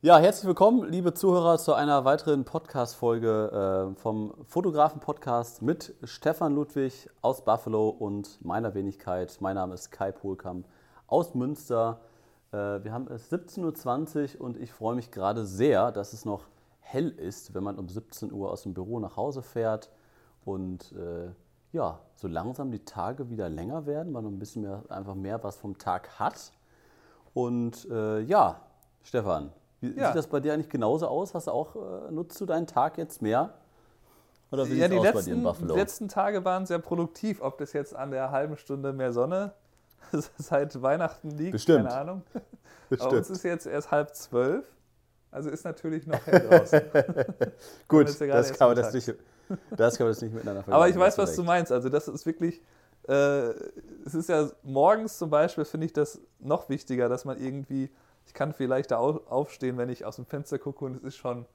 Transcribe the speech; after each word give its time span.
Ja, 0.00 0.16
herzlich 0.18 0.46
willkommen, 0.46 0.88
liebe 0.88 1.12
Zuhörer, 1.12 1.58
zu 1.58 1.74
einer 1.74 2.04
weiteren 2.04 2.44
Podcast-Folge 2.44 3.90
äh, 3.96 4.00
vom 4.00 4.32
Fotografen-Podcast 4.44 5.60
mit 5.60 5.92
Stefan 6.04 6.54
Ludwig 6.54 7.10
aus 7.20 7.44
Buffalo 7.44 7.88
und 7.88 8.38
meiner 8.44 8.74
Wenigkeit. 8.74 9.38
Mein 9.40 9.56
Name 9.56 9.74
ist 9.74 9.90
Kai 9.90 10.12
Pohlkamp 10.12 10.68
aus 11.08 11.34
Münster. 11.34 11.98
Äh, 12.52 12.84
wir 12.84 12.92
haben 12.92 13.08
es 13.08 13.28
17.20 13.32 14.38
Uhr 14.38 14.44
und 14.44 14.56
ich 14.56 14.72
freue 14.72 14.94
mich 14.94 15.10
gerade 15.10 15.44
sehr, 15.44 15.90
dass 15.90 16.12
es 16.12 16.24
noch 16.24 16.46
hell 16.78 17.08
ist, 17.08 17.52
wenn 17.54 17.64
man 17.64 17.76
um 17.76 17.88
17 17.88 18.32
Uhr 18.32 18.52
aus 18.52 18.62
dem 18.62 18.74
Büro 18.74 19.00
nach 19.00 19.16
Hause 19.16 19.42
fährt 19.42 19.90
und 20.44 20.92
äh, 20.92 21.32
ja, 21.72 21.98
so 22.14 22.28
langsam 22.28 22.70
die 22.70 22.84
Tage 22.84 23.30
wieder 23.30 23.48
länger 23.48 23.84
werden, 23.86 24.12
man 24.12 24.24
ein 24.24 24.38
bisschen 24.38 24.62
mehr, 24.62 24.84
einfach 24.90 25.16
mehr 25.16 25.42
was 25.42 25.56
vom 25.56 25.76
Tag 25.76 26.20
hat. 26.20 26.52
Und 27.34 27.84
äh, 27.90 28.20
ja, 28.20 28.60
Stefan, 29.02 29.50
wie 29.80 29.96
ja. 29.96 30.08
sieht 30.08 30.16
das 30.16 30.26
bei 30.26 30.40
dir 30.40 30.54
eigentlich 30.54 30.68
genauso 30.70 31.06
aus? 31.06 31.34
Hast 31.34 31.46
du 31.46 31.52
auch, 31.52 31.76
äh, 31.76 32.10
nutzt 32.10 32.40
du 32.40 32.46
deinen 32.46 32.66
Tag 32.66 32.98
jetzt 32.98 33.22
mehr? 33.22 33.54
Oder 34.50 34.68
wie 34.68 34.76
ja, 34.76 34.88
die 34.88 34.96
letzten, 34.96 35.44
die 35.44 35.74
letzten 35.74 36.08
Tage 36.08 36.44
waren 36.44 36.64
sehr 36.66 36.78
produktiv. 36.78 37.40
Ob 37.42 37.58
das 37.58 37.72
jetzt 37.74 37.94
an 37.94 38.10
der 38.10 38.30
halben 38.30 38.56
Stunde 38.56 38.92
mehr 38.92 39.12
Sonne 39.12 39.52
seit 40.38 40.80
Weihnachten 40.80 41.30
liegt, 41.30 41.52
Bestimmt. 41.52 41.88
keine 41.88 42.00
Ahnung. 42.00 42.22
Bestimmt. 42.88 43.10
Bei 43.10 43.18
uns 43.18 43.30
ist 43.30 43.42
jetzt 43.44 43.66
erst 43.66 43.90
halb 43.90 44.14
zwölf. 44.14 44.64
Also 45.30 45.50
ist 45.50 45.64
natürlich 45.64 46.06
noch 46.06 46.24
hell 46.26 46.40
draußen. 46.48 46.80
Gut, 47.88 48.18
ja 48.20 48.26
das, 48.28 48.54
kann 48.54 48.68
man 48.68 48.76
das, 48.76 48.94
nicht, 48.94 49.14
das 49.76 49.98
kann 49.98 50.06
man 50.06 50.12
das 50.12 50.22
nicht 50.22 50.32
miteinander 50.32 50.62
vergleichen. 50.62 50.72
Aber 50.72 50.88
ich 50.88 50.98
weiß, 50.98 51.18
was 51.18 51.36
du 51.36 51.42
meinst. 51.42 51.70
Also 51.70 51.90
das 51.90 52.08
ist 52.08 52.24
wirklich, 52.24 52.62
äh, 53.06 53.50
es 54.06 54.14
ist 54.14 54.30
ja 54.30 54.48
morgens 54.62 55.18
zum 55.18 55.28
Beispiel, 55.28 55.66
finde 55.66 55.84
ich 55.84 55.92
das 55.92 56.18
noch 56.38 56.70
wichtiger, 56.70 57.10
dass 57.10 57.26
man 57.26 57.38
irgendwie 57.38 57.90
ich 58.28 58.34
kann 58.34 58.52
viel 58.52 58.68
leichter 58.68 59.00
aufstehen, 59.00 59.78
wenn 59.78 59.88
ich 59.88 60.04
aus 60.04 60.16
dem 60.16 60.26
Fenster 60.26 60.58
gucke 60.58 60.84
und 60.84 60.94
es 60.96 61.02
ist 61.02 61.16
schon 61.16 61.46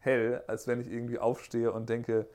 hell, 0.00 0.42
als 0.48 0.66
wenn 0.66 0.80
ich 0.80 0.90
irgendwie 0.90 1.20
aufstehe 1.20 1.70
und 1.70 1.88
denke, 1.88 2.26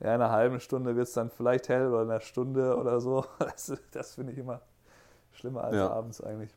ja, 0.00 0.14
in 0.14 0.20
einer 0.20 0.32
halben 0.32 0.58
Stunde 0.58 0.96
wird 0.96 1.06
es 1.06 1.14
dann 1.14 1.30
vielleicht 1.30 1.68
hell 1.68 1.86
oder 1.86 2.02
in 2.02 2.10
einer 2.10 2.20
Stunde 2.20 2.76
oder 2.76 3.00
so. 3.00 3.24
Das, 3.38 3.72
das 3.92 4.14
finde 4.16 4.32
ich 4.32 4.38
immer 4.38 4.62
schlimmer 5.30 5.62
als 5.62 5.76
ja. 5.76 5.88
abends 5.88 6.20
eigentlich. 6.20 6.50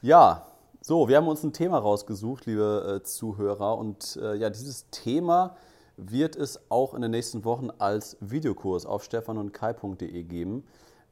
Ja, 0.00 0.46
so, 0.80 1.08
wir 1.08 1.16
haben 1.16 1.26
uns 1.26 1.42
ein 1.42 1.52
Thema 1.52 1.78
rausgesucht, 1.78 2.46
liebe 2.46 3.00
äh, 3.00 3.02
Zuhörer. 3.02 3.76
Und 3.76 4.16
äh, 4.22 4.36
ja, 4.36 4.48
dieses 4.48 4.88
Thema 4.90 5.56
wird 5.96 6.36
es 6.36 6.70
auch 6.70 6.94
in 6.94 7.02
den 7.02 7.10
nächsten 7.10 7.44
Wochen 7.44 7.70
als 7.78 8.16
Videokurs 8.20 8.86
auf 8.86 9.02
stefanundkai.de 9.02 10.22
geben. 10.22 10.64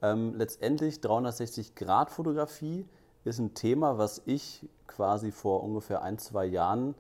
Ähm, 0.03 0.37
letztendlich 0.37 0.99
360-Grad-Fotografie 0.99 2.87
ist 3.25 3.39
ein 3.39 3.55
Thema, 3.55 3.99
was 3.99 4.23
ich 4.27 4.69
quasi 4.87 5.33
vor 5.33 5.63
ungefähr 5.63 6.03
ein, 6.03 6.19
zwei 6.19 6.45
Jahren 6.45 6.95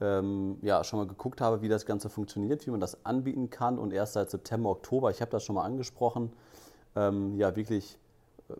ähm, 0.00 0.58
ja, 0.62 0.84
schon 0.84 0.98
mal 0.98 1.06
geguckt 1.06 1.40
habe, 1.40 1.62
wie 1.62 1.68
das 1.68 1.86
Ganze 1.86 2.08
funktioniert, 2.08 2.66
wie 2.66 2.70
man 2.70 2.80
das 2.80 3.04
anbieten 3.04 3.50
kann. 3.50 3.78
Und 3.78 3.92
erst 3.92 4.14
seit 4.14 4.30
September, 4.30 4.70
Oktober, 4.70 5.10
ich 5.10 5.20
habe 5.20 5.30
das 5.30 5.44
schon 5.44 5.54
mal 5.54 5.64
angesprochen, 5.64 6.32
ähm, 6.94 7.36
ja, 7.36 7.56
wirklich 7.56 7.98
äh, 8.48 8.54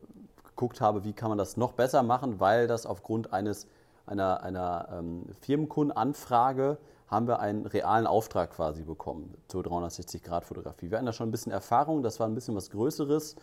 geguckt 0.45 0.81
habe, 0.81 1.05
wie 1.05 1.13
kann 1.13 1.29
man 1.29 1.39
das 1.39 1.57
noch 1.57 1.73
besser 1.73 2.03
machen, 2.03 2.41
weil 2.41 2.67
das 2.67 2.87
aufgrund 2.87 3.33
eines, 3.33 3.67
einer, 4.07 4.43
einer 4.43 4.89
ähm, 4.93 5.25
Firmenkundenanfrage 5.41 6.79
haben 7.09 7.29
wir 7.29 7.39
einen 7.41 7.67
realen 7.67 8.07
Auftrag 8.07 8.53
quasi 8.53 8.83
bekommen 8.83 9.35
zur 9.49 9.63
360-Grad-Fotografie. 9.63 10.91
Wir 10.91 10.99
hatten 10.99 11.07
da 11.07 11.13
schon 11.13 11.29
ein 11.29 11.33
bisschen 11.33 11.53
Erfahrung, 11.53 12.03
das 12.03 12.19
war 12.19 12.27
ein 12.27 12.35
bisschen 12.35 12.57
was 12.57 12.71
Größeres 12.71 13.37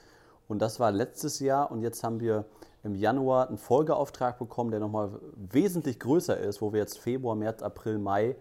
und 0.48 0.60
das 0.60 0.80
war 0.80 0.92
letztes 0.92 1.40
Jahr 1.40 1.72
und 1.72 1.82
jetzt 1.82 2.04
haben 2.04 2.20
wir 2.20 2.46
im 2.84 2.96
Januar 2.96 3.48
einen 3.48 3.58
Folgeauftrag 3.58 4.38
bekommen, 4.38 4.72
der 4.72 4.80
nochmal 4.80 5.12
wesentlich 5.36 6.00
größer 6.00 6.38
ist, 6.38 6.62
wo 6.62 6.74
wir 6.74 6.80
jetzt 6.80 7.00
Februar, 7.00 7.36
März, 7.36 7.62
April, 7.64 7.98
Mai 7.98 8.36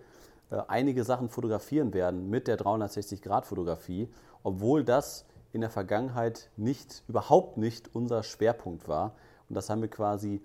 äh, 0.51 0.61
einige 0.69 1.05
Sachen 1.05 1.29
fotografieren 1.29 1.95
werden 1.95 2.29
mit 2.29 2.49
der 2.49 2.59
360-Grad-Fotografie, 2.59 4.09
obwohl 4.43 4.85
das 4.85 5.25
in 5.53 5.61
der 5.61 5.71
Vergangenheit 5.71 6.51
nicht, 6.57 7.03
überhaupt 7.09 7.57
nicht 7.57 7.95
unser 7.95 8.23
Schwerpunkt 8.23 8.89
war. 8.89 9.15
Und 9.49 9.55
das 9.55 9.71
haben 9.71 9.81
wir 9.81 9.89
quasi 9.89 10.41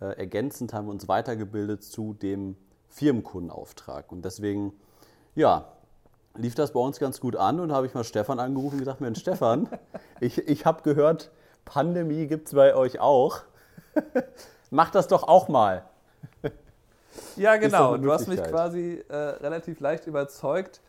äh, 0.00 0.16
ergänzend, 0.18 0.72
haben 0.72 0.86
wir 0.86 0.92
uns 0.92 1.08
weitergebildet 1.08 1.82
zu 1.82 2.14
dem 2.14 2.56
Firmenkundenauftrag. 2.88 4.10
Und 4.12 4.24
deswegen, 4.24 4.72
ja, 5.34 5.72
lief 6.34 6.54
das 6.54 6.72
bei 6.72 6.80
uns 6.80 6.98
ganz 6.98 7.20
gut 7.20 7.36
an 7.36 7.60
und 7.60 7.72
habe 7.72 7.86
ich 7.86 7.94
mal 7.94 8.04
Stefan 8.04 8.38
angerufen 8.38 8.74
und 8.74 8.80
gesagt, 8.80 9.00
Mensch, 9.00 9.20
Stefan, 9.20 9.68
ich, 10.20 10.38
ich 10.38 10.64
habe 10.64 10.82
gehört, 10.82 11.30
Pandemie 11.64 12.26
gibt 12.26 12.48
es 12.48 12.54
bei 12.54 12.74
euch 12.74 13.00
auch. 13.00 13.40
Macht 14.70 14.94
das 14.94 15.08
doch 15.08 15.22
auch 15.24 15.48
mal. 15.48 15.84
Ja, 17.36 17.56
genau. 17.56 17.96
Du 17.96 18.12
hast 18.12 18.26
mich 18.26 18.42
quasi 18.42 19.04
äh, 19.08 19.14
relativ 19.14 19.80
leicht 19.80 20.06
überzeugt 20.06 20.80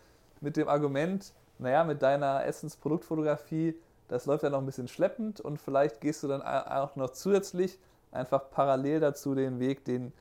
mit 0.41 0.57
dem 0.57 0.67
Argument, 0.67 1.33
naja, 1.59 1.83
mit 1.83 2.01
deiner 2.01 2.45
Essensproduktfotografie, 2.45 3.75
das 4.07 4.25
läuft 4.25 4.43
ja 4.43 4.49
noch 4.49 4.59
ein 4.59 4.65
bisschen 4.65 4.87
schleppend 4.87 5.39
und 5.39 5.59
vielleicht 5.59 6.01
gehst 6.01 6.23
du 6.23 6.27
dann 6.27 6.41
auch 6.41 6.95
noch 6.95 7.11
zusätzlich 7.11 7.79
einfach 8.11 8.49
parallel 8.51 8.99
dazu 8.99 9.35
den 9.35 9.59
Weg, 9.59 9.85
den 9.85 10.13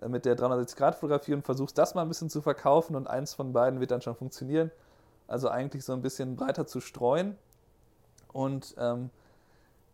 äh, 0.00 0.08
mit 0.08 0.24
der 0.24 0.36
360-Grad-Fotografie 0.36 1.34
und 1.34 1.44
versuchst 1.44 1.78
das 1.78 1.94
mal 1.94 2.02
ein 2.02 2.08
bisschen 2.08 2.30
zu 2.30 2.42
verkaufen 2.42 2.96
und 2.96 3.06
eins 3.06 3.34
von 3.34 3.52
beiden 3.52 3.80
wird 3.80 3.90
dann 3.90 4.02
schon 4.02 4.14
funktionieren. 4.14 4.70
Also 5.26 5.48
eigentlich 5.48 5.84
so 5.84 5.92
ein 5.92 6.02
bisschen 6.02 6.36
breiter 6.36 6.66
zu 6.66 6.80
streuen. 6.80 7.36
Und 8.32 8.74
ähm, 8.78 9.10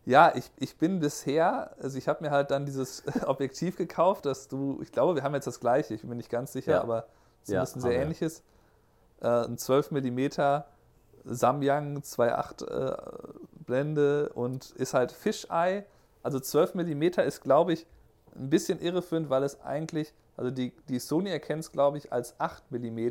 ja, 0.05 0.33
ich, 0.35 0.51
ich 0.57 0.77
bin 0.77 0.99
bisher, 0.99 1.75
also 1.81 1.97
ich 1.97 2.07
habe 2.07 2.23
mir 2.23 2.31
halt 2.31 2.51
dann 2.51 2.65
dieses 2.65 3.03
Objektiv 3.25 3.75
gekauft, 3.75 4.25
dass 4.25 4.47
du, 4.47 4.79
ich 4.81 4.91
glaube, 4.91 5.15
wir 5.15 5.23
haben 5.23 5.33
jetzt 5.33 5.47
das 5.47 5.59
gleiche, 5.59 5.95
ich 5.95 6.01
bin 6.01 6.17
nicht 6.17 6.29
ganz 6.29 6.53
sicher, 6.53 6.73
ja. 6.73 6.81
aber 6.81 7.07
zumindest 7.43 7.75
ja, 7.75 7.79
ein 7.79 7.81
sehr 7.81 8.01
ähnliches. 8.01 8.43
Äh, 9.21 9.27
ein 9.27 9.57
12 9.57 9.91
mm 9.91 10.27
Samyang 11.23 11.97
2.8 11.99 12.67
äh, 12.67 12.97
Blende 13.65 14.29
und 14.33 14.71
ist 14.71 14.93
halt 14.93 15.11
Fisheye. 15.11 15.85
Also 16.21 16.39
12 16.39 16.75
mm 16.75 17.03
ist, 17.21 17.41
glaube 17.41 17.73
ich, 17.73 17.87
ein 18.35 18.49
bisschen 18.49 18.79
irreführend, 18.79 19.31
weil 19.31 19.43
es 19.43 19.61
eigentlich, 19.61 20.13
also 20.37 20.51
die, 20.51 20.71
die 20.87 20.99
Sony 20.99 21.31
erkennt 21.31 21.63
es, 21.63 21.71
glaube 21.71 21.97
ich, 21.97 22.13
als 22.13 22.39
8 22.39 22.71
mm 22.71 23.09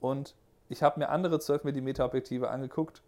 und 0.00 0.34
ich 0.68 0.82
habe 0.82 0.98
mir 0.98 1.08
andere 1.08 1.38
12 1.40 1.64
mm 1.64 2.00
Objektive 2.00 2.50
angeguckt 2.50 3.02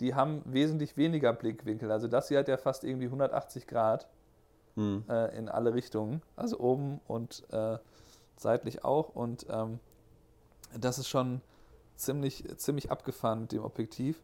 die 0.00 0.14
haben 0.14 0.42
wesentlich 0.44 0.96
weniger 0.96 1.32
Blickwinkel. 1.32 1.90
Also 1.90 2.08
das 2.08 2.28
hier 2.28 2.38
hat 2.38 2.48
ja 2.48 2.56
fast 2.56 2.84
irgendwie 2.84 3.06
180 3.06 3.66
Grad 3.66 4.08
hm. 4.74 5.04
äh, 5.08 5.36
in 5.36 5.48
alle 5.48 5.74
Richtungen, 5.74 6.22
also 6.36 6.58
oben 6.58 7.00
und 7.06 7.44
äh, 7.52 7.78
seitlich 8.36 8.84
auch. 8.84 9.10
Und 9.14 9.46
ähm, 9.48 9.78
das 10.78 10.98
ist 10.98 11.08
schon 11.08 11.40
ziemlich, 11.96 12.44
ziemlich 12.56 12.90
abgefahren 12.90 13.42
mit 13.42 13.52
dem 13.52 13.64
Objektiv. 13.64 14.22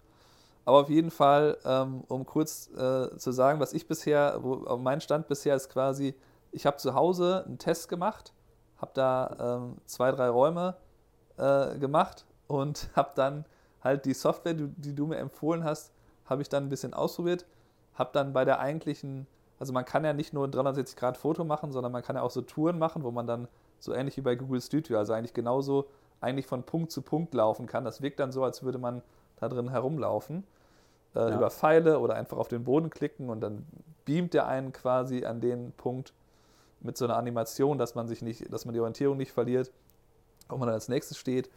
Aber 0.64 0.78
auf 0.78 0.90
jeden 0.90 1.10
Fall, 1.10 1.56
ähm, 1.64 2.04
um 2.08 2.26
kurz 2.26 2.68
äh, 2.76 3.16
zu 3.16 3.32
sagen, 3.32 3.60
was 3.60 3.72
ich 3.72 3.86
bisher, 3.86 4.38
wo, 4.42 4.76
mein 4.76 5.00
Stand 5.00 5.28
bisher 5.28 5.56
ist 5.56 5.68
quasi, 5.70 6.14
ich 6.52 6.66
habe 6.66 6.76
zu 6.76 6.94
Hause 6.94 7.44
einen 7.46 7.58
Test 7.58 7.88
gemacht, 7.88 8.32
habe 8.78 8.90
da 8.94 9.58
ähm, 9.58 9.76
zwei, 9.86 10.10
drei 10.10 10.28
Räume 10.28 10.76
äh, 11.36 11.78
gemacht 11.78 12.26
und 12.46 12.90
habe 12.96 13.12
dann 13.14 13.44
halt 13.82 14.04
die 14.04 14.14
Software, 14.14 14.54
die, 14.54 14.94
du 14.94 15.06
mir 15.06 15.16
empfohlen 15.16 15.64
hast, 15.64 15.92
habe 16.26 16.42
ich 16.42 16.48
dann 16.48 16.64
ein 16.64 16.68
bisschen 16.68 16.94
ausprobiert, 16.94 17.46
habe 17.94 18.10
dann 18.12 18.32
bei 18.32 18.44
der 18.44 18.60
eigentlichen, 18.60 19.26
also 19.58 19.72
man 19.72 19.84
kann 19.84 20.04
ja 20.04 20.12
nicht 20.12 20.32
nur 20.32 20.48
360 20.48 20.96
Grad 20.96 21.16
Foto 21.16 21.44
machen, 21.44 21.72
sondern 21.72 21.92
man 21.92 22.02
kann 22.02 22.16
ja 22.16 22.22
auch 22.22 22.30
so 22.30 22.42
Touren 22.42 22.78
machen, 22.78 23.02
wo 23.02 23.10
man 23.10 23.26
dann 23.26 23.48
so 23.78 23.92
ähnlich 23.94 24.16
wie 24.16 24.22
bei 24.22 24.36
Google 24.36 24.60
Studio, 24.60 24.98
also 24.98 25.12
eigentlich 25.12 25.34
genauso 25.34 25.86
eigentlich 26.20 26.46
von 26.46 26.62
Punkt 26.62 26.92
zu 26.92 27.02
Punkt 27.02 27.34
laufen 27.34 27.66
kann. 27.66 27.84
Das 27.84 28.02
wirkt 28.02 28.20
dann 28.20 28.30
so, 28.30 28.44
als 28.44 28.62
würde 28.62 28.78
man 28.78 29.02
da 29.36 29.48
drin 29.48 29.70
herumlaufen. 29.70 30.44
Äh, 31.14 31.18
ja. 31.18 31.36
Über 31.36 31.50
Pfeile 31.50 31.98
oder 31.98 32.14
einfach 32.14 32.36
auf 32.36 32.48
den 32.48 32.64
Boden 32.64 32.90
klicken 32.90 33.30
und 33.30 33.40
dann 33.40 33.66
beamt 34.04 34.34
der 34.34 34.46
einen 34.46 34.72
quasi 34.72 35.24
an 35.24 35.40
den 35.40 35.72
Punkt 35.72 36.12
mit 36.80 36.96
so 36.96 37.04
einer 37.04 37.16
Animation, 37.16 37.78
dass 37.78 37.94
man 37.94 38.08
sich 38.08 38.22
nicht, 38.22 38.52
dass 38.52 38.64
man 38.64 38.74
die 38.74 38.80
Orientierung 38.80 39.16
nicht 39.16 39.32
verliert, 39.32 39.70
wo 40.48 40.56
man 40.56 40.66
dann 40.66 40.74
als 40.74 40.88
nächstes 40.88 41.18
steht. 41.18 41.50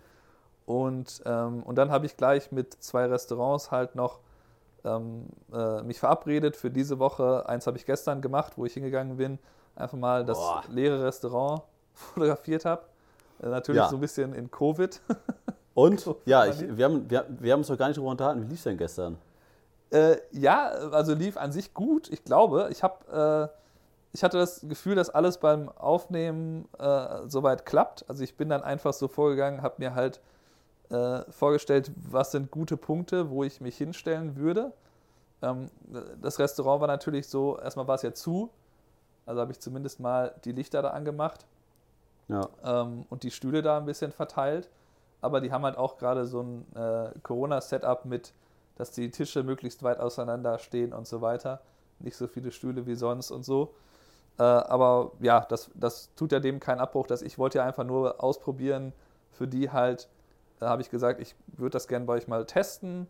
Und, 0.65 1.21
ähm, 1.25 1.63
und 1.63 1.75
dann 1.75 1.91
habe 1.91 2.05
ich 2.05 2.15
gleich 2.15 2.51
mit 2.51 2.73
zwei 2.73 3.05
Restaurants 3.05 3.71
halt 3.71 3.95
noch 3.95 4.19
ähm, 4.85 5.27
äh, 5.53 5.81
mich 5.83 5.99
verabredet 5.99 6.55
für 6.55 6.69
diese 6.69 6.99
Woche. 6.99 7.47
Eins 7.47 7.67
habe 7.67 7.77
ich 7.77 7.85
gestern 7.85 8.21
gemacht, 8.21 8.53
wo 8.55 8.65
ich 8.65 8.73
hingegangen 8.73 9.17
bin, 9.17 9.39
einfach 9.75 9.97
mal 9.97 10.25
das 10.25 10.37
Boah. 10.37 10.63
leere 10.69 11.03
Restaurant 11.03 11.63
fotografiert 11.93 12.65
habe. 12.65 12.83
Äh, 13.41 13.47
natürlich 13.47 13.81
ja. 13.81 13.89
so 13.89 13.97
ein 13.97 14.01
bisschen 14.01 14.33
in 14.33 14.49
Covid. 14.49 15.01
Und? 15.73 16.07
ja, 16.25 16.45
ich, 16.45 16.77
wir, 16.77 16.85
haben, 16.85 17.09
wir, 17.09 17.25
wir 17.29 17.53
haben 17.53 17.61
uns 17.61 17.67
doch 17.67 17.77
gar 17.77 17.87
nicht 17.87 17.97
darüber 17.97 18.11
unterhalten. 18.11 18.43
Wie 18.43 18.47
lief 18.47 18.59
es 18.59 18.63
denn 18.63 18.77
gestern? 18.77 19.17
Äh, 19.89 20.17
ja, 20.31 20.67
also 20.67 21.13
lief 21.13 21.35
an 21.35 21.51
sich 21.51 21.73
gut. 21.73 22.09
Ich 22.09 22.23
glaube, 22.23 22.69
ich 22.71 22.83
habe 22.83 23.49
äh, 23.51 23.63
ich 24.13 24.23
hatte 24.23 24.37
das 24.37 24.61
Gefühl, 24.61 24.95
dass 24.95 25.09
alles 25.09 25.39
beim 25.39 25.69
Aufnehmen 25.69 26.69
äh, 26.77 27.27
soweit 27.27 27.65
klappt. 27.65 28.05
Also 28.07 28.23
ich 28.23 28.37
bin 28.37 28.47
dann 28.47 28.61
einfach 28.61 28.93
so 28.93 29.07
vorgegangen, 29.07 29.63
habe 29.63 29.75
mir 29.79 29.95
halt 29.95 30.21
äh, 30.93 31.31
vorgestellt, 31.31 31.91
was 31.95 32.31
sind 32.31 32.51
gute 32.51 32.77
Punkte, 32.77 33.29
wo 33.29 33.43
ich 33.43 33.61
mich 33.61 33.77
hinstellen 33.77 34.35
würde. 34.35 34.71
Ähm, 35.41 35.69
das 36.21 36.39
Restaurant 36.39 36.81
war 36.81 36.87
natürlich 36.87 37.27
so, 37.27 37.57
erstmal 37.59 37.87
war 37.87 37.95
es 37.95 38.03
ja 38.03 38.13
zu, 38.13 38.49
also 39.25 39.41
habe 39.41 39.51
ich 39.51 39.59
zumindest 39.59 39.99
mal 39.99 40.35
die 40.45 40.51
Lichter 40.51 40.81
da 40.81 40.91
angemacht. 40.91 41.45
ja. 42.27 42.47
ähm, 42.63 43.05
und 43.09 43.23
die 43.23 43.31
Stühle 43.31 43.61
da 43.61 43.77
ein 43.77 43.85
bisschen 43.85 44.11
verteilt. 44.11 44.69
Aber 45.21 45.39
die 45.39 45.51
haben 45.51 45.63
halt 45.63 45.77
auch 45.77 45.97
gerade 45.97 46.25
so 46.25 46.41
ein 46.41 46.65
äh, 46.75 47.11
Corona-Setup 47.23 48.05
mit, 48.05 48.33
dass 48.75 48.91
die 48.91 49.09
Tische 49.09 49.43
möglichst 49.43 49.81
weit 49.83 49.99
auseinander 49.99 50.59
stehen 50.59 50.93
und 50.93 51.07
so 51.07 51.21
weiter. 51.21 51.61
Nicht 51.99 52.17
so 52.17 52.27
viele 52.27 52.51
Stühle 52.51 52.85
wie 52.85 52.95
sonst 52.95 53.31
und 53.31 53.43
so. 53.43 53.73
Äh, 54.37 54.43
aber 54.43 55.11
ja, 55.21 55.45
das, 55.47 55.71
das 55.75 56.13
tut 56.15 56.33
ja 56.33 56.39
dem 56.39 56.59
keinen 56.59 56.79
Abbruch. 56.79 57.07
Dass 57.07 57.21
ich 57.21 57.37
wollte 57.37 57.59
ja 57.59 57.65
einfach 57.65 57.85
nur 57.85 58.21
ausprobieren, 58.21 58.91
für 59.31 59.47
die 59.47 59.71
halt, 59.71 60.09
da 60.63 60.69
habe 60.69 60.81
ich 60.81 60.89
gesagt, 60.89 61.19
ich 61.19 61.35
würde 61.47 61.71
das 61.71 61.87
gerne 61.87 62.05
bei 62.05 62.13
euch 62.13 62.27
mal 62.27 62.45
testen. 62.45 63.07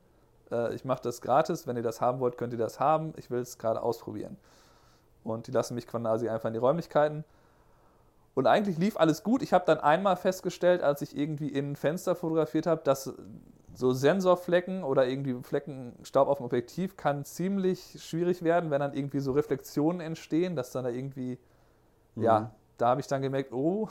Äh, 0.51 0.73
ich 0.73 0.85
mache 0.85 1.03
das 1.03 1.21
gratis. 1.21 1.67
Wenn 1.67 1.77
ihr 1.77 1.83
das 1.83 2.01
haben 2.01 2.19
wollt, 2.19 2.37
könnt 2.37 2.51
ihr 2.51 2.59
das 2.59 2.79
haben. 2.79 3.13
Ich 3.15 3.29
will 3.29 3.39
es 3.39 3.59
gerade 3.59 3.81
ausprobieren. 3.81 4.37
Und 5.23 5.45
die 5.47 5.51
lassen 5.51 5.75
mich 5.75 5.87
quasi 5.87 6.27
einfach 6.27 6.47
in 6.47 6.53
die 6.53 6.59
Räumlichkeiten. 6.59 7.23
Und 8.33 8.47
eigentlich 8.47 8.79
lief 8.79 8.97
alles 8.97 9.21
gut. 9.21 9.43
Ich 9.43 9.53
habe 9.53 9.65
dann 9.65 9.79
einmal 9.79 10.15
festgestellt, 10.17 10.81
als 10.81 11.03
ich 11.03 11.15
irgendwie 11.15 11.47
in 11.47 11.73
ein 11.73 11.75
Fenster 11.75 12.15
fotografiert 12.15 12.65
habe, 12.65 12.81
dass 12.83 13.13
so 13.75 13.93
Sensorflecken 13.93 14.83
oder 14.83 15.07
irgendwie 15.07 15.35
Flecken 15.43 15.93
Staub 16.01 16.27
auf 16.27 16.37
dem 16.37 16.47
Objektiv 16.47 16.97
kann 16.97 17.23
ziemlich 17.23 17.97
schwierig 17.99 18.43
werden, 18.43 18.71
wenn 18.71 18.79
dann 18.79 18.93
irgendwie 18.93 19.19
so 19.19 19.31
Reflexionen 19.33 20.01
entstehen, 20.01 20.55
dass 20.55 20.71
dann 20.71 20.85
da 20.85 20.89
irgendwie, 20.89 21.37
mhm. 22.15 22.23
ja, 22.23 22.51
da 22.79 22.87
habe 22.87 23.01
ich 23.01 23.07
dann 23.07 23.21
gemerkt, 23.21 23.53
oh, 23.53 23.89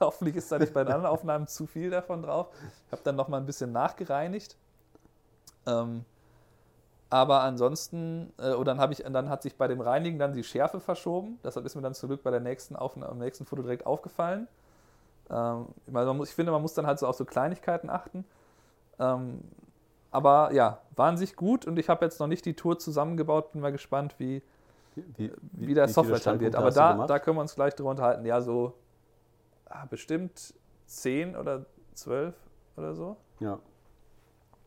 hoffentlich 0.06 0.36
ist 0.36 0.50
da 0.50 0.58
nicht 0.58 0.72
bei 0.72 0.82
den 0.82 0.92
anderen 0.92 1.12
Aufnahmen 1.12 1.46
zu 1.46 1.66
viel 1.66 1.90
davon 1.90 2.22
drauf. 2.22 2.48
Ich 2.86 2.92
habe 2.92 3.02
dann 3.04 3.16
nochmal 3.16 3.40
ein 3.40 3.46
bisschen 3.46 3.72
nachgereinigt. 3.72 4.56
Ähm, 5.66 6.04
aber 7.10 7.42
ansonsten, 7.42 8.32
äh, 8.38 8.54
und 8.54 8.66
dann, 8.66 8.92
ich, 8.92 9.02
dann 9.02 9.28
hat 9.28 9.42
sich 9.42 9.56
bei 9.56 9.68
dem 9.68 9.80
Reinigen 9.80 10.18
dann 10.18 10.32
die 10.32 10.44
Schärfe 10.44 10.80
verschoben. 10.80 11.38
Deshalb 11.44 11.66
ist 11.66 11.74
mir 11.74 11.82
dann 11.82 11.94
zurück 11.94 12.22
bei 12.22 12.30
der 12.30 12.40
nächsten 12.40 12.76
Aufnahme, 12.76 13.12
am 13.12 13.18
nächsten 13.18 13.44
Foto 13.44 13.62
direkt 13.62 13.84
aufgefallen. 13.84 14.48
Ähm, 15.28 15.66
ich 16.22 16.30
finde, 16.30 16.52
man 16.52 16.62
muss 16.62 16.74
dann 16.74 16.86
halt 16.86 16.98
so 16.98 17.06
auf 17.06 17.16
so 17.16 17.24
Kleinigkeiten 17.24 17.90
achten. 17.90 18.24
Ähm, 18.98 19.40
aber 20.12 20.52
ja, 20.52 20.78
waren 20.96 21.16
sich 21.16 21.36
gut 21.36 21.66
und 21.66 21.78
ich 21.78 21.88
habe 21.88 22.04
jetzt 22.04 22.18
noch 22.20 22.26
nicht 22.26 22.44
die 22.44 22.54
Tour 22.54 22.78
zusammengebaut, 22.78 23.52
bin 23.52 23.60
mal 23.60 23.72
gespannt, 23.72 24.14
wie, 24.18 24.42
wie, 24.94 25.32
wie, 25.52 25.68
wie 25.68 25.74
der 25.74 25.88
Software 25.88 26.40
wird. 26.40 26.56
Aber 26.56 26.70
da, 26.70 27.06
da 27.06 27.18
können 27.18 27.36
wir 27.36 27.42
uns 27.42 27.54
gleich 27.54 27.74
drüber 27.74 27.90
unterhalten. 27.90 28.24
Ja, 28.24 28.40
so 28.40 28.74
ah, 29.70 29.86
bestimmt 29.86 30.54
10 30.86 31.36
oder 31.36 31.66
12 31.94 32.34
oder 32.76 32.94
so. 32.94 33.16
Ja. 33.40 33.58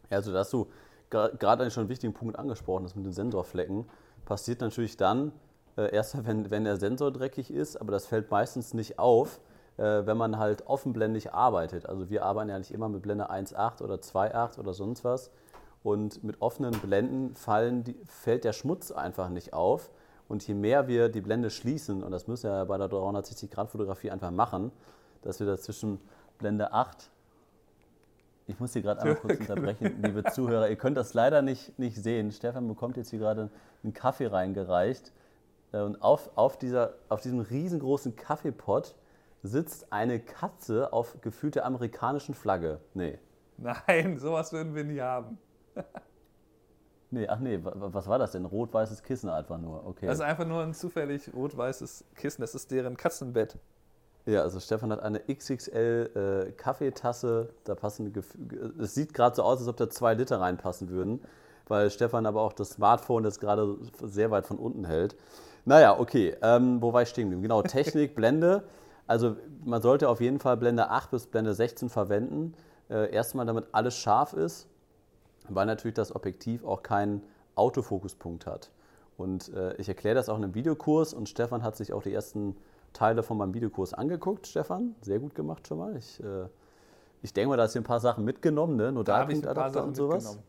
Also, 0.10 0.34
dass 0.34 0.50
du 0.50 0.68
gerade 1.10 1.70
schon 1.70 1.82
einen 1.82 1.90
wichtigen 1.90 2.14
Punkt 2.14 2.40
angesprochen 2.40 2.86
hast 2.86 2.96
mit 2.96 3.06
den 3.06 3.14
Sensorflecken, 3.14 3.86
passiert 4.26 4.62
natürlich 4.62 4.98
dann, 4.98 5.32
äh, 5.78 5.94
erst 5.94 6.26
wenn, 6.26 6.50
wenn 6.50 6.64
der 6.64 6.78
Sensor 6.78 7.12
dreckig 7.12 7.52
ist, 7.52 7.78
aber 7.78 7.92
das 7.92 8.08
fällt 8.08 8.32
meistens 8.32 8.74
nicht 8.74 8.98
auf, 8.98 9.40
äh, 9.78 10.06
wenn 10.06 10.18
man 10.18 10.40
halt 10.40 10.66
offenblendig 10.68 11.34
arbeitet. 11.34 11.86
Also 11.86 12.10
wir 12.10 12.24
arbeiten 12.26 12.50
ja 12.50 12.58
nicht 12.58 12.72
immer 12.72 12.90
mit 12.90 13.02
Blende 13.02 13.30
1.8 13.30 13.82
oder 13.84 13.96
2.8 13.96 14.60
oder 14.60 14.74
sonst 14.74 15.04
was. 15.04 15.32
Und 15.84 16.24
mit 16.24 16.42
offenen 16.42 16.72
Blenden 16.72 17.36
fallen 17.36 17.84
die, 17.84 18.00
fällt 18.06 18.46
der 18.46 18.54
Schmutz 18.54 18.92
einfach 18.92 19.30
nicht 19.30 19.54
auf. 19.54 19.92
Und 20.28 20.48
je 20.48 20.54
mehr 20.54 20.88
wir 20.88 21.10
die 21.10 21.22
Blende 21.22 21.50
schließen, 21.50 22.04
und 22.04 22.12
das 22.12 22.28
müssen 22.28 22.50
wir 22.50 22.58
ja 22.58 22.64
bei 22.64 22.78
der 22.78 22.88
360-Grad-Fotografie 22.88 24.12
einfach 24.12 24.32
machen, 24.32 24.72
dass 25.22 25.40
wir 25.40 25.48
das 25.48 25.64
zwischen 25.64 26.00
Blende 26.38 26.72
8, 26.74 27.10
ich 28.48 28.60
muss 28.60 28.74
hier 28.74 28.82
gerade 28.82 29.02
einmal 29.02 29.16
kurz 29.16 29.40
unterbrechen, 29.40 30.02
liebe 30.02 30.24
Zuhörer, 30.24 30.70
ihr 30.70 30.76
könnt 30.76 30.98
das 30.98 31.14
leider 31.14 31.42
nicht, 31.42 31.78
nicht 31.80 31.98
sehen. 31.98 32.32
Stefan 32.32 32.68
bekommt 32.68 32.98
jetzt 32.98 33.10
hier 33.10 33.20
gerade 33.20 33.50
einen 33.84 33.94
Kaffee 33.94 34.28
reingereicht. 34.28 35.12
Äh, 35.72 35.82
und 35.82 36.02
auf, 36.02 36.30
auf, 36.36 36.58
dieser, 36.58 36.94
auf 37.10 37.22
diesem 37.22 37.40
riesengroßen 37.40 38.16
Kaffeepot 38.16 38.96
sitzt 39.44 39.92
eine 39.92 40.20
Katze 40.20 40.94
auf 40.94 41.20
gefühlte 41.22 41.66
amerikanischen 41.66 42.34
Flagge. 42.34 42.80
Nee. 42.94 43.20
Nein, 43.58 44.18
sowas 44.18 44.52
würden 44.54 44.74
wir 44.74 44.84
nie 44.84 45.02
haben. 45.02 45.38
nee, 47.14 47.28
ach 47.28 47.40
nee, 47.40 47.60
was 47.62 48.08
war 48.08 48.20
das 48.20 48.32
denn? 48.32 48.46
Rot-weißes 48.46 49.04
Kissen 49.04 49.30
einfach 49.30 49.58
nur. 49.58 49.86
Okay. 49.86 50.08
Das 50.08 50.16
ist 50.16 50.22
einfach 50.22 50.46
nur 50.46 50.62
ein 50.64 50.74
zufällig 50.74 51.34
rot-weißes 51.34 52.06
Kissen. 52.16 52.42
Das 52.42 52.56
ist 52.56 52.72
deren 52.72 52.98
Katzenbett. 52.98 53.58
Ja, 54.26 54.42
also 54.42 54.60
Stefan 54.60 54.92
hat 54.92 55.02
eine 55.02 55.20
XXL 55.20 56.48
äh, 56.48 56.52
Kaffeetasse. 56.54 57.50
Da 57.66 57.76
passen 57.76 58.14
es 58.80 58.96
sieht 58.96 59.14
gerade 59.14 59.36
so 59.36 59.44
aus, 59.44 59.60
als 59.60 59.68
ob 59.68 59.78
da 59.78 59.90
zwei 59.90 60.14
Liter 60.14 60.40
reinpassen 60.40 60.90
würden, 60.90 61.22
weil 61.68 61.90
Stefan 61.90 62.26
aber 62.26 62.42
auch 62.42 62.54
das 62.54 62.72
Smartphone 62.72 63.26
jetzt 63.26 63.42
gerade 63.42 63.78
sehr 64.02 64.32
weit 64.32 64.48
von 64.48 64.58
unten 64.58 64.86
hält. 64.86 65.16
Naja, 65.66 66.00
okay. 66.00 66.36
Ähm, 66.42 66.82
wo 66.82 66.94
war 66.94 67.02
ich 67.02 67.10
stehen 67.10 67.26
geblieben? 67.30 67.44
Genau, 67.44 67.62
Technik, 67.64 68.16
Blende. 68.16 68.64
Also 69.08 69.36
man 69.66 69.82
sollte 69.82 70.08
auf 70.08 70.22
jeden 70.22 70.40
Fall 70.40 70.56
Blende 70.58 70.90
8 70.90 71.12
bis 71.12 71.28
Blende 71.28 71.54
16 71.54 71.90
verwenden. 71.90 72.54
Äh, 72.90 73.12
erstmal, 73.14 73.46
damit 73.46 73.68
alles 73.74 73.96
scharf 73.96 74.34
ist, 74.34 74.68
weil 75.50 75.66
natürlich 75.66 75.96
das 75.96 76.16
Objektiv 76.16 76.64
auch 76.64 76.84
keinen 76.84 77.22
Autofokuspunkt 77.56 78.46
hat. 78.46 78.72
Und 79.18 79.54
äh, 79.54 79.76
ich 79.76 79.88
erkläre 79.88 80.16
das 80.16 80.30
auch 80.30 80.38
in 80.38 80.44
einem 80.44 80.56
Videokurs 80.56 81.14
und 81.14 81.30
Stefan 81.30 81.64
hat 81.64 81.76
sich 81.76 81.94
auch 81.94 82.04
die 82.04 82.14
ersten 82.14 82.56
Teile 82.94 83.24
von 83.24 83.38
meinem 83.38 83.54
Videokurs 83.54 83.94
angeguckt. 83.94 84.48
Stefan, 84.48 84.96
sehr 85.02 85.20
gut 85.20 85.36
gemacht 85.36 85.68
schon 85.68 85.80
mal. 85.80 85.96
Ich, 85.98 86.20
äh, 86.24 86.46
ich 87.22 87.34
denke 87.34 87.50
mal, 87.50 87.58
da 87.58 87.64
hast 87.64 87.76
du 87.76 87.80
ein 87.80 87.84
paar 87.84 88.00
Sachen 88.00 88.24
mitgenommen, 88.26 88.76
ne? 88.76 88.92
Nodalpunktadapter 88.92 89.84
und 89.84 89.96
sowas. 89.96 90.40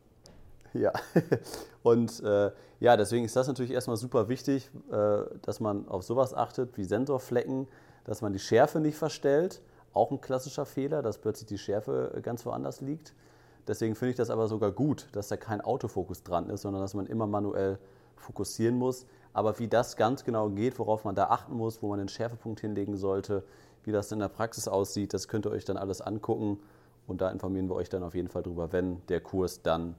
Ja, 0.73 0.93
und 1.83 2.21
äh, 2.25 2.51
ja, 2.81 2.97
deswegen 2.97 3.25
ist 3.25 3.37
das 3.37 3.47
natürlich 3.47 3.71
erstmal 3.71 3.97
super 3.97 4.29
wichtig, 4.29 4.71
äh, 4.91 5.19
dass 5.43 5.61
man 5.61 5.87
auf 5.89 6.03
sowas 6.03 6.35
achtet 6.35 6.77
wie 6.77 6.85
Sensorflecken, 6.85 7.69
dass 8.05 8.23
man 8.23 8.33
die 8.33 8.41
Schärfe 8.41 8.81
nicht 8.81 8.97
verstellt. 8.97 9.63
Auch 9.93 10.11
ein 10.11 10.21
klassischer 10.21 10.67
Fehler, 10.67 11.01
dass 11.01 11.19
plötzlich 11.19 11.47
die 11.47 11.59
Schärfe 11.59 12.19
ganz 12.23 12.45
woanders 12.45 12.81
liegt. 12.81 13.15
Deswegen 13.67 13.95
finde 13.95 14.11
ich 14.11 14.17
das 14.17 14.31
aber 14.31 14.49
sogar 14.49 14.73
gut, 14.73 15.09
dass 15.13 15.29
da 15.29 15.37
kein 15.37 15.61
Autofokus 15.61 16.23
dran 16.23 16.51
ist, 16.51 16.63
sondern 16.63 16.83
dass 16.83 16.95
man 16.95 17.07
immer 17.07 17.27
manuell 17.27 17.79
fokussieren 18.17 18.77
muss. 18.77 19.07
Aber 19.33 19.59
wie 19.59 19.69
das 19.69 19.97
ganz 19.97 20.25
genau 20.25 20.49
geht, 20.51 20.79
worauf 20.79 21.05
man 21.05 21.15
da 21.15 21.29
achten 21.29 21.55
muss, 21.55 21.83
wo 21.83 21.89
man 21.89 21.99
den 21.99 22.09
Schärfepunkt 22.09 22.61
hinlegen 22.61 22.97
sollte, 22.97 23.43
wie 23.83 23.93
das 23.93 24.13
in 24.13 24.19
der 24.19 24.29
Praxis 24.29 24.69
aussieht, 24.69 25.13
das 25.13 25.29
könnt 25.29 25.47
ihr 25.47 25.51
euch 25.51 25.65
dann 25.65 25.77
alles 25.77 26.01
angucken. 26.01 26.61
Und 27.07 27.21
da 27.21 27.31
informieren 27.31 27.69
wir 27.69 27.75
euch 27.75 27.89
dann 27.89 28.03
auf 28.03 28.15
jeden 28.15 28.29
Fall 28.29 28.43
drüber, 28.43 28.73
wenn 28.73 29.05
der 29.09 29.21
Kurs 29.21 29.63
dann 29.63 29.95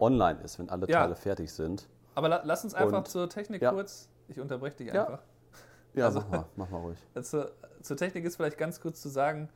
online 0.00 0.40
ist, 0.42 0.58
wenn 0.58 0.68
alle 0.70 0.88
ja. 0.88 1.02
Teile 1.02 1.14
fertig 1.14 1.52
sind. 1.52 1.88
Aber 2.14 2.28
la 2.28 2.42
lass 2.44 2.64
uns 2.64 2.74
einfach 2.74 2.98
Und, 2.98 3.08
zur 3.08 3.28
Technik 3.28 3.62
ja. 3.62 3.70
kurz. 3.70 4.08
Ich 4.28 4.40
unterbreche 4.40 4.76
dich 4.76 4.92
einfach. 4.92 5.20
Ja. 5.20 5.24
Ja, 5.94 6.06
also, 6.06 6.20
mach, 6.20 6.28
mal, 6.28 6.44
mach 6.56 6.70
mal 6.70 6.78
ruhig. 6.78 6.98
Zur, 7.22 7.50
zur, 7.80 7.96
Technik 7.96 8.24
ist 8.24 8.36
vielleicht 8.36 8.58
ganz 8.58 8.80
kurz 8.80 9.00
zu 9.00 9.08
sagen, 9.08 9.48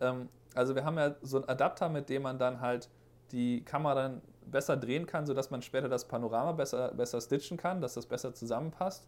ähm, 0.00 0.28
also 0.54 0.74
wir 0.74 0.84
haben 0.84 0.96
ja 0.98 1.16
so 1.22 1.38
einen 1.38 1.48
Adapter, 1.48 1.88
mit 1.88 2.08
dem 2.08 2.22
man 2.22 2.38
dann 2.38 2.60
halt 2.60 2.88
die 3.32 3.64
Kamera 3.64 3.94
dann 3.94 4.22
besser 4.46 4.76
drehen 4.76 5.06
kann, 5.06 5.26
sodass 5.26 5.50
man 5.50 5.62
später 5.62 5.88
das 5.88 6.06
Panorama 6.06 6.52
besser, 6.52 6.92
besser 6.94 7.20
stitchen 7.20 7.56
kann, 7.56 7.80
dass 7.80 7.94
das 7.94 8.06
besser 8.06 8.34
zusammenpasst. 8.34 9.06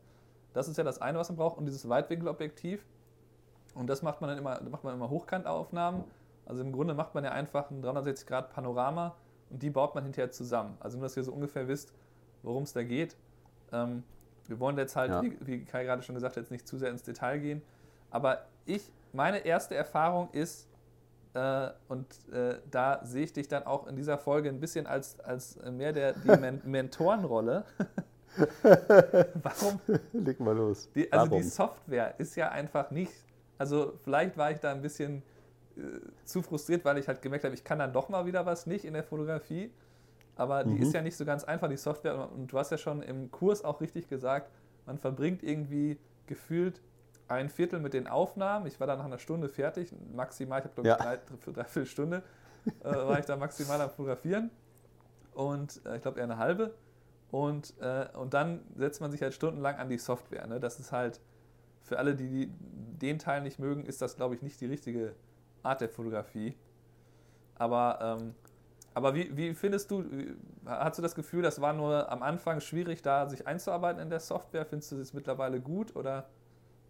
Das 0.53 0.69
ist 0.69 0.77
ja 0.77 0.85
das 0.85 1.01
eine, 1.01 1.19
was 1.19 1.29
man 1.29 1.37
braucht. 1.37 1.59
Und 1.59 1.67
dieses 1.67 1.89
Weitwinkelobjektiv. 1.89 2.85
Und 3.75 3.89
das 3.89 4.03
macht 4.03 4.21
man 4.21 4.31
dann 4.31 4.39
immer, 4.39 4.61
macht 4.71 4.85
man 4.85 4.95
immer 4.95 5.11
Hochkantaufnahmen. 5.11 6.05
Also 6.45 6.63
im 6.63 6.73
Grunde 6.73 6.95
macht 6.95 7.15
man 7.15 7.25
ja 7.25 7.31
einfach 7.31 7.71
ein 7.71 7.81
360 7.81 8.27
Grad 8.27 8.51
Panorama 8.51 9.15
und 9.51 9.63
die 9.63 9.71
baut 9.71 9.95
man 9.95 10.05
hinterher 10.05 10.31
zusammen. 10.31 10.77
Also 10.81 10.99
nur, 10.99 11.07
dass 11.07 11.17
ihr 11.17 11.23
so 11.23 11.33
ungefähr 11.33 11.69
wisst, 11.69 11.93
worum 12.43 12.65
es 12.65 12.73
da 12.73 12.83
geht. 12.83 13.17
Ähm, 13.73 14.03
wir 14.47 14.59
wollen 14.59 14.77
jetzt 14.77 14.97
halt, 14.97 15.11
ja. 15.11 15.23
wie, 15.23 15.37
wie, 15.41 15.65
Kai 15.65 15.85
gerade 15.85 16.03
schon 16.03 16.17
gesagt 16.17 16.37
hat, 16.37 16.43
jetzt 16.43 16.51
nicht 16.51 16.67
zu 16.67 16.77
sehr 16.77 16.91
ins 16.91 17.05
Detail 17.05 17.39
gehen. 17.39 17.63
Aber 18.11 18.47
ich, 18.67 18.91
meine 19.13 19.39
erste 19.39 19.77
Erfahrung 19.77 20.29
ist, 20.33 20.69
und 21.89 22.07
äh, 22.33 22.57
da 22.71 23.01
sehe 23.05 23.25
ich 23.25 23.33
dich 23.33 23.47
dann 23.47 23.63
auch 23.65 23.87
in 23.87 23.95
dieser 23.95 24.19
Folge 24.19 24.49
ein 24.49 24.59
bisschen 24.59 24.87
als, 24.87 25.21
als 25.21 25.59
mehr 25.71 25.93
der 25.93 26.15
die 26.15 26.29
Men 26.29 26.61
Mentorenrolle. 26.65 27.65
Warum? 29.43 29.81
Leg 30.13 30.41
mal 30.41 30.57
los. 30.57 30.89
Die, 30.95 31.11
also 31.13 31.31
Warum? 31.31 31.43
die 31.43 31.49
Software 31.49 32.15
ist 32.19 32.37
ja 32.37 32.51
einfach 32.51 32.91
nicht, 32.91 33.13
also 33.59 33.95
vielleicht 34.03 34.37
war 34.37 34.51
ich 34.51 34.59
da 34.59 34.73
ein 34.73 34.83
bisschen 34.83 35.23
äh, 35.77 35.83
zu 36.25 36.43
frustriert, 36.43 36.85
weil 36.85 36.99
ich 36.99 37.07
halt 37.07 37.23
gemerkt 37.23 37.45
habe, 37.45 37.55
ich 37.55 37.65
kann 37.65 37.79
dann 37.79 37.93
doch 37.93 38.09
mal 38.09 38.27
wieder 38.27 38.45
was 38.47 38.67
nicht 38.67 38.85
in 38.85 38.95
der 38.95 39.05
Fotografie. 39.05 39.71
Aber 40.37 40.65
die 40.65 40.71
mhm. 40.71 40.83
ist 40.83 40.95
ja 40.95 41.03
nicht 41.03 41.17
so 41.17 41.25
ganz 41.25 41.45
einfach, 41.45 41.69
die 41.69 41.77
Software. 41.77 42.31
Und 42.33 42.53
du 42.53 42.59
hast 42.59 42.71
ja 42.71 42.79
schon 42.79 43.03
im 43.03 43.31
Kurs 43.31 43.63
auch 43.63 43.81
richtig 43.81 44.09
gesagt, 44.09 44.51
man 44.87 44.99
verbringt 44.99 45.43
irgendwie 45.43 45.99
gefühlt 46.27 46.81
ein 47.31 47.49
Viertel 47.49 47.81
mit 47.81 47.95
den 47.95 48.07
Aufnahmen. 48.09 48.67
Ich 48.67 48.81
war 48.81 48.87
dann 48.87 48.99
nach 48.99 49.05
einer 49.05 49.19
Stunde 49.19 49.49
fertig, 49.49 49.95
maximal, 50.15 50.59
ich 50.59 50.65
habe 50.65 50.75
glaube 50.75 50.89
ich 50.89 50.97
ja. 50.97 51.03
drei, 51.03 51.19
für 51.39 51.53
dreiviertel 51.53 51.87
Stunde 51.87 52.23
äh, 52.83 52.91
war 52.91 53.19
ich 53.19 53.27
da 53.27 53.37
maximal 53.37 53.81
am 53.81 53.91
Fotografieren. 53.91 54.51
Und 55.33 55.81
äh, 55.87 55.97
ich 55.97 56.03
glaube 56.03 56.19
eher 56.19 56.25
eine 56.25 56.39
halbe. 56.39 56.75
Und, 57.31 57.75
äh, 57.81 58.09
und 58.17 58.35
dann 58.35 58.65
setzt 58.75 59.01
man 59.01 59.13
sich 59.13 59.23
halt 59.23 59.33
stundenlang 59.33 59.77
an 59.77 59.89
die 59.89 59.99
Software. 59.99 60.47
Ne? 60.49 60.59
Das 60.59 60.81
ist 60.81 60.91
halt, 60.91 61.21
für 61.83 61.99
alle, 61.99 62.17
die, 62.17 62.49
die 62.49 62.53
den 62.99 63.19
Teil 63.19 63.43
nicht 63.43 63.59
mögen, 63.59 63.87
ist 63.87 64.03
das, 64.03 64.17
glaube 64.17 64.35
ich, 64.35 64.43
nicht 64.43 64.61
die 64.61 64.67
richtige 64.67 65.15
Art 65.63 65.81
der 65.81 65.89
Fotografie. 65.89 66.57
Aber 67.55 68.19
ähm, 68.21 68.35
aber 68.93 69.15
wie, 69.15 69.37
wie 69.37 69.55
findest 69.55 69.91
du, 69.91 70.05
hast 70.67 70.99
du 70.99 71.03
das 71.03 71.15
Gefühl, 71.15 71.43
das 71.43 71.61
war 71.61 71.73
nur 71.73 72.11
am 72.11 72.23
Anfang 72.23 72.61
schwierig, 72.61 73.03
da 73.03 73.29
sich 73.29 73.47
einzuarbeiten 73.47 74.03
in 74.03 74.11
der 74.11 74.21
Software? 74.21 74.67
Findest 74.67 74.93
du 74.93 74.97
es 74.97 75.15
mittlerweile 75.15 75.61
gut 75.61 75.95
oder? 75.95 76.29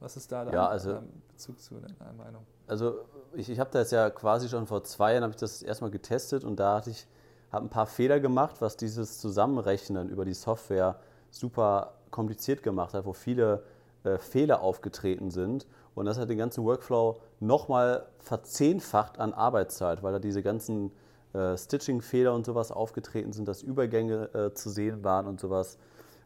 Was 0.01 0.17
ist 0.17 0.33
da 0.33 0.45
dein 0.45 0.55
ja, 0.55 0.67
also, 0.67 0.99
Bezug 1.29 1.61
zu 1.61 1.75
deiner 1.75 2.13
Meinung? 2.15 2.47
Also 2.67 3.01
ich, 3.35 3.51
ich 3.51 3.61
habe 3.61 3.71
das 3.71 3.91
ja 3.91 4.11
quasi 4.11 4.49
schon 4.49 4.67
vor 4.67 4.83
zwei 4.85 5.13
Jahren, 5.13 5.23
habe 5.23 5.33
ich 5.33 5.41
das 5.41 5.63
erstmal 5.63 5.91
getestet 5.91 6.43
und 6.43 6.59
da 6.59 6.77
hatte 6.77 6.91
ich 6.91 7.07
habe 7.53 7.67
ein 7.67 7.71
paar 7.71 7.87
Fehler 7.87 8.21
gemacht, 8.21 8.57
was 8.61 8.77
dieses 8.77 9.19
Zusammenrechnen 9.19 10.09
über 10.09 10.25
die 10.25 10.35
Software 10.35 10.97
super 11.31 11.95
kompliziert 12.11 12.63
gemacht 12.63 12.95
hat, 12.95 13.05
wo 13.05 13.13
viele 13.13 13.65
äh, 14.05 14.19
Fehler 14.19 14.63
aufgetreten 14.63 15.31
sind. 15.31 15.67
Und 15.95 16.07
das 16.07 16.19
hat 16.19 16.31
den 16.31 16.39
ganzen 16.39 16.65
Workflow 16.65 17.21
nochmal 17.41 18.07
verzehnfacht 18.19 19.19
an 19.19 19.33
Arbeitszeit, 19.33 20.03
weil 20.03 20.13
da 20.13 20.19
diese 20.19 20.43
ganzen 20.43 20.93
äh, 21.33 21.57
Stitching-Fehler 21.57 22.33
und 22.33 22.47
sowas 22.47 22.71
aufgetreten 22.73 23.33
sind, 23.33 23.49
dass 23.49 23.63
Übergänge 23.63 24.33
äh, 24.35 24.55
zu 24.55 24.71
sehen 24.71 25.03
waren 25.05 25.27
und 25.27 25.41
sowas. 25.41 25.79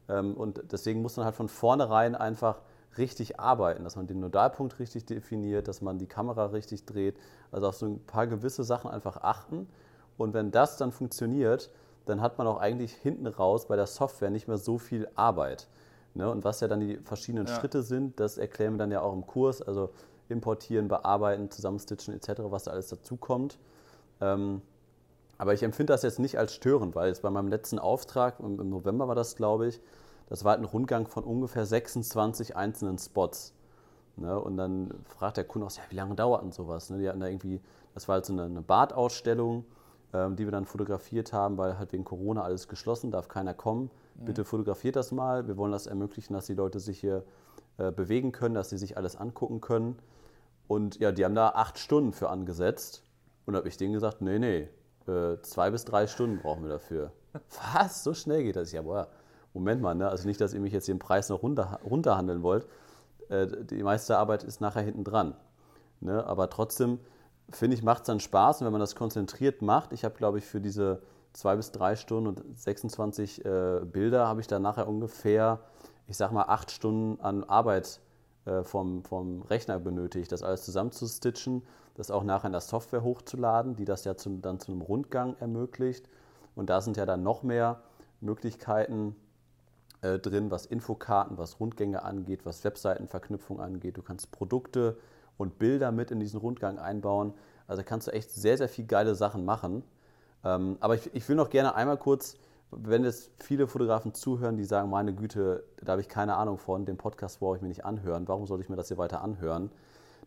Ähm, 0.08 0.34
und 0.34 0.62
deswegen 0.72 1.02
muss 1.02 1.16
man 1.16 1.24
halt 1.24 1.34
von 1.34 1.48
vornherein 1.48 2.14
einfach 2.14 2.60
richtig 2.98 3.40
arbeiten, 3.40 3.84
dass 3.84 3.96
man 3.96 4.06
den 4.06 4.20
Nodalpunkt 4.20 4.78
richtig 4.78 5.06
definiert, 5.06 5.68
dass 5.68 5.82
man 5.82 5.98
die 5.98 6.06
Kamera 6.06 6.46
richtig 6.46 6.84
dreht, 6.84 7.16
also 7.50 7.68
auf 7.68 7.76
so 7.76 7.86
ein 7.86 8.04
paar 8.04 8.26
gewisse 8.26 8.64
Sachen 8.64 8.90
einfach 8.90 9.18
achten. 9.18 9.68
Und 10.16 10.34
wenn 10.34 10.50
das 10.50 10.76
dann 10.76 10.92
funktioniert, 10.92 11.70
dann 12.06 12.20
hat 12.20 12.38
man 12.38 12.46
auch 12.46 12.58
eigentlich 12.58 12.92
hinten 12.92 13.26
raus 13.26 13.66
bei 13.66 13.76
der 13.76 13.86
Software 13.86 14.30
nicht 14.30 14.48
mehr 14.48 14.58
so 14.58 14.78
viel 14.78 15.08
Arbeit. 15.14 15.68
Ne? 16.14 16.30
Und 16.30 16.44
was 16.44 16.60
ja 16.60 16.68
dann 16.68 16.80
die 16.80 16.96
verschiedenen 16.98 17.46
ja. 17.46 17.54
Schritte 17.54 17.82
sind, 17.82 18.20
das 18.20 18.38
erklären 18.38 18.74
wir 18.74 18.78
dann 18.78 18.90
ja 18.90 19.00
auch 19.00 19.12
im 19.12 19.26
Kurs, 19.26 19.62
also 19.62 19.90
importieren, 20.28 20.88
bearbeiten, 20.88 21.50
zusammenstitchen 21.50 22.14
etc., 22.14 22.42
was 22.44 22.64
da 22.64 22.70
alles 22.70 22.88
dazukommt. 22.88 23.58
Ähm, 24.20 24.62
aber 25.36 25.52
ich 25.52 25.62
empfinde 25.62 25.92
das 25.92 26.02
jetzt 26.02 26.18
nicht 26.18 26.38
als 26.38 26.54
störend, 26.54 26.94
weil 26.94 27.08
jetzt 27.08 27.22
bei 27.22 27.30
meinem 27.30 27.48
letzten 27.48 27.78
Auftrag, 27.78 28.38
im 28.40 28.68
November 28.68 29.08
war 29.08 29.14
das, 29.14 29.34
glaube 29.36 29.66
ich, 29.66 29.80
das 30.28 30.44
war 30.44 30.52
halt 30.52 30.60
ein 30.60 30.66
Rundgang 30.66 31.06
von 31.06 31.24
ungefähr 31.24 31.66
26 31.66 32.56
einzelnen 32.56 32.98
Spots. 32.98 33.54
Ne? 34.16 34.38
Und 34.38 34.56
dann 34.56 34.92
fragt 35.04 35.36
der 35.36 35.44
Kunde 35.44 35.66
auch, 35.66 35.72
ja, 35.72 35.82
wie 35.88 35.96
lange 35.96 36.14
dauert 36.14 36.42
denn 36.42 36.52
sowas? 36.52 36.90
Ne? 36.90 36.98
Die 36.98 37.08
hatten 37.08 37.20
da 37.20 37.26
irgendwie, 37.26 37.60
das 37.94 38.08
war 38.08 38.14
halt 38.14 38.26
so 38.26 38.32
eine, 38.32 38.44
eine 38.44 38.62
Badausstellung, 38.62 39.64
ähm, 40.12 40.36
die 40.36 40.44
wir 40.44 40.52
dann 40.52 40.64
fotografiert 40.64 41.32
haben, 41.32 41.58
weil 41.58 41.78
halt 41.78 41.92
wegen 41.92 42.04
Corona 42.04 42.42
alles 42.42 42.68
geschlossen, 42.68 43.10
darf 43.10 43.28
keiner 43.28 43.54
kommen. 43.54 43.90
Mhm. 44.14 44.24
Bitte 44.24 44.44
fotografiert 44.44 44.96
das 44.96 45.12
mal. 45.12 45.46
Wir 45.46 45.56
wollen 45.56 45.72
das 45.72 45.86
ermöglichen, 45.86 46.34
dass 46.34 46.46
die 46.46 46.54
Leute 46.54 46.80
sich 46.80 47.00
hier 47.00 47.24
äh, 47.76 47.90
bewegen 47.90 48.32
können, 48.32 48.54
dass 48.54 48.70
sie 48.70 48.78
sich 48.78 48.96
alles 48.96 49.16
angucken 49.16 49.60
können. 49.60 49.98
Und 50.68 50.98
ja, 51.00 51.12
die 51.12 51.24
haben 51.24 51.34
da 51.34 51.50
acht 51.50 51.78
Stunden 51.78 52.12
für 52.12 52.30
angesetzt. 52.30 53.02
Und 53.46 53.56
habe 53.56 53.68
ich 53.68 53.76
denen 53.76 53.92
gesagt, 53.92 54.22
nee, 54.22 54.38
nee, 54.38 54.68
äh, 55.06 55.38
zwei 55.42 55.70
bis 55.70 55.84
drei 55.84 56.06
Stunden 56.06 56.38
brauchen 56.38 56.62
wir 56.62 56.70
dafür. 56.70 57.12
Was? 57.74 58.04
So 58.04 58.14
schnell 58.14 58.42
geht 58.42 58.56
das? 58.56 58.72
Ja, 58.72 58.80
boah, 58.80 59.08
Moment 59.54 59.80
mal, 59.80 59.94
ne? 59.94 60.08
also 60.08 60.26
nicht, 60.26 60.40
dass 60.40 60.52
ihr 60.52 60.60
mich 60.60 60.72
jetzt 60.72 60.88
den 60.88 60.98
Preis 60.98 61.28
noch 61.28 61.42
runter, 61.42 61.80
runterhandeln 61.84 62.42
wollt. 62.42 62.66
Äh, 63.28 63.46
die 63.64 63.82
meiste 63.82 64.18
Arbeit 64.18 64.42
ist 64.42 64.60
nachher 64.60 64.82
hinten 64.82 65.04
dran. 65.04 65.34
Ne? 66.00 66.26
Aber 66.26 66.50
trotzdem, 66.50 66.98
finde 67.48 67.76
ich, 67.76 67.82
macht 67.82 68.02
es 68.02 68.06
dann 68.06 68.20
Spaß. 68.20 68.60
Und 68.60 68.66
wenn 68.66 68.72
man 68.72 68.80
das 68.80 68.96
konzentriert 68.96 69.62
macht, 69.62 69.92
ich 69.92 70.04
habe, 70.04 70.16
glaube 70.16 70.38
ich, 70.38 70.44
für 70.44 70.60
diese 70.60 71.02
zwei 71.32 71.56
bis 71.56 71.70
drei 71.72 71.96
Stunden 71.96 72.26
und 72.28 72.42
26 72.58 73.44
äh, 73.44 73.80
Bilder, 73.84 74.26
habe 74.26 74.40
ich 74.40 74.48
dann 74.48 74.62
nachher 74.62 74.88
ungefähr, 74.88 75.60
ich 76.08 76.16
sag 76.16 76.32
mal, 76.32 76.44
acht 76.44 76.70
Stunden 76.70 77.20
an 77.20 77.44
Arbeit 77.44 78.00
äh, 78.46 78.62
vom, 78.64 79.04
vom 79.04 79.42
Rechner 79.42 79.78
benötigt, 79.78 80.32
das 80.32 80.42
alles 80.42 80.64
zusammenzustitchen, 80.64 81.62
das 81.94 82.10
auch 82.10 82.24
nachher 82.24 82.46
in 82.46 82.52
der 82.52 82.60
Software 82.60 83.04
hochzuladen, 83.04 83.76
die 83.76 83.84
das 83.84 84.04
ja 84.04 84.16
zu, 84.16 84.36
dann 84.38 84.58
zu 84.58 84.72
einem 84.72 84.82
Rundgang 84.82 85.36
ermöglicht. 85.38 86.08
Und 86.56 86.70
da 86.70 86.80
sind 86.80 86.96
ja 86.96 87.06
dann 87.06 87.22
noch 87.22 87.42
mehr 87.42 87.82
Möglichkeiten, 88.20 89.16
äh, 90.04 90.18
drin, 90.18 90.50
was 90.50 90.66
Infokarten, 90.66 91.38
was 91.38 91.60
Rundgänge 91.60 92.02
angeht, 92.02 92.44
was 92.44 92.62
Webseitenverknüpfung 92.62 93.58
angeht. 93.58 93.96
Du 93.96 94.02
kannst 94.02 94.30
Produkte 94.32 94.98
und 95.38 95.58
Bilder 95.58 95.92
mit 95.92 96.10
in 96.10 96.20
diesen 96.20 96.38
Rundgang 96.38 96.78
einbauen. 96.78 97.32
Also 97.66 97.82
kannst 97.84 98.06
du 98.06 98.12
echt 98.12 98.30
sehr, 98.30 98.58
sehr 98.58 98.68
viele 98.68 98.86
geile 98.86 99.14
Sachen 99.14 99.46
machen. 99.46 99.82
Ähm, 100.44 100.76
aber 100.80 100.94
ich, 100.96 101.14
ich 101.14 101.26
will 101.26 101.36
noch 101.36 101.48
gerne 101.48 101.74
einmal 101.74 101.96
kurz, 101.96 102.36
wenn 102.70 103.02
jetzt 103.02 103.30
viele 103.38 103.66
Fotografen 103.66 104.12
zuhören, 104.12 104.58
die 104.58 104.64
sagen, 104.64 104.90
meine 104.90 105.14
Güte, 105.14 105.64
da 105.82 105.92
habe 105.92 106.02
ich 106.02 106.08
keine 106.08 106.36
Ahnung 106.36 106.58
von, 106.58 106.84
den 106.84 106.98
Podcast 106.98 107.40
brauche 107.40 107.56
ich 107.56 107.62
mir 107.62 107.68
nicht 107.68 107.86
anhören, 107.86 108.28
warum 108.28 108.46
soll 108.46 108.60
ich 108.60 108.68
mir 108.68 108.76
das 108.76 108.88
hier 108.88 108.98
weiter 108.98 109.22
anhören? 109.22 109.70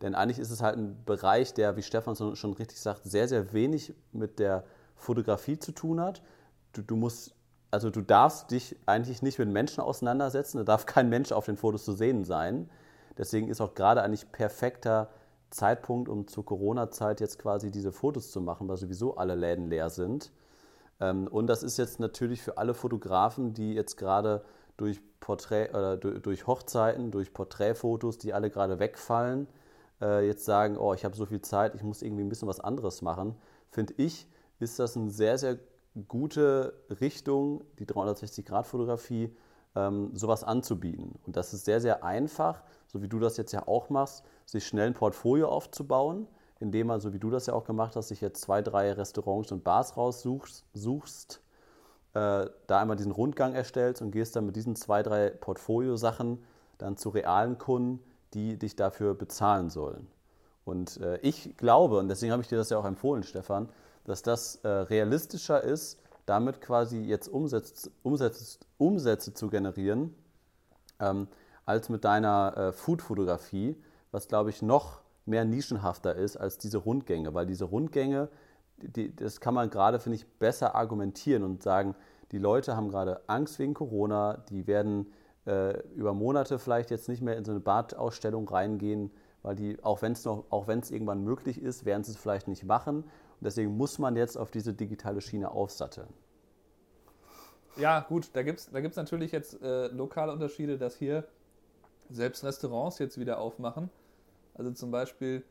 Denn 0.01 0.15
eigentlich 0.15 0.39
ist 0.39 0.49
es 0.49 0.63
halt 0.63 0.77
ein 0.77 1.03
Bereich, 1.05 1.53
der, 1.53 1.75
wie 1.75 1.83
Stefan 1.83 2.15
schon 2.15 2.53
richtig 2.53 2.79
sagt, 2.81 3.03
sehr, 3.03 3.27
sehr 3.27 3.53
wenig 3.53 3.93
mit 4.11 4.39
der 4.39 4.63
Fotografie 4.95 5.59
zu 5.59 5.71
tun 5.71 6.01
hat. 6.01 6.23
Du, 6.73 6.81
du 6.81 6.95
musst 6.95 7.35
also 7.71 7.89
du 7.89 8.01
darfst 8.01 8.51
dich 8.51 8.75
eigentlich 8.85 9.21
nicht 9.21 9.39
mit 9.39 9.49
Menschen 9.49 9.81
auseinandersetzen, 9.81 10.57
da 10.57 10.63
darf 10.63 10.85
kein 10.85 11.09
Mensch 11.09 11.31
auf 11.31 11.45
den 11.45 11.57
Fotos 11.57 11.85
zu 11.85 11.93
sehen 11.93 12.23
sein. 12.23 12.69
Deswegen 13.17 13.49
ist 13.49 13.61
auch 13.61 13.73
gerade 13.73 14.03
eigentlich 14.03 14.31
perfekter 14.31 15.09
Zeitpunkt, 15.49 16.09
um 16.09 16.27
zur 16.27 16.45
Corona-Zeit 16.45 17.19
jetzt 17.19 17.39
quasi 17.39 17.71
diese 17.71 17.91
Fotos 17.91 18.31
zu 18.31 18.41
machen, 18.41 18.67
weil 18.67 18.77
sowieso 18.77 19.15
alle 19.15 19.35
Läden 19.35 19.69
leer 19.69 19.89
sind. 19.89 20.31
Ähm, 20.99 21.27
und 21.27 21.47
das 21.47 21.63
ist 21.63 21.77
jetzt 21.77 21.99
natürlich 21.99 22.41
für 22.41 22.57
alle 22.57 22.73
Fotografen, 22.73 23.53
die 23.53 23.73
jetzt 23.73 23.97
gerade 23.97 24.43
durch, 24.77 25.01
Porträt, 25.19 25.69
oder 25.69 25.97
durch 25.97 26.47
Hochzeiten, 26.47 27.11
durch 27.11 27.33
Porträtfotos, 27.33 28.17
die 28.17 28.33
alle 28.33 28.49
gerade 28.49 28.79
wegfallen, 28.79 29.47
äh, 30.01 30.25
jetzt 30.25 30.45
sagen, 30.45 30.77
oh, 30.77 30.93
ich 30.93 31.03
habe 31.05 31.15
so 31.15 31.25
viel 31.25 31.41
Zeit, 31.41 31.75
ich 31.75 31.83
muss 31.83 32.01
irgendwie 32.01 32.23
ein 32.23 32.29
bisschen 32.29 32.47
was 32.47 32.59
anderes 32.59 33.01
machen, 33.01 33.35
finde 33.71 33.93
ich, 33.97 34.27
ist 34.59 34.79
das 34.79 34.95
ein 34.95 35.09
sehr, 35.09 35.37
sehr 35.37 35.57
gute 36.07 36.73
Richtung, 37.01 37.63
die 37.79 37.85
360-Grad-Fotografie, 37.85 39.35
ähm, 39.75 40.11
sowas 40.13 40.43
anzubieten. 40.43 41.19
Und 41.25 41.37
das 41.37 41.53
ist 41.53 41.65
sehr, 41.65 41.81
sehr 41.81 42.03
einfach, 42.03 42.63
so 42.87 43.01
wie 43.01 43.07
du 43.07 43.19
das 43.19 43.37
jetzt 43.37 43.51
ja 43.51 43.67
auch 43.67 43.89
machst, 43.89 44.23
sich 44.45 44.65
schnell 44.65 44.87
ein 44.87 44.93
Portfolio 44.93 45.49
aufzubauen, 45.49 46.27
indem 46.59 46.87
man, 46.87 46.99
so 46.99 47.13
wie 47.13 47.19
du 47.19 47.29
das 47.29 47.45
ja 47.45 47.53
auch 47.53 47.65
gemacht 47.65 47.95
hast, 47.95 48.07
sich 48.07 48.21
jetzt 48.21 48.41
zwei, 48.41 48.61
drei 48.61 48.91
Restaurants 48.91 49.51
und 49.51 49.63
Bars 49.63 49.95
raussuchst, 49.97 50.65
suchst, 50.73 51.41
äh, 52.13 52.47
da 52.67 52.81
einmal 52.81 52.97
diesen 52.97 53.11
Rundgang 53.11 53.53
erstellst 53.53 54.01
und 54.01 54.11
gehst 54.11 54.35
dann 54.35 54.45
mit 54.45 54.55
diesen 54.55 54.75
zwei, 54.75 55.03
drei 55.03 55.29
Portfoliosachen 55.29 56.43
dann 56.77 56.97
zu 56.97 57.09
realen 57.09 57.57
Kunden, 57.57 58.03
die 58.33 58.57
dich 58.57 58.75
dafür 58.75 59.13
bezahlen 59.13 59.69
sollen. 59.69 60.07
Und 60.65 60.97
äh, 60.97 61.17
ich 61.19 61.55
glaube, 61.57 61.99
und 61.99 62.09
deswegen 62.09 62.31
habe 62.31 62.41
ich 62.41 62.49
dir 62.49 62.57
das 62.57 62.69
ja 62.69 62.77
auch 62.77 62.85
empfohlen, 62.85 63.23
Stefan, 63.23 63.69
dass 64.07 64.23
das 64.23 64.55
äh, 64.63 64.67
realistischer 64.67 65.63
ist, 65.63 65.99
damit 66.25 66.61
quasi 66.61 67.01
jetzt 67.01 67.27
Umsätze, 67.27 67.91
Umsätze, 68.03 68.59
Umsätze 68.77 69.33
zu 69.33 69.49
generieren, 69.49 70.15
ähm, 70.99 71.27
als 71.65 71.89
mit 71.89 72.05
deiner 72.05 72.57
äh, 72.57 72.71
Food-Fotografie, 72.71 73.75
was 74.11 74.27
glaube 74.27 74.49
ich 74.49 74.61
noch 74.61 75.01
mehr 75.25 75.45
nischenhafter 75.45 76.15
ist 76.15 76.37
als 76.37 76.57
diese 76.57 76.77
Rundgänge, 76.77 77.33
weil 77.33 77.45
diese 77.45 77.65
Rundgänge, 77.65 78.29
die, 78.77 79.13
das 79.13 79.41
kann 79.41 79.53
man 79.53 79.69
gerade, 79.69 79.99
finde 79.99 80.15
ich, 80.15 80.27
besser 80.39 80.73
argumentieren 80.73 81.43
und 81.43 81.61
sagen, 81.61 81.93
die 82.31 82.37
Leute 82.37 82.75
haben 82.75 82.89
gerade 82.89 83.21
Angst 83.27 83.59
wegen 83.59 83.73
Corona, 83.73 84.37
die 84.49 84.67
werden 84.67 85.11
äh, 85.45 85.79
über 85.95 86.13
Monate 86.13 86.59
vielleicht 86.59 86.91
jetzt 86.91 87.09
nicht 87.09 87.21
mehr 87.21 87.37
in 87.37 87.43
so 87.43 87.51
eine 87.51 87.59
Badausstellung 87.59 88.47
reingehen, 88.47 89.11
weil 89.43 89.55
die, 89.55 89.81
auch 89.83 90.01
wenn 90.01 90.13
es 90.13 90.25
auch 90.25 90.67
wenn 90.67 90.79
es 90.79 90.91
irgendwann 90.91 91.23
möglich 91.23 91.61
ist, 91.61 91.85
werden 91.85 92.03
sie 92.03 92.11
es 92.11 92.17
vielleicht 92.17 92.47
nicht 92.47 92.63
machen. 92.63 93.03
Und 93.39 93.45
deswegen 93.45 93.75
muss 93.77 93.99
man 93.99 94.15
jetzt 94.15 94.37
auf 94.37 94.51
diese 94.51 94.73
digitale 94.73 95.21
Schiene 95.21 95.51
aufsatteln. 95.51 96.07
Ja, 97.77 97.99
gut, 97.99 98.29
da 98.33 98.41
gibt 98.41 98.59
es 98.59 98.71
da 98.71 98.81
gibt's 98.81 98.97
natürlich 98.97 99.31
jetzt 99.31 99.61
äh, 99.61 99.87
lokale 99.87 100.31
Unterschiede, 100.31 100.77
dass 100.77 100.95
hier 100.95 101.27
selbst 102.09 102.43
Restaurants 102.43 102.97
jetzt 102.99 103.19
wieder 103.19 103.39
aufmachen. 103.39 103.89
Also 104.55 104.71
zum 104.71 104.89
Beispiel 104.89 105.43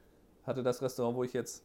hatte 0.45 0.63
das 0.63 0.83
Restaurant, 0.83 1.17
wo 1.17 1.23
ich 1.23 1.33
jetzt, 1.33 1.65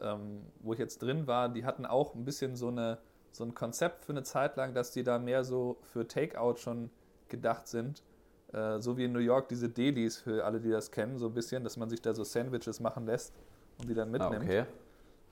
ähm, 0.00 0.42
wo 0.60 0.72
ich 0.72 0.78
jetzt 0.78 1.02
drin 1.02 1.26
war, 1.26 1.48
die 1.50 1.64
hatten 1.64 1.84
auch 1.84 2.14
ein 2.14 2.24
bisschen 2.24 2.56
so, 2.56 2.68
eine, 2.68 2.98
so 3.32 3.44
ein 3.44 3.54
Konzept 3.54 4.04
für 4.04 4.12
eine 4.12 4.22
Zeit 4.22 4.56
lang, 4.56 4.72
dass 4.72 4.92
die 4.92 5.02
da 5.02 5.18
mehr 5.18 5.44
so 5.44 5.76
für 5.82 6.06
Takeout 6.08 6.56
schon 6.56 6.90
gedacht 7.28 7.68
sind. 7.68 8.02
Äh, 8.52 8.80
so 8.80 8.96
wie 8.96 9.04
in 9.04 9.12
New 9.12 9.20
York 9.20 9.48
diese 9.48 9.68
Delis 9.68 10.18
für 10.18 10.44
alle, 10.44 10.60
die 10.60 10.70
das 10.70 10.90
kennen, 10.90 11.18
so 11.18 11.26
ein 11.26 11.34
bisschen, 11.34 11.62
dass 11.62 11.76
man 11.76 11.90
sich 11.90 12.00
da 12.00 12.14
so 12.14 12.24
Sandwiches 12.24 12.80
machen 12.80 13.06
lässt 13.06 13.34
und 13.78 13.88
die 13.88 13.94
dann 13.94 14.10
mitnimmt. 14.10 14.34
Ah, 14.34 14.44
okay. 14.44 14.64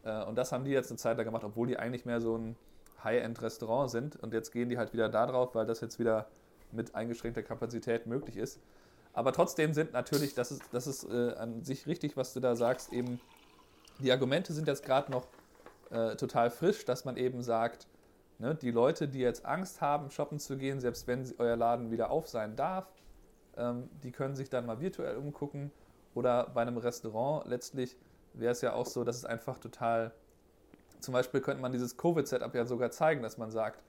Äh, 0.04 0.24
und 0.24 0.36
das 0.36 0.52
haben 0.52 0.64
die 0.64 0.70
jetzt 0.70 0.90
eine 0.90 0.98
Zeit 0.98 1.16
lang 1.16 1.26
gemacht, 1.26 1.44
obwohl 1.44 1.66
die 1.66 1.78
eigentlich 1.78 2.04
mehr 2.04 2.20
so 2.20 2.36
ein 2.36 2.56
High-End-Restaurant 3.04 3.90
sind. 3.90 4.16
Und 4.16 4.32
jetzt 4.32 4.50
gehen 4.52 4.68
die 4.68 4.78
halt 4.78 4.92
wieder 4.92 5.08
da 5.08 5.26
drauf, 5.26 5.54
weil 5.54 5.66
das 5.66 5.80
jetzt 5.80 5.98
wieder 5.98 6.26
mit 6.72 6.94
eingeschränkter 6.94 7.42
Kapazität 7.42 8.06
möglich 8.06 8.36
ist. 8.36 8.60
Aber 9.12 9.32
trotzdem 9.32 9.72
sind 9.74 9.92
natürlich, 9.92 10.34
das 10.34 10.50
ist, 10.52 10.62
das 10.72 10.86
ist 10.86 11.04
äh, 11.04 11.32
an 11.34 11.64
sich 11.64 11.86
richtig, 11.86 12.16
was 12.16 12.34
du 12.34 12.40
da 12.40 12.54
sagst, 12.56 12.92
eben 12.92 13.20
die 13.98 14.12
Argumente 14.12 14.52
sind 14.52 14.68
jetzt 14.68 14.84
gerade 14.84 15.10
noch 15.10 15.26
äh, 15.90 16.16
total 16.16 16.50
frisch, 16.50 16.84
dass 16.84 17.04
man 17.04 17.16
eben 17.16 17.42
sagt, 17.42 17.88
ne, 18.38 18.54
die 18.54 18.70
Leute, 18.70 19.08
die 19.08 19.18
jetzt 19.18 19.44
Angst 19.44 19.80
haben, 19.80 20.10
shoppen 20.10 20.38
zu 20.38 20.56
gehen, 20.56 20.80
selbst 20.80 21.06
wenn 21.06 21.24
euer 21.38 21.56
Laden 21.56 21.90
wieder 21.90 22.10
auf 22.10 22.28
sein 22.28 22.54
darf, 22.56 22.86
ähm, 23.56 23.88
die 24.02 24.12
können 24.12 24.36
sich 24.36 24.50
dann 24.50 24.66
mal 24.66 24.80
virtuell 24.80 25.16
umgucken 25.16 25.72
oder 26.14 26.50
bei 26.54 26.62
einem 26.62 26.76
Restaurant 26.76 27.48
letztlich 27.48 27.96
wäre 28.40 28.52
es 28.52 28.60
ja 28.60 28.72
auch 28.72 28.86
so, 28.86 29.04
dass 29.04 29.16
es 29.16 29.24
einfach 29.24 29.58
total. 29.58 30.12
Zum 31.00 31.14
Beispiel 31.14 31.40
könnte 31.40 31.62
man 31.62 31.72
dieses 31.72 31.96
Covid-Setup 31.96 32.54
ja 32.54 32.66
sogar 32.66 32.90
zeigen, 32.90 33.22
dass 33.22 33.38
man 33.38 33.50
sagt, 33.50 33.82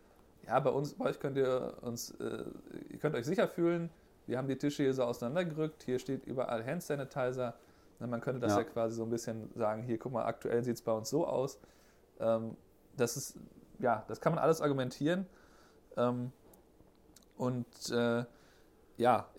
ja, 0.45 0.59
bei 0.59 0.69
uns, 0.69 0.93
bei 0.93 1.05
euch 1.05 1.19
könnt 1.19 1.37
ihr 1.37 1.73
uns, 1.81 2.11
äh, 2.19 2.43
ihr 2.89 2.99
könnt 2.99 3.15
euch 3.15 3.25
sicher 3.25 3.47
fühlen, 3.47 3.89
wir 4.29 4.37
haben 4.37 4.47
die 4.47 4.57
Tische 4.57 4.83
hier 4.83 4.93
so 4.93 5.03
auseinandergerückt, 5.03 5.83
hier 5.83 5.97
steht 5.97 6.25
überall 6.25 6.63
Hand 6.63 6.83
Sanitizer. 6.83 7.55
Man 7.97 8.21
könnte 8.21 8.39
das 8.39 8.53
ja, 8.53 8.59
ja 8.59 8.63
quasi 8.63 8.95
so 8.95 9.03
ein 9.03 9.09
bisschen 9.09 9.49
sagen, 9.55 9.83
hier 9.83 9.97
guck 9.97 10.13
mal, 10.13 10.23
aktuell 10.25 10.63
sieht 10.63 10.75
es 10.75 10.81
bei 10.81 10.91
uns 10.91 11.09
so 11.09 11.25
aus. 11.25 11.59
Ähm, 12.19 12.55
das 12.95 13.17
ist, 13.17 13.37
ja, 13.79 14.05
das 14.07 14.21
kann 14.21 14.33
man 14.33 14.41
alles 14.41 14.61
argumentieren. 14.61 15.25
Ähm, 15.97 16.31
und 17.37 17.65
äh, 17.91 18.23
ja, 18.97 19.29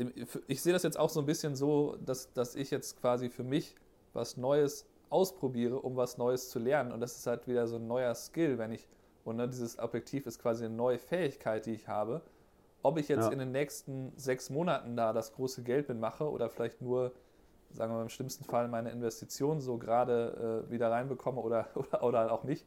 ich 0.48 0.60
sehe 0.60 0.72
das 0.72 0.82
jetzt 0.82 0.98
auch 0.98 1.10
so 1.10 1.20
ein 1.20 1.26
bisschen 1.26 1.54
so, 1.54 1.96
dass, 2.04 2.32
dass 2.32 2.56
ich 2.56 2.70
jetzt 2.70 3.00
quasi 3.00 3.30
für 3.30 3.44
mich 3.44 3.76
was 4.12 4.36
Neues 4.36 4.86
ausprobiere, 5.10 5.80
um 5.80 5.96
was 5.96 6.18
Neues 6.18 6.48
zu 6.48 6.58
lernen. 6.58 6.92
Und 6.92 7.00
das 7.00 7.16
ist 7.16 7.26
halt 7.26 7.46
wieder 7.46 7.66
so 7.66 7.76
ein 7.76 7.86
neuer 7.86 8.14
Skill, 8.14 8.58
wenn 8.58 8.72
ich, 8.72 8.88
und 9.24 9.36
ne, 9.36 9.48
dieses 9.48 9.78
Objektiv 9.78 10.26
ist 10.26 10.40
quasi 10.40 10.64
eine 10.64 10.74
neue 10.74 10.98
Fähigkeit, 10.98 11.66
die 11.66 11.72
ich 11.72 11.88
habe. 11.88 12.22
Ob 12.82 12.96
ich 12.96 13.08
jetzt 13.08 13.26
ja. 13.26 13.32
in 13.32 13.38
den 13.38 13.52
nächsten 13.52 14.12
sechs 14.16 14.48
Monaten 14.48 14.96
da 14.96 15.12
das 15.12 15.34
große 15.34 15.62
Geld 15.62 15.88
mitmache 15.88 16.30
oder 16.30 16.48
vielleicht 16.48 16.80
nur, 16.80 17.12
sagen 17.72 17.92
wir 17.92 17.96
mal 17.96 18.02
im 18.02 18.08
schlimmsten 18.08 18.44
Fall, 18.44 18.68
meine 18.68 18.90
Investition 18.90 19.60
so 19.60 19.76
gerade 19.76 20.64
äh, 20.66 20.70
wieder 20.70 20.90
reinbekomme 20.90 21.40
oder, 21.40 21.66
oder, 21.74 22.02
oder 22.02 22.32
auch 22.32 22.44
nicht, 22.44 22.64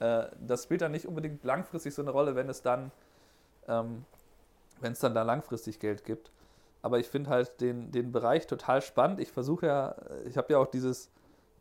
äh, 0.00 0.26
das 0.46 0.64
spielt 0.64 0.82
dann 0.82 0.92
nicht 0.92 1.06
unbedingt 1.06 1.44
langfristig 1.44 1.94
so 1.94 2.02
eine 2.02 2.10
Rolle, 2.10 2.34
wenn 2.34 2.48
es 2.48 2.60
dann, 2.62 2.90
ähm, 3.68 4.04
wenn 4.80 4.92
es 4.92 4.98
dann 4.98 5.14
da 5.14 5.22
langfristig 5.22 5.78
Geld 5.78 6.04
gibt. 6.04 6.32
Aber 6.82 6.98
ich 6.98 7.08
finde 7.08 7.30
halt 7.30 7.60
den, 7.60 7.92
den 7.92 8.10
Bereich 8.10 8.46
total 8.46 8.82
spannend. 8.82 9.20
Ich 9.20 9.30
versuche 9.30 9.66
ja, 9.66 9.94
ich 10.24 10.38
habe 10.38 10.52
ja 10.52 10.58
auch 10.58 10.66
dieses 10.66 11.10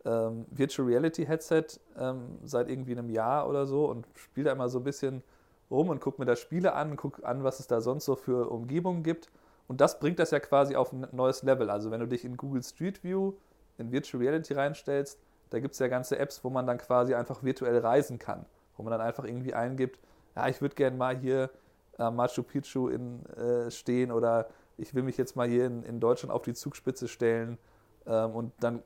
ähm, 0.05 0.45
Virtual 0.51 0.87
Reality 0.87 1.25
Headset 1.25 1.65
ähm, 1.97 2.39
seit 2.43 2.69
irgendwie 2.69 2.93
einem 2.93 3.09
Jahr 3.09 3.49
oder 3.49 3.65
so 3.65 3.85
und 3.85 4.05
spiele 4.15 4.45
da 4.45 4.51
immer 4.51 4.69
so 4.69 4.79
ein 4.79 4.83
bisschen 4.83 5.23
rum 5.69 5.89
und 5.89 6.01
gucke 6.01 6.21
mir 6.21 6.25
da 6.25 6.35
Spiele 6.35 6.73
an, 6.73 6.95
gucke 6.95 7.25
an, 7.25 7.43
was 7.43 7.59
es 7.59 7.67
da 7.67 7.81
sonst 7.81 8.05
so 8.05 8.15
für 8.15 8.49
Umgebungen 8.49 9.03
gibt. 9.03 9.29
Und 9.67 9.81
das 9.81 9.99
bringt 9.99 10.19
das 10.19 10.31
ja 10.31 10.39
quasi 10.39 10.75
auf 10.75 10.91
ein 10.91 11.07
neues 11.11 11.43
Level. 11.43 11.69
Also 11.69 11.91
wenn 11.91 11.99
du 11.99 12.07
dich 12.07 12.25
in 12.25 12.37
Google 12.37 12.63
Street 12.63 13.03
View 13.03 13.33
in 13.77 13.91
Virtual 13.91 14.21
Reality 14.23 14.53
reinstellst, 14.53 15.19
da 15.51 15.59
gibt 15.59 15.73
es 15.73 15.79
ja 15.79 15.87
ganze 15.87 16.17
Apps, 16.17 16.43
wo 16.43 16.49
man 16.49 16.65
dann 16.65 16.77
quasi 16.77 17.13
einfach 17.13 17.43
virtuell 17.43 17.77
reisen 17.77 18.19
kann. 18.19 18.45
Wo 18.77 18.83
man 18.83 18.91
dann 18.91 19.01
einfach 19.01 19.25
irgendwie 19.25 19.53
eingibt, 19.53 19.99
ja, 20.35 20.47
ich 20.47 20.61
würde 20.61 20.75
gerne 20.75 20.95
mal 20.95 21.17
hier 21.17 21.49
äh, 21.97 22.09
Machu 22.09 22.43
Picchu 22.43 22.87
in, 22.87 23.25
äh, 23.35 23.69
stehen 23.69 24.11
oder 24.11 24.47
ich 24.77 24.95
will 24.95 25.03
mich 25.03 25.17
jetzt 25.17 25.35
mal 25.35 25.47
hier 25.47 25.65
in, 25.65 25.83
in 25.83 25.99
Deutschland 25.99 26.33
auf 26.33 26.43
die 26.43 26.53
Zugspitze 26.53 27.07
stellen. 27.07 27.57
Ähm, 28.05 28.31
und 28.31 28.53
dann 28.59 28.81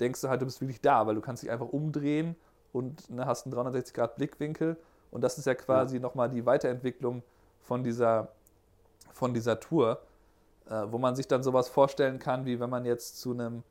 denkst 0.00 0.20
du 0.20 0.28
halt, 0.28 0.42
du 0.42 0.46
bist 0.46 0.60
wirklich 0.60 0.80
da, 0.80 1.06
weil 1.06 1.14
du 1.14 1.20
kannst 1.20 1.42
dich 1.42 1.50
einfach 1.50 1.68
umdrehen 1.68 2.36
und 2.72 3.08
ne, 3.10 3.26
hast 3.26 3.46
einen 3.46 3.52
360 3.52 3.94
Grad 3.94 4.16
Blickwinkel. 4.16 4.76
Und 5.10 5.22
das 5.22 5.38
ist 5.38 5.46
ja 5.46 5.54
quasi 5.54 5.96
ja. 5.96 6.02
nochmal 6.02 6.28
die 6.28 6.44
Weiterentwicklung 6.44 7.22
von 7.62 7.82
dieser, 7.82 8.28
von 9.12 9.34
dieser 9.34 9.60
Tour, 9.60 10.00
äh, 10.68 10.84
wo 10.90 10.98
man 10.98 11.16
sich 11.16 11.28
dann 11.28 11.42
sowas 11.42 11.68
vorstellen 11.68 12.18
kann, 12.18 12.44
wie 12.44 12.60
wenn 12.60 12.70
man 12.70 12.84
jetzt 12.84 13.20
zu 13.20 13.32
einem, 13.32 13.62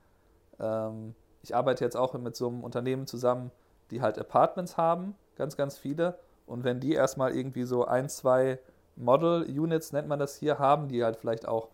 ähm, 0.59 1.13
ich 1.43 1.55
arbeite 1.55 1.83
jetzt 1.83 1.95
auch 1.95 2.13
mit 2.13 2.35
so 2.35 2.47
einem 2.47 2.63
Unternehmen 2.63 3.05
zusammen, 3.07 3.51
die 3.91 4.01
halt 4.01 4.17
Apartments 4.17 4.77
haben, 4.77 5.15
ganz, 5.35 5.55
ganz 5.57 5.77
viele. 5.77 6.17
Und 6.47 6.63
wenn 6.63 6.79
die 6.79 6.93
erstmal 6.93 7.35
irgendwie 7.35 7.63
so 7.63 7.85
ein, 7.85 8.09
zwei 8.09 8.59
Model-Units, 8.95 9.91
nennt 9.91 10.07
man 10.07 10.19
das 10.19 10.35
hier, 10.35 10.59
haben, 10.59 10.87
die 10.87 11.03
halt 11.03 11.17
vielleicht 11.17 11.47
auch 11.47 11.69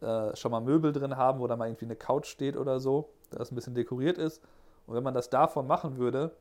äh, 0.00 0.34
schon 0.36 0.50
mal 0.50 0.60
Möbel 0.60 0.92
drin 0.92 1.16
haben, 1.16 1.40
wo 1.40 1.46
da 1.46 1.56
mal 1.56 1.66
irgendwie 1.66 1.86
eine 1.86 1.96
Couch 1.96 2.26
steht 2.26 2.56
oder 2.56 2.80
so, 2.80 3.10
das 3.38 3.50
ein 3.50 3.54
bisschen 3.54 3.74
dekoriert 3.74 4.18
ist. 4.18 4.42
Und 4.86 4.94
wenn 4.94 5.02
man 5.02 5.14
das 5.14 5.30
davon 5.30 5.66
machen 5.66 5.98
würde, 5.98 6.32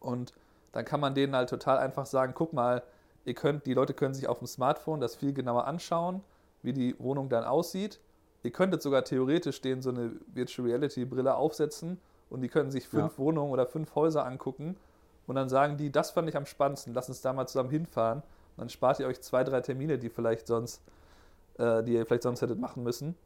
und 0.00 0.32
dann 0.72 0.84
kann 0.84 1.00
man 1.00 1.14
denen 1.14 1.34
halt 1.34 1.48
total 1.48 1.78
einfach 1.78 2.06
sagen, 2.06 2.32
guck 2.34 2.52
mal, 2.52 2.82
ihr 3.24 3.34
könnt, 3.34 3.66
die 3.66 3.74
Leute 3.74 3.94
können 3.94 4.14
sich 4.14 4.28
auf 4.28 4.38
dem 4.38 4.46
Smartphone 4.46 5.00
das 5.00 5.16
viel 5.16 5.32
genauer 5.32 5.66
anschauen, 5.66 6.22
wie 6.62 6.72
die 6.72 6.98
Wohnung 6.98 7.28
dann 7.28 7.44
aussieht. 7.44 7.98
Ihr 8.42 8.52
könntet 8.52 8.82
sogar 8.82 9.04
theoretisch 9.04 9.60
denen 9.60 9.82
so 9.82 9.90
eine 9.90 10.12
Virtual 10.32 10.68
Reality 10.68 11.04
Brille 11.04 11.34
aufsetzen 11.34 11.98
und 12.30 12.42
die 12.42 12.48
können 12.48 12.70
sich 12.70 12.86
fünf 12.86 13.12
ja. 13.12 13.18
Wohnungen 13.18 13.52
oder 13.52 13.66
fünf 13.66 13.94
Häuser 13.94 14.24
angucken 14.24 14.76
und 15.26 15.34
dann 15.34 15.48
sagen 15.48 15.76
die, 15.76 15.90
das 15.90 16.12
fand 16.12 16.28
ich 16.28 16.36
am 16.36 16.46
spannendsten, 16.46 16.94
lass 16.94 17.08
uns 17.08 17.20
da 17.20 17.32
mal 17.32 17.46
zusammen 17.46 17.70
hinfahren. 17.70 18.18
Und 18.20 18.60
dann 18.60 18.68
spart 18.68 19.00
ihr 19.00 19.06
euch 19.06 19.20
zwei, 19.20 19.42
drei 19.42 19.60
Termine, 19.60 19.98
die 19.98 20.08
vielleicht 20.08 20.46
sonst, 20.46 20.80
äh, 21.58 21.82
die 21.82 21.94
ihr 21.94 22.06
vielleicht 22.06 22.22
sonst 22.22 22.42
hättet 22.42 22.60
machen 22.60 22.84
müssen 22.84 23.16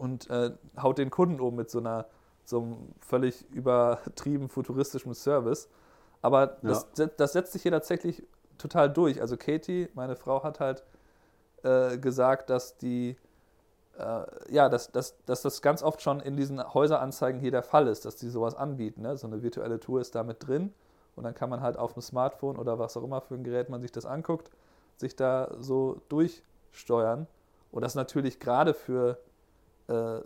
und 0.00 0.28
äh, 0.30 0.50
haut 0.80 0.98
den 0.98 1.10
Kunden 1.10 1.40
um 1.40 1.54
mit 1.56 1.70
so 1.70 1.78
einer 1.78 2.06
so 2.44 2.62
einem 2.62 2.76
völlig 3.00 3.48
übertrieben 3.50 4.48
futuristischen 4.48 5.14
Service. 5.14 5.68
Aber 6.22 6.58
das, 6.62 6.86
ja. 6.98 7.06
das 7.16 7.32
setzt 7.32 7.52
sich 7.52 7.62
hier 7.62 7.70
tatsächlich 7.70 8.26
total 8.58 8.90
durch. 8.90 9.20
Also 9.20 9.36
Katie, 9.36 9.88
meine 9.94 10.16
Frau, 10.16 10.42
hat 10.42 10.58
halt 10.58 10.82
äh, 11.62 11.96
gesagt, 11.98 12.50
dass 12.50 12.76
die 12.76 13.16
äh, 13.98 14.52
ja, 14.52 14.68
dass, 14.68 14.90
dass, 14.90 15.16
dass 15.26 15.42
das 15.42 15.62
ganz 15.62 15.82
oft 15.82 16.02
schon 16.02 16.20
in 16.20 16.36
diesen 16.36 16.62
Häuseranzeigen 16.74 17.40
hier 17.40 17.50
der 17.50 17.62
Fall 17.62 17.86
ist, 17.86 18.04
dass 18.04 18.16
die 18.16 18.28
sowas 18.28 18.54
anbieten. 18.54 19.02
Ne? 19.02 19.16
So 19.16 19.26
eine 19.26 19.42
virtuelle 19.42 19.78
Tour 19.80 20.00
ist 20.00 20.14
da 20.14 20.22
mit 20.22 20.46
drin 20.46 20.72
und 21.16 21.24
dann 21.24 21.34
kann 21.34 21.50
man 21.50 21.60
halt 21.60 21.76
auf 21.76 21.92
dem 21.92 22.02
Smartphone 22.02 22.56
oder 22.56 22.78
was 22.78 22.96
auch 22.96 23.02
immer 23.02 23.20
für 23.20 23.34
ein 23.34 23.44
Gerät 23.44 23.68
man 23.68 23.80
sich 23.80 23.92
das 23.92 24.06
anguckt, 24.06 24.50
sich 24.96 25.16
da 25.16 25.50
so 25.58 26.00
durchsteuern. 26.08 27.26
Und 27.72 27.82
das 27.82 27.94
natürlich 27.94 28.40
gerade 28.40 28.74
für 28.74 29.18
äh, 29.90 30.20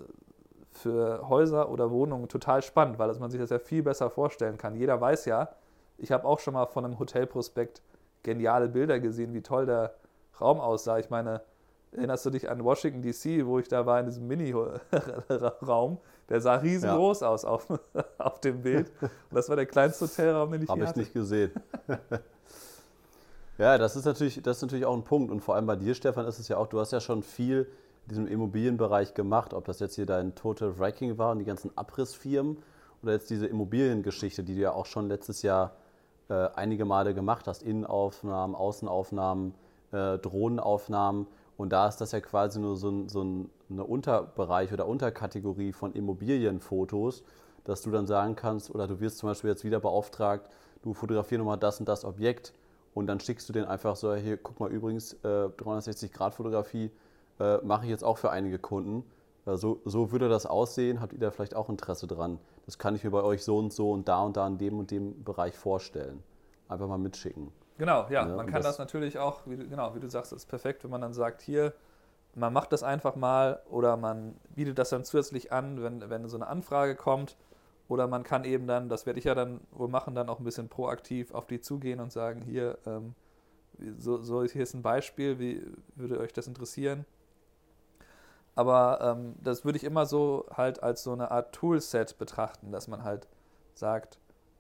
für 0.71 1.29
Häuser 1.29 1.71
oder 1.71 1.91
Wohnungen 1.91 2.29
total 2.29 2.63
spannend, 2.63 2.99
weil 2.99 3.13
man 3.15 3.31
sich 3.31 3.41
das 3.41 3.51
ja 3.51 3.59
viel 3.59 3.83
besser 3.83 4.11
vorstellen 4.11 4.59
kann. 4.59 4.75
Jeder 4.75 5.01
weiß 5.01 5.25
ja, 5.27 5.51
ich 5.99 6.11
habe 6.11 6.27
auch 6.27 6.41
schon 6.41 6.55
mal 6.55 6.67
von 6.67 6.85
einem 6.85 6.99
Hotelprospekt 6.99 7.83
geniale 8.23 8.69
Bilder 8.69 8.99
gesehen, 8.99 9.33
wie 9.35 9.43
toll 9.43 9.67
der 9.67 9.95
Raum 10.41 10.59
aussah. 10.59 10.99
Ich 10.99 11.11
meine, 11.11 11.43
erinnerst 11.93 12.27
du 12.27 12.31
dich 12.31 12.51
an 12.51 12.65
Washington 12.65 13.03
DC, 13.03 13.47
wo 13.47 13.61
ich 13.61 13.69
da 13.69 13.87
war 13.87 14.01
in 14.01 14.07
diesem 14.07 14.27
Mini-Raum? 14.27 15.99
Der 16.31 16.41
sah 16.41 16.55
riesengroß 16.55 17.21
ja. 17.21 17.29
aus 17.29 17.45
auf, 17.45 17.69
auf 18.19 18.41
dem 18.41 18.63
Bild. 18.63 18.91
Und 19.03 19.11
das 19.31 19.51
war 19.51 19.57
der 19.57 19.67
kleinste 19.67 20.07
Hotelraum, 20.07 20.51
den 20.53 20.63
ich 20.63 20.69
Habe 20.71 20.81
ich 20.81 20.87
hatte. 20.89 20.99
nicht 20.99 21.13
gesehen. 21.13 21.53
ja, 23.59 23.77
das 23.77 23.95
ist, 23.95 24.07
natürlich, 24.07 24.43
das 24.43 24.57
ist 24.57 24.63
natürlich 24.63 24.87
auch 24.87 24.95
ein 24.95 25.05
Punkt. 25.05 25.31
Und 25.31 25.41
vor 25.41 25.55
allem 25.55 25.67
bei 25.67 25.77
dir, 25.77 25.95
Stefan, 25.95 26.27
ist 26.27 26.39
es 26.39 26.49
ja 26.49 26.57
auch, 26.57 26.67
du 26.67 26.81
hast 26.81 26.93
ja 26.93 27.01
schon 27.01 27.23
viel 27.23 27.71
diesem 28.11 28.27
Immobilienbereich 28.27 29.15
gemacht, 29.15 29.55
ob 29.55 29.65
das 29.65 29.81
jetzt 29.81 29.95
hier 29.95 30.07
dein 30.07 30.35
Total 30.35 30.79
Wrecking 30.79 31.19
war 31.19 31.33
und 31.33 31.39
die 31.39 31.45
ganzen 31.45 31.77
Abrissfirmen 31.77 32.59
oder 33.03 33.13
jetzt 33.13 33.31
diese 33.31 33.47
Immobiliengeschichte, 33.47 34.43
die 34.43 34.55
du 34.55 34.61
ja 34.61 34.73
auch 34.73 34.87
schon 34.87 35.09
letztes 35.09 35.43
Jahr 35.43 35.73
äh, 36.29 36.49
einige 36.55 36.85
Male 36.85 37.15
gemacht 37.15 37.47
hast, 37.47 37.63
Innenaufnahmen, 37.63 38.57
Außenaufnahmen, 38.57 39.55
äh, 39.93 40.19
Drohnenaufnahmen. 40.19 41.27
Und 41.57 41.73
da 41.73 41.87
ist 41.87 41.99
das 41.99 42.13
ja 42.13 42.21
quasi 42.21 42.59
nur 42.59 42.77
so 42.77 42.91
ein, 42.91 43.09
so 43.09 43.23
ein 43.23 43.51
Unterbereich 43.69 44.73
oder 44.73 44.87
Unterkategorie 44.87 45.73
von 45.73 45.93
Immobilienfotos, 45.93 47.23
dass 47.65 47.83
du 47.83 47.91
dann 47.91 48.07
sagen 48.07 48.37
kannst, 48.37 48.75
oder 48.75 48.87
du 48.87 49.01
wirst 49.01 49.19
zum 49.19 49.29
Beispiel 49.29 49.51
jetzt 49.51 49.65
wieder 49.65 49.81
beauftragt, 49.81 50.49
du 50.83 50.95
fotografierst 50.95 51.39
nochmal 51.39 51.59
das 51.59 51.81
und 51.81 51.89
das 51.89 52.05
Objekt 52.05 52.53
und 52.93 53.07
dann 53.07 53.21
schickst 53.21 53.49
du 53.49 53.53
den 53.53 53.65
einfach 53.65 53.97
so, 53.97 54.15
hier, 54.15 54.37
guck 54.37 54.61
mal 54.61 54.71
übrigens, 54.71 55.15
äh, 55.25 55.49
360-Grad-Fotografie, 55.49 56.91
äh, 57.41 57.59
mache 57.59 57.85
ich 57.85 57.91
jetzt 57.91 58.05
auch 58.05 58.19
für 58.19 58.31
einige 58.31 58.59
Kunden. 58.59 59.05
Äh, 59.47 59.57
so, 59.57 59.81
so 59.85 60.13
würde 60.13 60.29
das 60.29 60.47
aussehen. 60.47 61.01
Habt 61.01 61.13
ihr 61.13 61.19
da 61.19 61.31
vielleicht 61.31 61.55
auch 61.55 61.69
Interesse 61.69 62.07
dran? 62.07 62.39
Das 62.67 62.79
kann 62.79 62.95
ich 62.95 63.05
mir 63.05 63.11
bei 63.11 63.23
euch 63.23 63.45
so 63.45 63.59
und 63.59 63.73
so 63.73 63.91
und 63.93 64.09
da 64.09 64.23
und 64.23 64.37
da 64.37 64.47
in 64.47 64.59
dem 64.59 64.79
und 64.79 64.91
dem 64.91 65.23
Bereich 65.25 65.57
vorstellen. 65.57 66.23
Einfach 66.69 66.89
mal 66.89 66.99
mitschicken. 66.99 67.53
Genau, 67.79 68.07
ja, 68.09 68.27
ja 68.27 68.37
man 68.37 68.47
kann 68.47 68.63
das, 68.63 68.77
das, 68.77 68.79
natürlich 68.79 69.19
auch, 69.19 69.41
wie, 69.47 69.57
genau, 69.57 69.95
wie 69.95 70.01
du 70.01 70.09
sagst, 70.09 70.33
ist 70.33 70.47
perfekt, 70.47 70.85
wenn 70.85 70.91
man 70.91 71.01
dann 71.01 71.13
sagt, 71.13 71.43
hier, 71.43 71.75
man 72.35 72.53
macht 72.53 72.73
das 72.73 72.83
einfach 72.83 73.17
mal 73.17 73.61
oder 73.69 73.97
man 73.97 74.37
bietet 74.55 74.79
das 74.79 74.91
dann 74.91 75.05
zusätzlich 75.05 75.53
an, 75.53 75.83
wenn, 75.83 76.09
wenn 76.09 76.29
so 76.29 76.37
eine 76.37 76.47
Anfrage 76.47 76.95
kommt. 76.97 77.37
Oder 77.87 78.07
man 78.07 78.23
kann 78.23 78.45
eben 78.45 78.67
dann, 78.67 78.89
das 78.89 79.05
werde 79.05 79.19
ich 79.19 79.27
ja 79.27 79.35
dann 79.35 79.61
wohl 79.71 79.89
machen, 79.89 80.15
dann 80.15 80.31
auch 80.31 80.39
ein 80.39 80.45
bisschen 80.45 80.71
proaktiv 80.71 81.35
auf 81.35 81.47
die 81.47 81.61
zugehen 81.61 82.01
und 82.01 82.11
sagen, 82.13 82.41
hier, 82.41 82.79
ähm, 82.87 83.15
so, 83.99 84.23
so, 84.23 84.43
hier 84.45 84.63
ist 84.63 84.73
ein 84.73 84.83
Beispiel, 84.83 85.39
wie 85.39 85.63
würde 85.95 86.19
euch 86.19 86.33
das 86.33 86.47
interessieren? 86.47 87.05
Aber 88.55 89.01
ähm, 89.01 89.35
das 89.43 89.65
würde 89.65 89.77
ich 89.79 89.85
immer 89.85 90.07
so 90.07 90.47
halt 90.57 90.83
als 90.83 91.03
so 91.03 91.13
eine 91.13 91.31
Art 91.31 91.53
Toolset 91.55 92.19
betrachten, 92.19 92.71
dass 92.71 92.87
man 92.89 93.03
halt 93.03 93.27
sagt, 93.75 94.19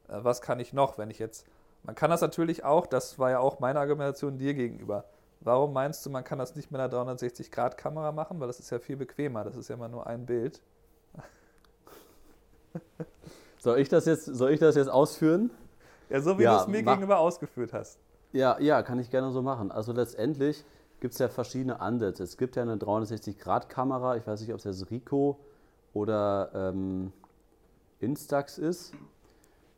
äh, 0.09 0.19
was 0.23 0.43
kann 0.43 0.59
ich 0.61 0.73
noch, 0.73 0.99
wenn 0.99 1.11
ich 1.11 1.19
jetzt. 1.19 1.47
Man 1.85 1.95
kann 1.95 2.11
das 2.11 2.21
natürlich 2.21 2.65
auch, 2.65 2.87
das 2.87 3.19
war 3.19 3.31
ja 3.31 3.39
auch 3.39 3.61
meine 3.61 3.79
Argumentation 3.79 4.39
dir 4.39 4.55
gegenüber. 4.55 5.05
Warum 5.41 5.75
meinst 5.75 6.05
du, 6.07 6.11
man 6.11 6.25
kann 6.25 6.39
das 6.39 6.57
nicht 6.57 6.71
mit 6.71 6.81
einer 6.81 6.93
360-Grad-Kamera 6.93 8.13
machen? 8.13 8.41
Weil 8.41 8.47
das 8.47 8.59
ist 8.59 8.71
ja 8.71 8.79
viel 8.79 8.97
bequemer, 8.97 9.45
das 9.45 9.57
ist 9.57 9.69
ja 9.69 9.75
immer 9.75 9.89
nur 9.89 10.07
ein 10.07 10.25
Bild. 10.25 10.63
Soll 13.59 13.79
ich 13.79 13.89
das 13.89 14.07
jetzt, 14.07 14.25
soll 14.25 14.51
ich 14.51 14.61
das 14.61 14.75
jetzt 14.77 14.89
ausführen? 14.89 15.51
Ja, 16.11 16.21
so 16.21 16.39
wie 16.39 16.43
ja, 16.43 16.57
du 16.57 16.63
es 16.63 16.67
mir 16.67 16.83
gegenüber 16.83 17.19
ausgeführt 17.19 17.73
hast. 17.73 17.99
Ja, 18.33 18.59
ja, 18.61 18.83
kann 18.83 18.99
ich 18.99 19.11
gerne 19.11 19.31
so 19.31 19.41
machen. 19.41 19.73
Also 19.73 19.93
letztendlich 19.93 20.65
gibt 21.05 21.13
es 21.13 21.19
ja 21.19 21.29
verschiedene 21.29 21.83
Ansätze. 21.83 22.23
Es 22.23 22.39
gibt 22.39 22.57
ja 22.57 22.63
eine 22.63 22.77
360-Grad-Kamera, 22.77 24.17
ich 24.17 24.27
weiß 24.27 24.41
nicht, 24.41 24.55
ob 24.55 24.57
es 24.57 24.65
jetzt 24.65 24.91
Rico 24.91 25.39
oder 25.93 26.51
ähm, 26.55 27.13
Instax 28.01 28.57
ist. 28.57 28.95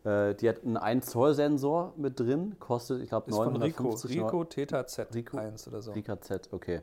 Äh, 0.04 0.36
die 0.36 0.48
hat 0.48 0.62
einen 0.62 0.76
1 0.76 1.04
Zoll 1.04 1.34
Sensor 1.34 1.94
mit 1.96 2.20
drin, 2.20 2.54
kostet, 2.60 3.02
ich 3.02 3.08
glaube, 3.08 3.28
950 3.32 4.08
Rico, 4.08 4.26
Rico 4.26 4.44
Theta 4.44 4.82
Z1 4.82 5.66
oder 5.66 5.82
so. 5.82 5.90
Rica 5.90 6.20
Z, 6.20 6.48
okay. 6.52 6.80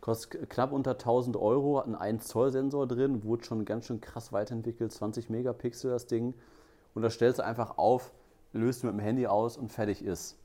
kostet 0.00 0.48
knapp 0.48 0.70
unter 0.70 0.92
1000 0.92 1.36
Euro, 1.36 1.78
hat 1.78 1.86
einen 1.86 1.96
1 1.96 2.28
Zoll 2.28 2.52
Sensor 2.52 2.86
drin, 2.86 3.24
wurde 3.24 3.42
schon 3.42 3.64
ganz 3.64 3.86
schön 3.86 4.00
krass 4.00 4.32
weiterentwickelt, 4.32 4.92
20 4.92 5.28
Megapixel 5.28 5.90
das 5.90 6.06
Ding. 6.06 6.34
Und 6.94 7.02
das 7.02 7.14
stellst 7.14 7.40
du 7.40 7.44
einfach 7.44 7.78
auf, 7.78 8.12
löst 8.52 8.84
mit 8.84 8.92
dem 8.92 9.00
Handy 9.00 9.26
aus 9.26 9.56
und 9.56 9.72
fertig 9.72 10.04
ist. 10.04 10.36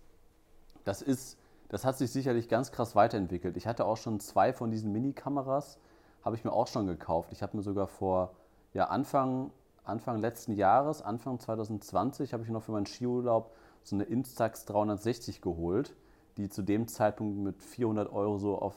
Das 0.86 1.04
ist, 1.04 1.38
das 1.72 1.86
hat 1.86 1.98
sich 1.98 2.12
sicherlich 2.12 2.50
ganz 2.50 2.74
krass 2.74 2.98
weiterentwickelt. 2.98 3.56
Ich 3.56 3.66
hatte 3.66 3.86
auch 3.86 3.96
schon 3.96 4.20
zwei 4.20 4.52
von 4.52 4.72
diesen 4.72 4.92
Mini-Kameras, 4.92 5.80
habe 6.22 6.36
ich 6.36 6.44
mir 6.44 6.52
auch 6.52 6.68
schon 6.68 6.86
gekauft. 6.86 7.30
Ich 7.32 7.42
habe 7.42 7.56
mir 7.56 7.64
sogar 7.64 7.88
vor 7.88 8.34
ja, 8.74 8.90
Anfang, 8.90 9.52
Anfang 9.86 10.20
letzten 10.20 10.52
Jahres, 10.52 11.02
Anfang 11.02 11.40
2020, 11.40 12.34
habe 12.34 12.44
ich 12.44 12.50
noch 12.50 12.62
für 12.62 12.74
meinen 12.74 12.88
Skiurlaub 12.88 13.54
so 13.84 13.96
eine 13.96 14.04
Instax 14.04 14.66
360 14.66 15.40
geholt, 15.40 15.96
die 16.36 16.50
zu 16.50 16.62
dem 16.62 16.90
Zeitpunkt 16.90 17.38
mit 17.38 17.64
400 17.64 18.12
Euro 18.12 18.38
so, 18.38 18.60
auf, 18.60 18.76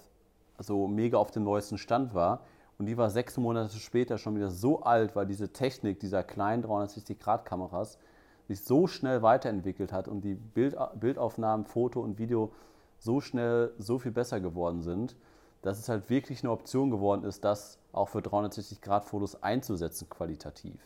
so 0.61 0.87
mega 0.87 1.19
auf 1.19 1.33
dem 1.33 1.43
neuesten 1.43 1.79
Stand 1.79 2.15
war. 2.15 2.43
Und 2.79 2.87
die 2.87 2.97
war 2.97 3.11
sechs 3.11 3.37
Monate 3.37 3.77
später 3.77 4.19
schon 4.19 4.37
wieder 4.37 4.51
so 4.51 4.83
alt, 4.83 5.17
weil 5.17 5.27
diese 5.27 5.53
Technik 5.53 5.99
dieser 5.99 6.23
kleinen 6.23 6.63
360-Grad-Kameras 6.63 7.99
sich 8.47 8.63
so 8.63 8.87
schnell 8.87 9.23
weiterentwickelt 9.23 9.93
hat 9.93 10.07
und 10.07 10.21
die 10.21 10.35
Bild, 10.37 10.77
Bildaufnahmen, 10.95 11.67
Foto 11.67 12.01
und 12.01 12.21
Video 12.21 12.53
so 13.05 13.21
schnell 13.21 13.73
so 13.79 13.99
viel 13.99 14.13
besser 14.13 14.41
geworden 14.41 14.83
sind, 14.83 15.15
dass 15.63 15.79
es 15.79 15.89
halt 15.89 16.11
wirklich 16.11 16.43
eine 16.43 16.51
Option 16.51 16.91
geworden 16.91 17.25
ist, 17.25 17.45
das 17.45 17.79
auch 17.93 18.09
für 18.09 18.19
360-Grad-Fotos 18.19 19.43
einzusetzen, 19.43 20.09
qualitativ. 20.09 20.81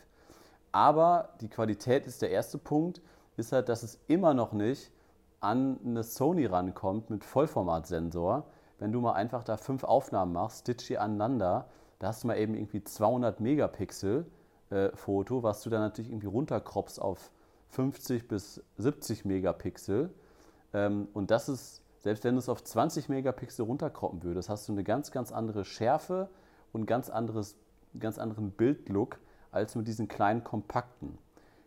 Aber 0.71 1.29
die 1.41 1.49
Qualität 1.49 2.05
ist 2.05 2.21
der 2.21 2.29
erste 2.29 2.57
Punkt, 2.57 3.01
ist 3.37 3.51
halt, 3.51 3.69
dass 3.69 3.83
es 3.83 3.99
immer 4.07 4.33
noch 4.33 4.51
nicht 4.51 4.91
an 5.39 5.79
eine 5.85 6.03
Sony 6.03 6.45
rankommt 6.45 7.09
mit 7.09 7.23
Vollformatsensor. 7.23 8.43
Wenn 8.77 8.91
du 8.91 8.99
mal 8.99 9.13
einfach 9.13 9.43
da 9.43 9.57
fünf 9.57 9.83
Aufnahmen 9.83 10.33
machst, 10.33 10.61
stitchy 10.61 10.97
aneinander, 10.97 11.67
da 11.99 12.07
hast 12.07 12.23
du 12.23 12.27
mal 12.27 12.37
eben 12.37 12.53
irgendwie 12.53 12.83
200 12.83 13.39
Megapixel 13.39 14.25
äh, 14.69 14.89
Foto, 14.95 15.41
was 15.41 15.61
du 15.63 15.69
dann 15.69 15.81
natürlich 15.81 16.11
irgendwie 16.11 16.27
runterkroppst 16.27 17.01
auf 17.01 17.31
50 17.69 18.27
bis 18.27 18.61
70 18.77 19.25
Megapixel. 19.25 20.13
Ähm, 20.73 21.07
und 21.13 21.31
das 21.31 21.49
ist, 21.49 21.81
selbst 21.99 22.23
wenn 22.23 22.35
du 22.35 22.39
es 22.39 22.49
auf 22.49 22.63
20 22.63 23.09
Megapixel 23.09 23.65
runterkroppen 23.65 24.23
würdest, 24.23 24.49
hast 24.49 24.67
du 24.67 24.73
eine 24.73 24.83
ganz, 24.83 25.11
ganz 25.11 25.31
andere 25.31 25.65
Schärfe 25.65 26.29
und 26.71 26.85
ganz, 26.85 27.09
anderes, 27.09 27.55
ganz 27.99 28.17
anderen 28.17 28.51
Bildlook 28.51 29.19
als 29.51 29.75
mit 29.75 29.87
diesen 29.87 30.07
kleinen 30.07 30.43
kompakten. 30.43 31.17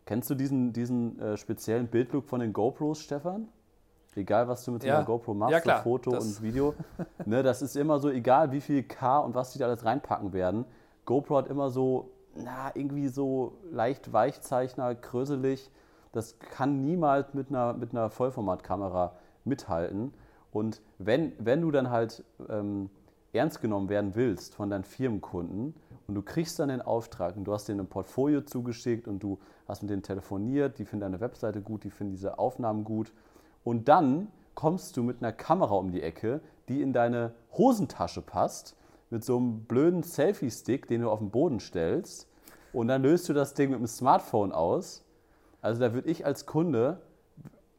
Kennst 0.07 0.31
du 0.31 0.35
diesen, 0.35 0.73
diesen 0.73 1.19
äh, 1.21 1.37
speziellen 1.37 1.89
Bildlook 1.89 2.27
von 2.27 2.41
den 2.41 2.53
GoPros, 2.53 3.01
Stefan? 3.01 3.49
Egal, 4.15 4.47
was 4.47 4.65
du 4.65 4.73
mit 4.73 4.85
ja. 4.85 4.97
einer 4.97 5.07
GoPro 5.07 5.33
machst, 5.33 5.53
ja, 5.53 5.61
klar, 5.61 5.79
so 5.79 5.85
Foto 5.85 6.11
und 6.11 6.43
Video. 6.43 6.75
ne, 7.25 7.43
das 7.43 7.63
ist 7.63 7.77
immer 7.77 7.99
so, 7.99 8.11
egal 8.11 8.53
wie 8.53 8.61
viel 8.61 8.83
K 8.83 9.19
und 9.21 9.35
was 9.35 9.53
die 9.53 9.59
da 9.59 9.67
alles 9.67 9.85
reinpacken 9.85 10.33
werden. 10.33 10.67
GoPro 11.07 11.37
hat 11.39 11.49
immer 11.49 11.71
so, 11.71 12.11
na, 12.35 12.75
irgendwie 12.75 13.09
so 13.09 13.59
leicht 13.71 14.13
Weichzeichner, 14.13 14.95
kröselig. 14.95 15.71
Das 16.13 16.39
kann 16.39 16.83
niemals 16.83 17.33
mit 17.33 17.49
einer, 17.49 17.73
mit 17.73 17.93
einer 17.93 18.11
Vollformatkamera 18.11 19.15
mithalten. 19.45 20.13
Und 20.53 20.81
wenn, 20.99 21.33
wenn 21.39 21.61
du 21.61 21.71
dann 21.71 21.91
halt 21.91 22.25
ähm, 22.49 22.91
ernst 23.33 23.61
genommen 23.61 23.89
werden 23.89 24.15
willst 24.15 24.55
von 24.55 24.71
deinen 24.71 24.85
Firmenkunden 24.85 25.75
und 26.07 26.15
du 26.15 26.23
kriegst 26.23 26.59
dann 26.59 26.69
den 26.69 26.83
Auftrag 26.83 27.37
und 27.37 27.45
du 27.45 27.53
hast 27.53 27.69
denen 27.69 27.81
ein 27.81 27.87
Portfolio 27.87 28.43
zugeschickt 28.43 29.09
und 29.09 29.21
du 29.23 29.39
hast 29.67 29.83
mit 29.83 29.91
denen 29.91 30.03
telefoniert, 30.03 30.79
die 30.79 30.85
finden 30.85 31.01
deine 31.01 31.21
Webseite 31.21 31.63
gut, 31.63 31.85
die 31.85 31.91
finden 31.91 32.13
diese 32.13 32.39
Aufnahmen 32.39 32.85
gut 32.85 33.13
und 33.65 33.89
dann 33.89 34.29
kommst 34.55 34.97
du 34.97 35.03
mit 35.03 35.23
einer 35.23 35.33
Kamera 35.33 35.75
um 35.75 35.91
die 35.91 36.03
Ecke, 36.03 36.41
die 36.69 36.83
in 36.83 36.93
deine 36.93 37.33
Hosentasche 37.57 38.21
passt, 38.21 38.77
mit 39.09 39.25
so 39.25 39.39
einem 39.39 39.65
blöden 39.65 40.03
Selfie-Stick, 40.03 40.87
den 40.87 41.01
du 41.01 41.11
auf 41.11 41.21
den 41.21 41.31
Boden 41.31 41.61
stellst 41.61 42.29
und 42.75 42.89
dann 42.89 43.03
löst 43.03 43.29
du 43.29 43.33
das 43.33 43.55
Ding 43.55 43.71
mit 43.71 43.79
dem 43.79 43.87
Smartphone 43.87 44.53
aus 44.53 45.05
also 45.63 45.81
da 45.81 45.95
würde 45.95 46.11
ich 46.11 46.27
als 46.27 46.45
Kunde, 46.45 47.01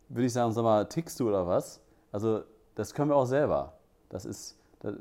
würde 0.08 0.26
ich 0.26 0.34
sagen, 0.34 0.54
sag 0.54 0.64
mal, 0.64 0.86
tickst 0.86 1.20
du 1.20 1.28
oder 1.28 1.46
was? 1.46 1.82
Also 2.14 2.44
das 2.76 2.94
können 2.94 3.10
wir 3.10 3.16
auch 3.16 3.26
selber. 3.26 3.74
Das 4.10 4.26
ist, 4.26 4.58
das, 4.80 4.96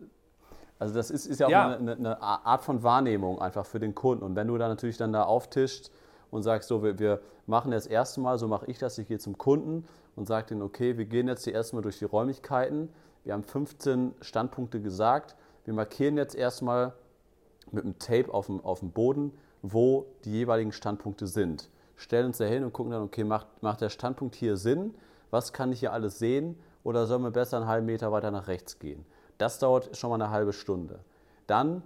also 0.79 0.95
das 0.95 1.11
ist, 1.11 1.27
ist 1.27 1.41
ja 1.41 1.47
auch 1.47 1.51
ja. 1.51 1.77
Eine, 1.77 1.93
eine, 1.93 2.23
Art 2.23 2.63
von 2.63 2.83
Wahrnehmung 2.83 3.41
einfach 3.41 3.67
für 3.67 3.81
den 3.81 3.95
Kunden. 3.95 4.25
Und 4.25 4.37
wenn 4.37 4.49
du 4.49 4.59
dann 4.59 4.71
natürlich 4.71 4.97
dann 4.97 5.13
da 5.13 5.25
auftischst 5.25 5.91
und 6.31 6.43
sagst, 6.43 6.69
so, 6.69 6.83
wir, 6.83 6.99
wir 6.99 7.21
machen 7.47 7.71
das 7.71 7.87
erste 7.87 8.21
Mal, 8.21 8.39
so 8.39 8.49
mache 8.49 8.67
ich 8.67 8.79
das, 8.79 8.99
ich 8.99 9.09
gehe 9.09 9.19
zum 9.19 9.39
Kunden 9.39 9.87
und 10.17 10.27
sage 10.27 10.49
denen, 10.49 10.63
okay, 10.63 10.97
wir 10.99 11.05
gehen 11.05 11.29
jetzt 11.29 11.47
die 11.47 11.53
erste 11.53 11.77
Mal 11.77 11.83
durch 11.83 11.99
die 11.99 12.05
Räumlichkeiten. 12.05 12.89
Wir 13.25 13.35
haben 13.35 13.45
15 13.45 14.15
Standpunkte 14.21 14.81
gesagt. 14.81 15.37
Wir 15.65 15.75
markieren 15.75 16.17
jetzt 16.17 16.35
erstmal 16.35 16.93
mit 17.71 17.85
einem 17.85 17.99
Tape 17.99 18.33
auf 18.33 18.47
dem, 18.47 18.61
auf 18.65 18.81
dem 18.81 18.91
Boden, 18.91 19.33
wo 19.63 20.07
die 20.25 20.33
jeweiligen 20.33 20.73
Standpunkte 20.73 21.27
sind 21.27 21.71
stellen 22.03 22.27
uns 22.27 22.39
da 22.39 22.45
hin 22.45 22.65
und 22.65 22.73
gucken 22.73 22.93
dann, 22.93 23.03
okay, 23.03 23.25
macht, 23.25 23.47
macht 23.63 23.81
der 23.81 23.89
Standpunkt 23.89 24.35
hier 24.35 24.57
Sinn? 24.57 24.95
Was 25.31 25.53
kann 25.53 25.73
ich 25.73 25.81
hier 25.81 25.93
alles 25.93 26.19
sehen? 26.19 26.59
Oder 26.85 27.07
sollen 27.07 27.23
wir 27.23 27.31
besser 27.31 27.59
einen 27.59 27.67
halben 27.67 27.87
Meter 27.87 28.13
weiter 28.13 28.31
nach 28.31 28.49
rechts 28.49 28.79
gehen? 28.79 29.05
Das 29.39 29.59
dauert 29.59 29.97
schon 29.97 30.11
mal 30.11 30.21
eine 30.21 30.31
halbe 30.31 30.53
Stunde. 30.53 31.01
Dann 31.47 31.83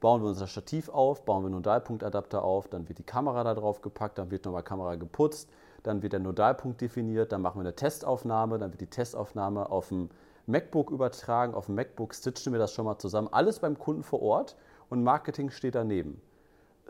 bauen 0.00 0.22
wir 0.22 0.28
unser 0.28 0.46
Stativ 0.46 0.88
auf, 0.88 1.24
bauen 1.24 1.42
wir 1.42 1.46
einen 1.46 1.56
Nodalpunktadapter 1.56 2.42
auf, 2.42 2.68
dann 2.68 2.88
wird 2.88 2.98
die 2.98 3.04
Kamera 3.04 3.44
da 3.44 3.54
drauf 3.54 3.80
gepackt, 3.80 4.18
dann 4.18 4.30
wird 4.30 4.44
nochmal 4.44 4.62
Kamera 4.62 4.96
geputzt, 4.96 5.48
dann 5.84 6.02
wird 6.02 6.12
der 6.12 6.20
Nodalpunkt 6.20 6.80
definiert, 6.80 7.30
dann 7.30 7.42
machen 7.42 7.58
wir 7.58 7.60
eine 7.60 7.76
Testaufnahme, 7.76 8.58
dann 8.58 8.72
wird 8.72 8.80
die 8.80 8.86
Testaufnahme 8.86 9.70
auf 9.70 9.88
dem 9.88 10.10
MacBook 10.46 10.90
übertragen, 10.90 11.54
auf 11.54 11.66
dem 11.66 11.76
MacBook 11.76 12.14
stitchen 12.14 12.52
wir 12.52 12.58
das 12.58 12.72
schon 12.72 12.86
mal 12.86 12.98
zusammen, 12.98 13.28
alles 13.30 13.60
beim 13.60 13.78
Kunden 13.78 14.02
vor 14.02 14.20
Ort 14.20 14.56
und 14.88 15.04
Marketing 15.04 15.50
steht 15.50 15.76
daneben 15.76 16.20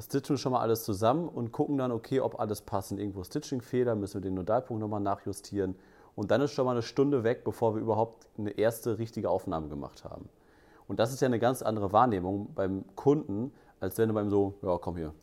stitchen 0.01 0.39
schon 0.39 0.53
mal 0.53 0.61
alles 0.61 0.85
zusammen 0.85 1.29
und 1.29 1.53
gucken 1.53 1.79
dann, 1.79 1.93
okay, 1.93 2.21
ob 2.21 2.39
alles 2.39 2.63
passt. 2.63 2.93
Irgendwo 2.93 3.25
Stitching-Fehler, 3.25 3.95
müssen 3.95 4.15
wir 4.15 4.21
den 4.21 4.35
Nodalpunkt 4.35 4.81
nochmal 4.81 5.01
nachjustieren. 5.01 5.75
Und 6.19 6.33
dann 6.33 6.41
ist 6.41 6.51
schon 6.51 6.65
mal 6.65 6.73
eine 6.73 6.83
Stunde 6.83 7.23
weg, 7.23 7.45
bevor 7.45 7.77
wir 7.77 7.81
überhaupt 7.81 8.27
eine 8.37 8.51
erste 8.51 8.99
richtige 8.99 9.31
Aufnahme 9.31 9.69
gemacht 9.69 10.03
haben. 10.03 10.29
Und 10.89 10.99
das 10.99 11.13
ist 11.13 11.21
ja 11.21 11.27
eine 11.27 11.39
ganz 11.39 11.63
andere 11.63 11.93
Wahrnehmung 11.93 12.53
beim 12.57 12.85
Kunden, 12.97 13.53
als 13.79 13.99
wenn 13.99 14.09
du 14.09 14.17
beim 14.17 14.29
so, 14.29 14.59
ja, 14.63 14.79
komm 14.79 14.97
hier. 14.97 15.15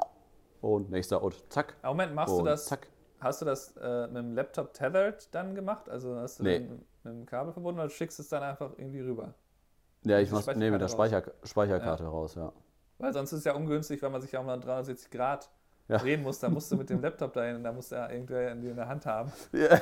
Und 0.62 0.91
nächster 0.91 1.21
und 1.21 1.36
zack. 1.51 1.75
Moment, 1.84 2.15
machst 2.15 2.39
du 2.39 2.43
das? 2.43 2.67
Zack. 2.67 2.88
Hast 3.19 3.41
du 3.41 3.45
das 3.45 3.75
äh, 3.75 4.08
mit 4.08 4.15
dem 4.15 4.36
Laptop 4.36 4.73
tethered 4.73 5.27
dann 5.36 5.53
gemacht? 5.53 5.89
Also 5.89 6.15
hast 6.15 6.39
du 6.39 6.43
nee. 6.43 6.60
den 6.60 6.86
mit 7.03 7.13
dem 7.13 7.25
Kabel 7.25 7.51
verbunden 7.51 7.81
oder 7.81 7.89
schickst 7.89 8.17
es 8.21 8.29
dann 8.29 8.43
einfach 8.43 8.71
irgendwie 8.77 9.01
rüber? 9.01 9.34
Ja, 10.05 10.19
ich 10.19 10.31
mach, 10.31 10.47
nee, 10.55 10.71
mit 10.71 10.79
der 10.79 10.88
Speicher, 10.88 11.23
Speicherkarte 11.43 12.03
ja. 12.03 12.10
raus, 12.10 12.36
ja. 12.36 12.53
Weil 12.99 13.12
sonst 13.12 13.34
ist 13.34 13.39
es 13.39 13.43
ja 13.43 13.53
ungünstig, 13.53 14.01
wenn 14.01 14.13
man 14.13 14.21
sich 14.21 14.31
ja 14.31 14.39
um 14.39 14.47
360 14.47 15.12
Grad 15.12 15.49
ja. 15.88 15.97
drehen 15.97 16.23
muss. 16.23 16.39
Da 16.39 16.49
musst 16.49 16.71
du 16.71 16.77
mit 16.77 16.89
dem 16.89 17.01
Laptop 17.01 17.34
dahin, 17.34 17.63
da 17.63 17.71
musst 17.71 17.91
du 17.91 17.95
ja 17.95 18.10
irgendwer 18.10 18.51
in, 18.51 18.63
in 18.63 18.75
der 18.75 18.88
Hand 18.88 19.05
haben. 19.05 19.31
Ja. 19.51 19.77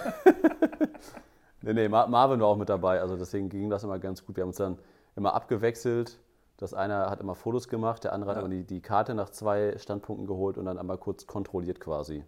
nee, 1.62 1.74
nee, 1.74 1.88
Marvin 1.90 2.40
war 2.40 2.48
auch 2.48 2.58
mit 2.58 2.70
dabei. 2.70 3.02
Also 3.02 3.18
deswegen 3.18 3.50
ging 3.50 3.70
das 3.70 3.84
immer 3.84 4.00
ganz 4.00 4.26
gut. 4.26 4.36
Wir 4.36 4.44
haben 4.44 4.50
uns 4.50 4.58
dann 4.58 4.80
immer 5.16 5.34
abgewechselt. 5.34 6.20
Das 6.58 6.74
eine 6.74 7.10
hat 7.10 7.20
immer 7.20 7.36
Fotos 7.36 7.68
gemacht, 7.68 8.04
der 8.04 8.14
andere 8.14 8.32
ja. 8.32 8.36
hat 8.38 8.44
immer 8.44 8.54
die, 8.54 8.64
die 8.64 8.82
Karte 8.82 9.16
nach 9.16 9.30
zwei 9.30 9.78
Standpunkten 9.78 10.28
geholt 10.28 10.58
und 10.58 10.66
dann 10.66 10.78
einmal 10.78 10.98
kurz 10.98 11.26
kontrolliert 11.26 11.80
quasi. 11.80 12.24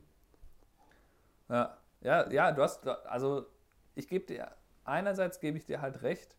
Ja, 1.47 1.77
ja, 2.01 2.29
ja 2.31 2.51
du 2.51 2.61
hast, 2.61 2.87
also 2.87 3.45
ich 3.93 4.07
gebe 4.07 4.25
dir, 4.25 4.51
einerseits 4.83 5.39
gebe 5.39 5.57
ich 5.57 5.65
dir 5.65 5.81
halt 5.81 6.01
recht, 6.01 6.35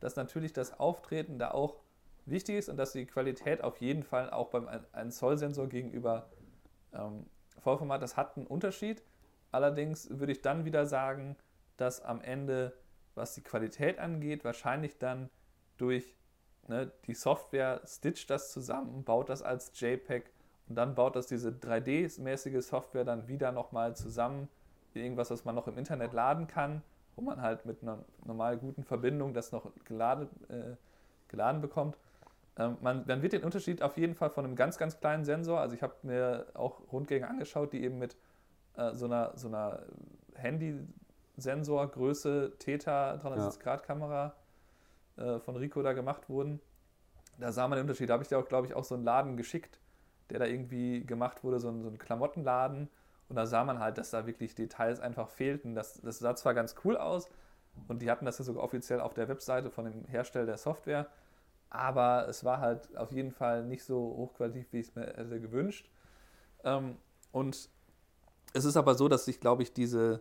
dass 0.00 0.16
natürlich 0.16 0.52
das 0.52 0.78
Auftreten 0.78 1.38
da 1.38 1.50
auch 1.50 1.76
wichtig 2.24 2.56
ist 2.56 2.68
und 2.68 2.76
dass 2.76 2.92
die 2.92 3.06
Qualität 3.06 3.62
auf 3.64 3.78
jeden 3.78 4.04
Fall 4.04 4.30
auch 4.30 4.50
beim 4.50 4.68
1 4.92 5.16
Zoll 5.16 5.38
Sensor 5.38 5.66
gegenüber 5.66 6.30
ähm, 6.92 7.26
Vollformat, 7.58 8.02
das 8.02 8.16
hat 8.16 8.36
einen 8.36 8.46
Unterschied. 8.46 9.02
Allerdings 9.50 10.08
würde 10.10 10.32
ich 10.32 10.42
dann 10.42 10.64
wieder 10.64 10.86
sagen, 10.86 11.36
dass 11.76 12.02
am 12.02 12.20
Ende, 12.20 12.72
was 13.14 13.34
die 13.34 13.42
Qualität 13.42 13.98
angeht, 13.98 14.44
wahrscheinlich 14.44 14.98
dann 14.98 15.30
durch 15.76 16.16
ne, 16.66 16.90
die 17.06 17.14
Software 17.14 17.80
stitcht 17.86 18.30
das 18.30 18.52
zusammen, 18.52 19.04
baut 19.04 19.28
das 19.28 19.42
als 19.42 19.72
JPEG 19.78 20.30
und 20.68 20.76
dann 20.76 20.94
baut 20.94 21.16
das 21.16 21.26
diese 21.26 21.50
3D-mäßige 21.50 22.60
Software 22.60 23.04
dann 23.04 23.28
wieder 23.28 23.52
nochmal 23.52 23.96
zusammen 23.96 24.48
in 24.94 25.02
irgendwas, 25.02 25.30
was 25.30 25.44
man 25.44 25.54
noch 25.54 25.66
im 25.66 25.78
Internet 25.78 26.12
laden 26.12 26.46
kann, 26.46 26.82
wo 27.16 27.22
man 27.22 27.40
halt 27.40 27.64
mit 27.64 27.82
einer 27.82 28.04
normal 28.24 28.58
guten 28.58 28.84
Verbindung 28.84 29.32
das 29.32 29.52
noch 29.52 29.72
geladen, 29.84 30.28
äh, 30.48 30.76
geladen 31.28 31.60
bekommt. 31.60 31.96
Ähm, 32.56 32.76
man, 32.80 33.04
man 33.06 33.22
wird 33.22 33.32
den 33.32 33.44
Unterschied 33.44 33.82
auf 33.82 33.96
jeden 33.96 34.14
Fall 34.14 34.30
von 34.30 34.44
einem 34.44 34.56
ganz, 34.56 34.78
ganz 34.78 34.98
kleinen 34.98 35.24
Sensor, 35.24 35.60
also 35.60 35.74
ich 35.74 35.82
habe 35.82 35.94
mir 36.02 36.46
auch 36.54 36.80
Rundgänge 36.92 37.28
angeschaut, 37.28 37.72
die 37.72 37.82
eben 37.82 37.98
mit 37.98 38.16
äh, 38.78 38.94
so 38.94 39.06
einer, 39.06 39.32
so 39.36 39.48
einer 39.48 39.82
Handy-Sensorgröße 40.34 42.54
Theta 42.58 43.14
360-Grad-Kamera 43.14 44.34
äh, 45.16 45.38
von 45.40 45.56
Rico 45.56 45.82
da 45.82 45.92
gemacht 45.92 46.28
wurden. 46.28 46.60
Da 47.38 47.52
sah 47.52 47.68
man 47.68 47.76
den 47.76 47.82
Unterschied. 47.82 48.08
Da 48.08 48.14
habe 48.14 48.22
ich 48.22 48.28
dir 48.28 48.38
auch, 48.38 48.48
glaube 48.48 48.66
ich, 48.66 48.74
auch 48.74 48.84
so 48.84 48.94
einen 48.94 49.04
Laden 49.04 49.36
geschickt, 49.36 49.78
der 50.30 50.38
da 50.38 50.46
irgendwie 50.46 51.04
gemacht 51.04 51.44
wurde, 51.44 51.60
so 51.60 51.68
ein, 51.68 51.82
so 51.82 51.88
ein 51.88 51.98
Klamottenladen. 51.98 52.88
Und 53.28 53.36
da 53.36 53.46
sah 53.46 53.64
man 53.64 53.78
halt, 53.78 53.98
dass 53.98 54.10
da 54.10 54.26
wirklich 54.26 54.54
Details 54.54 55.00
einfach 55.00 55.28
fehlten. 55.28 55.74
Das, 55.74 56.00
das 56.00 56.18
sah 56.18 56.34
zwar 56.34 56.54
ganz 56.54 56.74
cool 56.84 56.96
aus 56.96 57.28
und 57.86 58.02
die 58.02 58.10
hatten 58.10 58.24
das 58.24 58.38
ja 58.38 58.44
sogar 58.44 58.64
offiziell 58.64 59.00
auf 59.00 59.14
der 59.14 59.28
Webseite 59.28 59.70
von 59.70 59.84
dem 59.84 60.04
Hersteller 60.06 60.46
der 60.46 60.58
Software, 60.58 61.06
aber 61.70 62.26
es 62.28 62.44
war 62.44 62.60
halt 62.60 62.96
auf 62.96 63.12
jeden 63.12 63.30
Fall 63.30 63.64
nicht 63.64 63.84
so 63.84 63.98
hochqualitativ, 64.16 64.72
wie 64.72 64.80
ich 64.80 64.88
es 64.88 64.94
mir 64.94 65.06
hätte 65.06 65.40
gewünscht. 65.40 65.90
Ähm, 66.64 66.96
und 67.30 67.68
es 68.52 68.64
ist 68.64 68.76
aber 68.76 68.94
so, 68.94 69.08
dass 69.08 69.28
ich, 69.28 69.40
glaube 69.40 69.62
ich, 69.62 69.72
diese, 69.72 70.20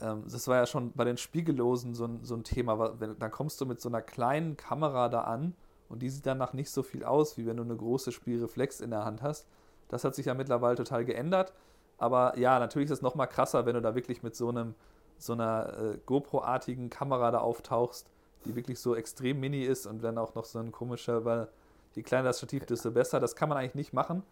ähm, 0.00 0.24
das 0.30 0.48
war 0.48 0.56
ja 0.56 0.66
schon 0.66 0.92
bei 0.92 1.04
den 1.04 1.16
Spiegellosen 1.16 1.94
so 1.94 2.04
ein, 2.04 2.24
so 2.24 2.34
ein 2.34 2.44
Thema, 2.44 3.00
wenn, 3.00 3.18
dann 3.18 3.30
kommst 3.30 3.60
du 3.60 3.66
mit 3.66 3.80
so 3.80 3.88
einer 3.88 4.02
kleinen 4.02 4.56
Kamera 4.56 5.08
da 5.08 5.22
an 5.22 5.54
und 5.88 6.02
die 6.02 6.10
sieht 6.10 6.26
danach 6.26 6.52
nicht 6.52 6.70
so 6.70 6.82
viel 6.82 7.04
aus, 7.04 7.36
wie 7.36 7.46
wenn 7.46 7.56
du 7.56 7.62
eine 7.62 7.76
große 7.76 8.12
Spielreflex 8.12 8.80
in 8.80 8.90
der 8.90 9.04
Hand 9.04 9.22
hast. 9.22 9.46
Das 9.88 10.04
hat 10.04 10.14
sich 10.14 10.26
ja 10.26 10.34
mittlerweile 10.34 10.76
total 10.76 11.04
geändert. 11.04 11.52
Aber 11.96 12.38
ja, 12.38 12.58
natürlich 12.58 12.86
ist 12.86 12.98
es 12.98 13.02
nochmal 13.02 13.26
krasser, 13.26 13.66
wenn 13.66 13.74
du 13.74 13.82
da 13.82 13.94
wirklich 13.94 14.22
mit 14.22 14.36
so 14.36 14.48
einem 14.48 14.74
so 15.18 15.32
einer 15.32 15.76
äh, 15.76 15.98
GoPro-artigen 16.06 16.90
Kamera 16.90 17.32
da 17.32 17.38
auftauchst, 17.38 18.08
die 18.44 18.54
wirklich 18.54 18.78
so 18.78 18.94
extrem 18.94 19.40
mini 19.40 19.64
ist 19.64 19.86
und 19.86 20.02
dann 20.04 20.16
auch 20.16 20.36
noch 20.36 20.44
so 20.44 20.60
ein 20.60 20.70
komischer, 20.70 21.24
weil 21.24 21.48
je 21.94 22.02
kleiner 22.02 22.28
das 22.28 22.38
Stativ, 22.38 22.66
desto 22.66 22.92
besser. 22.92 23.18
Das 23.18 23.34
kann 23.34 23.48
man 23.48 23.58
eigentlich 23.58 23.74
nicht 23.74 23.92
machen. 23.92 24.22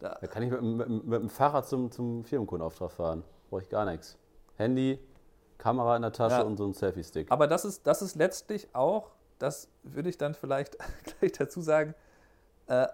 Da, 0.00 0.16
da 0.20 0.26
kann 0.26 0.42
ich 0.42 0.50
mit, 0.50 0.62
mit, 0.62 0.88
mit, 0.88 1.20
dem 1.22 1.28
Fahrrad 1.28 1.68
zum, 1.68 1.90
zum 1.90 2.24
Firmenkundenauftrag 2.24 2.90
fahren. 2.90 3.22
Brauche 3.48 3.62
ich 3.62 3.68
gar 3.68 3.84
nichts. 3.84 4.18
Handy, 4.56 4.98
Kamera 5.58 5.96
in 5.96 6.02
der 6.02 6.12
Tasche 6.12 6.36
ja. 6.36 6.42
und 6.42 6.56
so 6.56 6.66
ein 6.66 6.72
Selfie-Stick. 6.72 7.30
Aber 7.30 7.46
das 7.46 7.64
ist, 7.64 7.86
das 7.86 8.02
ist 8.02 8.16
letztlich 8.16 8.68
auch, 8.74 9.10
das 9.38 9.68
würde 9.82 10.08
ich 10.08 10.18
dann 10.18 10.34
vielleicht 10.34 10.76
gleich 11.20 11.32
dazu 11.32 11.60
sagen, 11.60 11.94
äh, 12.66 12.88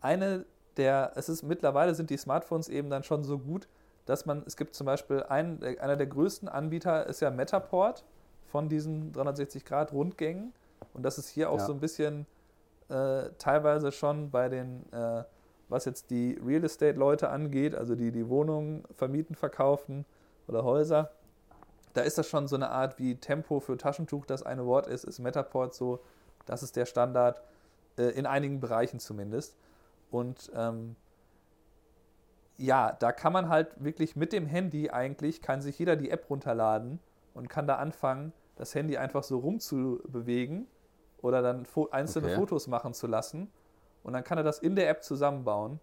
eine 0.00 0.44
der, 0.76 1.12
es 1.14 1.28
ist 1.28 1.44
mittlerweile 1.44 1.94
sind 1.94 2.10
die 2.10 2.16
Smartphones 2.16 2.68
eben 2.68 2.90
dann 2.90 3.04
schon 3.04 3.22
so 3.22 3.38
gut, 3.38 3.68
dass 4.06 4.26
man, 4.26 4.42
es 4.46 4.56
gibt 4.56 4.74
zum 4.74 4.86
Beispiel 4.86 5.22
einen, 5.22 5.62
einer 5.62 5.96
der 5.96 6.06
größten 6.06 6.48
Anbieter 6.48 7.06
ist 7.06 7.20
ja 7.20 7.30
Metaport 7.30 8.04
von 8.46 8.68
diesen 8.68 9.12
360-Grad-Rundgängen. 9.12 10.52
Und 10.92 11.02
das 11.02 11.18
ist 11.18 11.28
hier 11.28 11.50
auch 11.50 11.58
ja. 11.58 11.64
so 11.64 11.72
ein 11.72 11.80
bisschen 11.80 12.26
äh, 12.88 13.30
teilweise 13.38 13.92
schon 13.92 14.30
bei 14.30 14.48
den, 14.48 14.84
äh, 14.92 15.24
was 15.74 15.86
jetzt 15.86 16.10
die 16.10 16.38
Real 16.40 16.62
Estate-Leute 16.62 17.28
angeht, 17.30 17.74
also 17.74 17.96
die 17.96 18.12
die 18.12 18.28
Wohnungen 18.28 18.84
vermieten, 18.92 19.34
verkaufen 19.34 20.06
oder 20.46 20.62
Häuser. 20.62 21.10
Da 21.94 22.02
ist 22.02 22.16
das 22.16 22.28
schon 22.28 22.46
so 22.46 22.54
eine 22.54 22.70
Art 22.70 23.00
wie 23.00 23.16
Tempo 23.16 23.58
für 23.58 23.76
Taschentuch, 23.76 24.24
das 24.24 24.44
eine 24.44 24.66
Wort 24.66 24.86
ist, 24.86 25.02
ist 25.02 25.18
Metaport 25.18 25.74
so. 25.74 25.98
Das 26.46 26.62
ist 26.62 26.76
der 26.76 26.86
Standard, 26.86 27.42
äh, 27.98 28.04
in 28.10 28.24
einigen 28.24 28.60
Bereichen 28.60 29.00
zumindest. 29.00 29.56
Und 30.12 30.52
ähm, 30.54 30.94
ja, 32.56 32.92
da 32.92 33.10
kann 33.10 33.32
man 33.32 33.48
halt 33.48 33.82
wirklich 33.82 34.14
mit 34.14 34.32
dem 34.32 34.46
Handy 34.46 34.90
eigentlich, 34.90 35.42
kann 35.42 35.60
sich 35.60 35.76
jeder 35.76 35.96
die 35.96 36.10
App 36.10 36.30
runterladen 36.30 37.00
und 37.34 37.48
kann 37.48 37.66
da 37.66 37.76
anfangen, 37.76 38.32
das 38.54 38.76
Handy 38.76 38.96
einfach 38.96 39.24
so 39.24 39.38
rumzubewegen 39.38 40.68
oder 41.20 41.42
dann 41.42 41.66
einzelne 41.90 42.28
okay. 42.28 42.36
Fotos 42.36 42.68
machen 42.68 42.94
zu 42.94 43.08
lassen. 43.08 43.50
Und 44.04 44.12
dann 44.12 44.22
kann 44.22 44.38
er 44.38 44.44
das 44.44 44.60
in 44.60 44.76
der 44.76 44.88
App 44.88 45.02
zusammenbauen. 45.02 45.80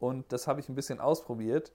Und 0.00 0.32
das 0.32 0.48
habe 0.48 0.58
ich 0.58 0.68
ein 0.68 0.74
bisschen 0.74 0.98
ausprobiert. 0.98 1.72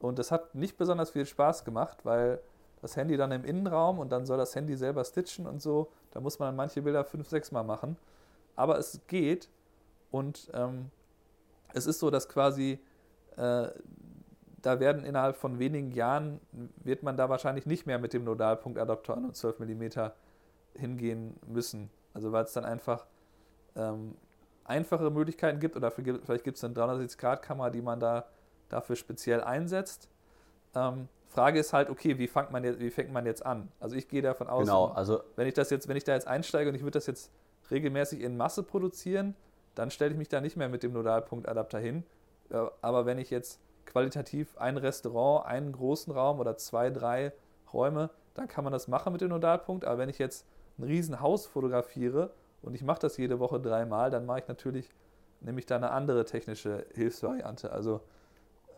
Und 0.00 0.18
das 0.18 0.32
hat 0.32 0.54
nicht 0.56 0.76
besonders 0.76 1.10
viel 1.10 1.26
Spaß 1.26 1.64
gemacht, 1.64 1.98
weil 2.04 2.40
das 2.82 2.96
Handy 2.96 3.16
dann 3.16 3.30
im 3.30 3.44
Innenraum 3.44 3.98
und 3.98 4.10
dann 4.10 4.26
soll 4.26 4.38
das 4.38 4.56
Handy 4.56 4.76
selber 4.76 5.04
stitchen 5.04 5.46
und 5.46 5.62
so. 5.62 5.92
Da 6.10 6.20
muss 6.20 6.38
man 6.38 6.48
dann 6.48 6.56
manche 6.56 6.82
Bilder 6.82 7.04
fünf, 7.04 7.28
sechs 7.28 7.52
Mal 7.52 7.62
machen. 7.62 7.96
Aber 8.56 8.78
es 8.78 9.00
geht. 9.06 9.48
Und 10.10 10.50
ähm, 10.54 10.90
es 11.74 11.86
ist 11.86 12.00
so, 12.00 12.10
dass 12.10 12.28
quasi 12.28 12.80
äh, 13.36 13.68
da 14.62 14.80
werden 14.80 15.04
innerhalb 15.04 15.36
von 15.36 15.58
wenigen 15.58 15.90
Jahren, 15.92 16.40
wird 16.82 17.02
man 17.02 17.16
da 17.16 17.28
wahrscheinlich 17.28 17.66
nicht 17.66 17.86
mehr 17.86 17.98
mit 17.98 18.12
dem 18.12 18.24
Nodalpunktadapter 18.24 19.16
an 19.16 19.24
und 19.26 19.36
12 19.36 19.60
mm 19.60 19.84
hingehen 20.74 21.36
müssen. 21.46 21.90
Also 22.14 22.32
weil 22.32 22.44
es 22.44 22.52
dann 22.52 22.64
einfach 22.64 23.06
ähm, 23.76 24.14
einfache 24.64 25.10
Möglichkeiten 25.10 25.60
gibt 25.60 25.76
oder 25.76 25.90
vielleicht 25.90 26.44
gibt 26.44 26.56
es 26.56 26.64
eine 26.64 26.74
360-Grad-Kamera, 26.74 27.70
die 27.70 27.82
man 27.82 28.00
da 28.00 28.26
dafür 28.68 28.96
speziell 28.96 29.40
einsetzt. 29.42 30.08
Ähm, 30.74 31.08
Frage 31.28 31.60
ist 31.60 31.72
halt, 31.72 31.90
okay, 31.90 32.18
wie 32.18 32.26
fängt 32.26 32.50
man 32.50 32.64
jetzt, 32.64 32.80
wie 32.80 32.90
fängt 32.90 33.12
man 33.12 33.24
jetzt 33.26 33.44
an? 33.44 33.70
Also 33.78 33.96
ich 33.96 34.08
gehe 34.08 34.22
davon 34.22 34.48
aus, 34.48 34.66
genau, 34.66 34.86
also 34.88 35.22
wenn 35.36 35.46
ich 35.46 35.54
das 35.54 35.70
jetzt, 35.70 35.88
wenn 35.88 35.96
ich 35.96 36.04
da 36.04 36.12
jetzt 36.12 36.26
einsteige 36.26 36.68
und 36.68 36.74
ich 36.74 36.82
würde 36.82 36.98
das 36.98 37.06
jetzt 37.06 37.30
regelmäßig 37.70 38.20
in 38.20 38.36
Masse 38.36 38.62
produzieren, 38.62 39.34
dann 39.74 39.90
stelle 39.90 40.12
ich 40.12 40.18
mich 40.18 40.28
da 40.28 40.40
nicht 40.40 40.56
mehr 40.56 40.68
mit 40.68 40.82
dem 40.82 40.92
Nodalpunktadapter 40.92 41.78
hin. 41.78 42.04
Aber 42.82 43.06
wenn 43.06 43.18
ich 43.18 43.30
jetzt 43.30 43.60
qualitativ 43.86 44.56
ein 44.58 44.76
Restaurant, 44.76 45.46
einen 45.46 45.72
großen 45.72 46.12
Raum 46.12 46.40
oder 46.40 46.56
zwei, 46.56 46.90
drei 46.90 47.32
Räume, 47.72 48.10
dann 48.34 48.48
kann 48.48 48.64
man 48.64 48.72
das 48.72 48.88
machen 48.88 49.12
mit 49.12 49.20
dem 49.20 49.30
Nodalpunkt. 49.30 49.84
Aber 49.84 49.98
wenn 49.98 50.08
ich 50.08 50.18
jetzt 50.18 50.46
ein 50.78 50.84
Riesenhaus 50.84 51.46
fotografiere 51.46 52.30
und 52.62 52.74
ich 52.74 52.82
mache 52.82 53.00
das 53.00 53.16
jede 53.16 53.38
Woche 53.38 53.60
dreimal, 53.60 54.10
dann 54.10 54.26
mache 54.26 54.40
ich 54.40 54.48
natürlich, 54.48 54.90
nehme 55.40 55.58
ich 55.58 55.66
da 55.66 55.76
eine 55.76 55.90
andere 55.90 56.24
technische 56.24 56.86
Hilfsvariante. 56.94 57.72
Also 57.72 58.00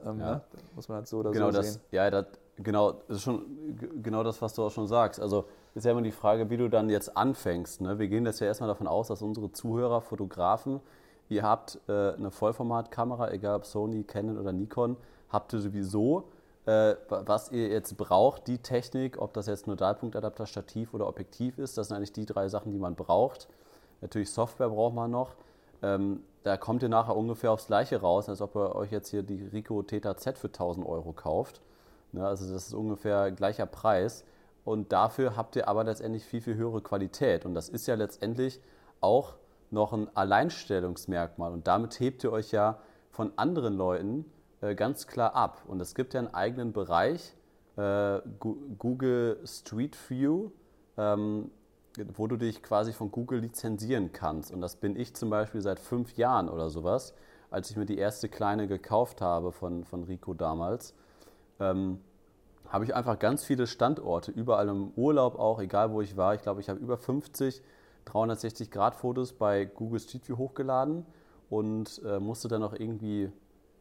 ähm, 0.05 0.21
ja. 0.21 0.35
ne, 0.35 0.41
muss 0.75 0.89
man 0.89 0.99
halt 0.99 1.09
so 1.09 1.19
oder 1.19 1.31
genau 1.31 1.51
so 1.51 1.59
das, 1.59 1.75
sehen. 1.75 1.83
Ja, 1.91 2.11
das, 2.11 2.27
genau, 2.57 2.93
das 2.93 3.19
ist 3.19 3.23
schon 3.23 3.45
genau 4.03 4.23
das, 4.23 4.41
was 4.41 4.55
du 4.55 4.65
auch 4.65 4.71
schon 4.71 4.87
sagst. 4.87 5.21
Also 5.21 5.47
ist 5.75 5.85
ja 5.85 5.93
immer 5.93 6.03
die 6.03 6.13
Frage, 6.13 6.51
wie 6.51 6.57
du 6.57 6.69
dann 6.69 6.89
jetzt 6.91 7.17
anfängst. 7.17 7.81
Ne? 7.81 7.99
Wir 7.99 8.09
gehen 8.09 8.25
das 8.25 8.41
ja 8.41 8.47
erstmal 8.47 8.69
davon 8.69 8.87
aus, 8.87 9.09
dass 9.09 9.23
unsere 9.23 9.53
Zuhörer, 9.53 10.01
Fotografen, 10.01 10.81
ihr 11.29 11.43
habt 11.43 11.81
äh, 11.89 12.13
eine 12.13 12.31
Vollformatkamera, 12.31 13.31
egal 13.31 13.57
ob 13.57 13.65
Sony, 13.65 14.05
Canon 14.05 14.39
oder 14.39 14.53
Nikon, 14.53 14.97
habt 15.31 15.53
ihr 15.55 15.61
sowieso, 15.61 16.29
äh, 16.67 16.95
was 17.09 17.51
ihr 17.51 17.69
jetzt 17.69 17.97
braucht, 17.97 18.47
die 18.47 18.59
Technik, 18.59 19.21
ob 19.21 19.33
das 19.33 19.47
jetzt 19.47 19.67
Nodalpunktadapter, 19.67 20.47
Stativ 20.47 20.95
oder 20.95 21.09
Objektiv 21.09 21.59
ist, 21.59 21.79
das 21.79 21.89
sind 21.89 21.97
eigentlich 21.97 22.13
die 22.13 22.27
drei 22.27 22.49
Sachen, 22.49 22.71
die 22.71 22.79
man 22.79 22.95
braucht. 22.95 23.49
Natürlich 24.03 24.31
Software 24.31 24.69
braucht 24.69 24.95
man 24.95 25.11
noch. 25.11 25.37
Ähm, 25.83 26.23
da 26.43 26.57
kommt 26.57 26.83
ihr 26.83 26.89
nachher 26.89 27.17
ungefähr 27.17 27.53
aufs 27.53 27.69
Gleiche 27.69 28.01
raus, 28.01 28.29
als 28.29 28.43
ob 28.43 28.55
ihr 28.57 28.75
euch 28.75 28.91
jetzt 28.91 29.09
hier 29.09 29.23
die 29.23 29.43
Ricoh 29.47 29.83
Theta 29.83 30.17
Z 30.17 30.37
für 30.39 30.49
1000 30.49 30.87
Euro 30.87 31.13
kauft. 31.13 31.63
Ne, 32.13 32.27
also 32.27 32.53
das 32.53 32.67
ist 32.67 32.75
ungefähr 32.75 33.31
gleicher 33.31 33.67
Preis. 33.67 34.25
Und 34.65 34.93
dafür 34.93 35.37
habt 35.37 35.57
ihr 35.57 35.69
aber 35.69 35.85
letztendlich 35.85 36.25
viel, 36.25 36.41
viel 36.41 36.55
höhere 36.55 36.83
Qualität. 36.83 37.47
Und 37.47 37.55
das 37.55 37.69
ist 37.69 37.87
ja 37.87 37.95
letztendlich 37.95 38.61
auch 39.01 39.35
noch 39.71 39.93
ein 39.93 40.15
Alleinstellungsmerkmal. 40.15 41.53
Und 41.53 41.67
damit 41.67 41.99
hebt 41.99 42.23
ihr 42.25 42.33
euch 42.33 42.53
ja 42.53 42.79
von 43.11 43.33
anderen 43.37 43.75
Leuten 43.75 44.25
äh, 44.61 44.75
ganz 44.75 45.07
klar 45.07 45.35
ab. 45.35 45.63
Und 45.67 45.81
es 45.81 45.95
gibt 45.95 46.15
ja 46.15 46.21
einen 46.21 46.35
eigenen 46.35 46.73
Bereich, 46.73 47.35
äh, 47.77 48.21
Google 48.79 49.41
Street 49.45 49.97
View, 50.09 50.51
ähm, 50.97 51.51
wo 52.15 52.27
du 52.27 52.37
dich 52.37 52.63
quasi 52.63 52.93
von 52.93 53.11
Google 53.11 53.41
lizenzieren 53.41 54.13
kannst. 54.13 54.53
Und 54.53 54.61
das 54.61 54.77
bin 54.77 54.97
ich 54.97 55.15
zum 55.15 55.31
Beispiel 55.31 55.61
seit 55.61 55.79
fünf 55.79 56.17
Jahren 56.17 56.49
oder 56.49 56.71
sowas, 56.71 57.15
als 57.51 57.71
ich 57.71 57.77
mir 57.77 57.87
die 57.87 57.99
erste 57.99 58.29
kleine 58.29 58.67
gekauft 58.67 59.21
habe 59.21 59.53
von, 59.53 59.85
von 59.85 60.05
Rico 60.05 60.35
damals. 60.35 60.95
Ähm, 61.61 62.01
habe 62.69 62.85
ich 62.85 62.95
einfach 62.95 63.19
ganz 63.19 63.45
viele 63.45 63.67
Standorte, 63.67 64.31
überall 64.31 64.69
im 64.69 64.93
Urlaub 64.97 65.39
auch, 65.39 65.61
egal 65.61 65.93
wo 65.93 66.01
ich 66.01 66.17
war. 66.17 66.35
Ich 66.35 66.43
glaube, 66.43 66.61
ich 66.61 66.71
habe 66.71 66.81
über 66.81 66.97
50 66.97 67.63
360-Grad-Fotos 68.07 69.35
bei 69.35 69.65
Google 69.65 70.01
Street 70.01 70.29
View 70.29 70.37
hochgeladen 70.37 71.07
und 71.51 72.01
äh, 72.05 72.19
musste 72.19 72.49
dann 72.49 72.61
noch 72.61 72.75
irgendwie, 72.75 73.31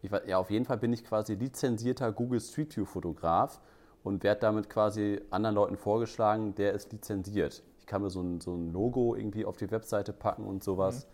ich, 0.02 0.12
ja, 0.28 0.38
auf 0.38 0.52
jeden 0.52 0.65
Fall 0.65 0.78
bin 0.78 0.93
ich 0.93 1.04
quasi 1.04 1.36
lizenzierter 1.36 2.12
Google 2.12 2.39
Street 2.39 2.76
View-Fotograf 2.76 3.60
und 4.04 4.24
werde 4.24 4.41
damit 4.41 4.69
quasi 4.69 5.21
anderen 5.30 5.56
Leuten 5.56 5.78
vorgeschlagen, 5.78 6.56
der 6.56 6.74
ist 6.74 6.91
lizenziert. 6.91 7.63
Kann 7.91 8.04
mir 8.04 8.10
so 8.10 8.21
ein, 8.21 8.39
so 8.39 8.56
ein 8.56 8.71
Logo 8.71 9.15
irgendwie 9.17 9.43
auf 9.43 9.58
die 9.58 9.69
Webseite 9.69 10.13
packen 10.13 10.45
und 10.45 10.63
sowas. 10.63 11.06
Mhm. 11.06 11.12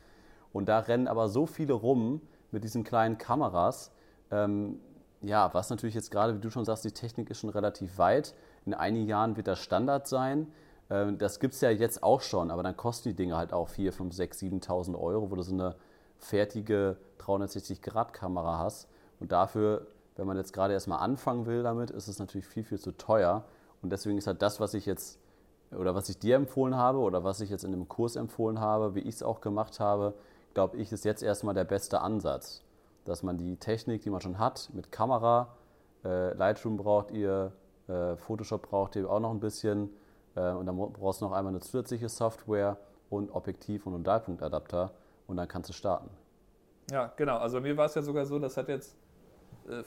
Und 0.54 0.70
da 0.70 0.78
rennen 0.78 1.08
aber 1.08 1.28
so 1.28 1.48
viele 1.48 1.74
rum 1.74 2.22
mit 2.52 2.64
diesen 2.64 2.84
kleinen 2.84 3.18
Kameras. 3.18 3.92
Ähm, 4.30 4.80
ja, 5.24 5.52
was 5.56 5.72
natürlich 5.72 5.96
jetzt 5.96 6.12
gerade, 6.12 6.36
wie 6.36 6.40
du 6.40 6.52
schon 6.52 6.66
sagst, 6.66 6.86
die 6.86 6.92
Technik 6.92 7.32
ist 7.32 7.40
schon 7.40 7.50
relativ 7.50 7.98
weit. 7.98 8.36
In 8.68 8.76
einigen 8.76 9.08
Jahren 9.08 9.38
wird 9.38 9.48
das 9.48 9.58
Standard 9.58 10.08
sein. 10.08 10.52
Ähm, 10.92 11.18
das 11.18 11.40
gibt 11.40 11.56
es 11.56 11.62
ja 11.62 11.72
jetzt 11.72 12.04
auch 12.04 12.22
schon, 12.22 12.52
aber 12.52 12.62
dann 12.62 12.78
kosten 12.78 13.10
die 13.10 13.16
Dinge 13.16 13.38
halt 13.38 13.54
auch 13.54 13.70
4, 13.70 13.92
5, 13.92 14.14
6, 14.14 14.40
7.000 14.44 15.00
Euro, 15.00 15.32
wo 15.32 15.36
du 15.36 15.42
so 15.42 15.54
eine 15.54 15.78
fertige 16.20 16.98
360-Grad-Kamera 17.18 18.60
hast. 18.60 18.88
Und 19.20 19.32
dafür, 19.32 19.88
wenn 20.16 20.28
man 20.28 20.38
jetzt 20.38 20.54
gerade 20.54 20.74
erstmal 20.74 21.00
anfangen 21.00 21.48
will 21.48 21.64
damit, 21.64 21.90
ist 21.90 22.08
es 22.08 22.20
natürlich 22.20 22.46
viel, 22.46 22.64
viel 22.64 22.78
zu 22.78 22.92
teuer. 22.92 23.46
Und 23.82 23.92
deswegen 23.92 24.20
ist 24.20 24.28
halt 24.28 24.44
das, 24.44 24.60
was 24.60 24.76
ich 24.76 24.86
jetzt 24.86 25.20
oder 25.72 25.96
was 25.96 26.10
ich 26.10 26.18
dir 26.20 26.36
empfohlen 26.36 26.76
habe 26.76 27.00
oder 27.00 27.24
was 27.24 27.42
ich 27.42 27.50
jetzt 27.50 27.64
in 27.64 27.72
dem 27.72 27.88
Kurs 27.88 28.16
empfohlen 28.16 28.60
habe, 28.60 28.96
wie 28.96 29.02
ich 29.02 29.16
es 29.16 29.24
auch 29.24 29.42
gemacht 29.42 29.80
habe, 29.80 30.14
glaube 30.54 30.78
ich, 30.78 30.92
ist 30.92 31.06
jetzt 31.06 31.24
erstmal 31.24 31.54
der 31.54 31.66
beste 31.66 32.02
Ansatz. 32.02 32.64
Dass 33.06 33.24
man 33.24 33.38
die 33.38 33.58
Technik, 33.58 34.02
die 34.02 34.10
man 34.10 34.22
schon 34.22 34.40
hat, 34.40 34.70
mit 34.74 34.92
Kamera, 34.92 35.50
äh, 36.04 36.34
Lightroom 36.34 36.78
braucht 36.78 37.12
ihr, 37.12 37.52
äh, 37.88 38.16
Photoshop 38.16 38.70
braucht 38.70 38.96
ihr 38.96 39.10
auch 39.10 39.20
noch 39.20 39.32
ein 39.32 39.40
bisschen, 39.40 39.90
äh, 40.36 40.52
und 40.52 40.66
dann 40.66 40.78
brauchst 40.78 41.22
du 41.22 41.26
noch 41.26 41.32
einmal 41.32 41.52
eine 41.52 41.60
zusätzliche 41.60 42.10
Software 42.10 42.78
und 43.10 43.32
Objektiv 43.32 43.86
und 43.86 44.08
einen 44.08 44.30
und 45.28 45.38
dann 45.38 45.48
kannst 45.48 45.70
du 45.70 45.74
starten. 45.74 46.10
Ja, 46.92 47.12
genau. 47.18 47.38
Also 47.38 47.60
mir 47.60 47.76
war 47.76 47.86
es 47.86 47.96
ja 47.96 48.02
sogar 48.02 48.26
so, 48.26 48.40
das 48.40 48.56
hat 48.56 48.70
jetzt 48.70 48.96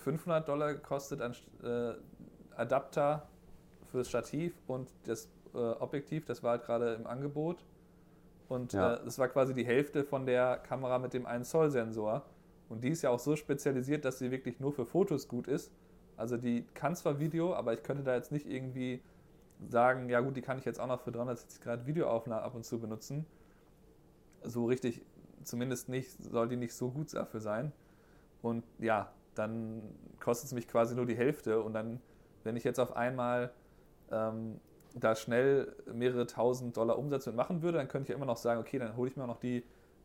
500 0.05 0.43
äh, 0.43 0.47
Dollar 0.47 0.75
gekostet 0.75 1.23
an 1.23 1.35
äh, 1.63 1.95
Adapter 2.57 3.27
fürs 3.91 4.09
Stativ 4.09 4.55
und 4.67 4.91
das 5.05 5.29
Objektiv, 5.59 6.25
das 6.25 6.43
war 6.43 6.53
halt 6.53 6.65
gerade 6.65 6.95
im 6.95 7.07
Angebot. 7.07 7.65
Und 8.49 8.73
ja. 8.73 8.95
äh, 8.95 9.05
das 9.05 9.19
war 9.19 9.29
quasi 9.29 9.55
die 9.55 9.65
Hälfte 9.65 10.05
von 10.05 10.27
der 10.27 10.59
Kamera 10.59 10.99
mit 10.99 11.15
dem 11.15 11.25
1 11.25 11.49
Zoll 11.49 11.71
Sensor. 11.71 12.25
Und 12.69 12.85
die 12.85 12.89
ist 12.89 13.03
ja 13.03 13.11
auch 13.11 13.19
so 13.19 13.37
spezialisiert, 13.37 14.05
dass 14.05 14.19
sie 14.19 14.31
wirklich 14.31 14.61
nur 14.61 14.73
für 14.73 14.85
Fotos 14.85 15.29
gut 15.29 15.49
ist. 15.49 15.73
Also 16.17 16.37
die 16.37 16.67
kann 16.75 16.95
zwar 16.95 17.19
Video, 17.19 17.55
aber 17.55 17.73
ich 17.73 17.83
könnte 17.83 18.03
da 18.03 18.15
jetzt 18.15 18.33
nicht 18.33 18.47
irgendwie 18.47 19.03
sagen, 19.69 20.09
ja 20.09 20.21
gut, 20.21 20.37
die 20.37 20.43
kann 20.43 20.59
ich 20.59 20.65
jetzt 20.65 20.81
auch 20.81 20.87
noch 20.87 21.01
für 21.01 21.13
360 21.13 21.61
Grad 21.61 21.87
Videoaufnahme 21.87 22.43
ab 22.43 22.55
und 22.55 22.65
zu 22.65 22.81
benutzen. 22.81 23.27
So 24.43 24.67
richtig, 24.67 25.03
zumindest 25.45 25.89
nicht, 25.89 26.11
soll 26.23 26.49
die 26.49 26.57
nicht 26.57 26.75
so 26.75 26.91
gut 26.91 27.13
dafür 27.15 27.41
sein. 27.41 27.73
Und 28.43 28.65
ja, 28.79 29.13
dann 29.35 29.83
kostet 30.19 30.47
es 30.47 30.53
mich 30.53 30.67
quasi 30.67 30.95
nur 30.95 31.07
die 31.07 31.17
Hälfte. 31.17 31.63
Und 31.63 31.73
dann, 31.73 32.01
wenn 32.45 32.57
ich 32.57 32.65
jetzt 32.65 32.81
auf 32.81 32.97
einmal 32.97 33.53
ähm, 34.11 34.61
da 34.95 35.15
schnell 35.15 35.75
mehrere 35.93 36.27
tausend 36.27 36.77
Dollar 36.77 36.99
Umsatz 36.99 37.27
mit 37.27 37.37
machen 37.37 37.63
würde, 37.63 37.79
dann 37.79 37.89
könnte 37.89 38.05
ich 38.05 38.09
ja 38.11 38.17
immer 38.17 38.27
noch 38.27 38.37
sagen, 38.37 38.61
okay, 38.61 38.79
dann 38.79 38.97
hole 38.97 39.11
ich 39.11 39.17
mir 39.17 39.27
noch 39.27 39.39
die, 39.39 39.65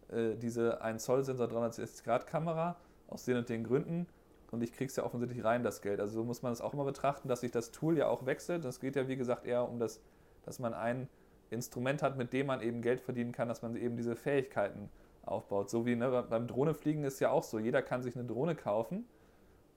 äh, 0.10 0.36
diese 0.36 0.82
1 0.82 1.04
Zoll 1.04 1.24
Sensor 1.24 1.48
360 1.48 2.04
Grad 2.04 2.28
Kamera 2.28 2.76
aus 3.08 3.26
den 3.26 3.38
und 3.38 3.50
den 3.50 3.64
Gründen 3.64 4.08
und 4.52 4.64
ich 4.64 4.72
kriege 4.72 4.90
es 4.90 4.96
ja 4.96 5.04
offensichtlich 5.04 5.44
rein, 5.44 5.64
das 5.64 5.82
Geld. 5.82 6.00
Also 6.00 6.14
so 6.14 6.24
muss 6.24 6.42
man 6.42 6.54
es 6.54 6.62
auch 6.62 6.74
immer 6.74 6.86
betrachten, 6.86 7.28
dass 7.28 7.42
sich 7.42 7.52
das 7.52 7.72
Tool 7.72 7.98
ja 7.98 8.08
auch 8.08 8.26
wechselt. 8.26 8.64
Das 8.64 8.80
geht 8.80 8.96
ja, 8.96 9.08
wie 9.08 9.18
gesagt, 9.18 9.46
eher 9.46 9.68
um 9.68 9.80
das, 9.80 10.02
dass 10.44 10.60
man 10.60 10.74
ein 10.74 11.10
Instrument 11.50 12.02
hat, 12.02 12.18
mit 12.18 12.34
dem 12.34 12.48
man 12.48 12.62
eben 12.62 12.82
Geld 12.82 13.02
verdienen 13.02 13.32
kann, 13.32 13.48
dass 13.48 13.62
man 13.62 13.76
eben 13.76 13.98
diese 13.98 14.16
Fähigkeiten 14.16 14.90
aufbaut. 15.24 15.70
So 15.70 15.86
wie 15.86 15.96
ne, 15.96 16.26
beim 16.30 16.48
Drohnefliegen 16.48 17.04
ist 17.04 17.20
ja 17.20 17.32
auch 17.32 17.44
so. 17.44 17.60
Jeder 17.60 17.82
kann 17.82 18.02
sich 18.02 18.16
eine 18.16 18.26
Drohne 18.26 18.56
kaufen, 18.56 19.06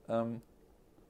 ähm, 0.07 0.41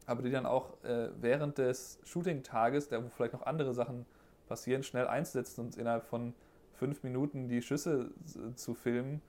aber 0.09 0.23
die 0.23 0.31
dann 0.31 0.45
auch 0.45 0.83
äh, 0.83 1.09
während 1.19 1.57
des 1.57 1.99
Shooting-Tages, 2.03 2.89
da 2.89 3.03
wo 3.03 3.09
vielleicht 3.09 3.33
noch 3.33 3.45
andere 3.45 3.73
Sachen 3.73 4.05
passieren, 4.47 4.83
schnell 4.83 5.07
einsetzen 5.07 5.61
und 5.61 5.77
innerhalb 5.77 6.05
von 6.05 6.33
fünf 6.73 7.03
Minuten 7.03 7.47
die 7.47 7.61
Schüsse 7.61 8.11
zu 8.55 8.73
filmen 8.73 9.21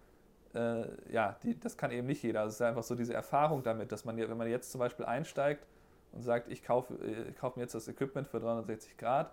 äh, 0.54 1.12
ja, 1.12 1.36
die, 1.42 1.58
das 1.58 1.76
kann 1.76 1.90
eben 1.90 2.06
nicht 2.06 2.22
jeder. 2.22 2.40
Also 2.40 2.50
es 2.50 2.54
ist 2.56 2.62
einfach 2.62 2.82
so 2.82 2.94
diese 2.94 3.14
Erfahrung 3.14 3.62
damit, 3.62 3.92
dass 3.92 4.04
man, 4.04 4.16
wenn 4.16 4.36
man 4.36 4.48
jetzt 4.48 4.72
zum 4.72 4.80
Beispiel 4.80 5.04
einsteigt 5.06 5.66
und 6.12 6.22
sagt, 6.22 6.50
ich 6.50 6.64
kaufe, 6.64 6.94
ich 7.04 7.36
kaufe 7.36 7.58
mir 7.58 7.64
jetzt 7.64 7.74
das 7.74 7.86
Equipment 7.88 8.26
für 8.26 8.40
360 8.40 8.96
Grad, 8.96 9.32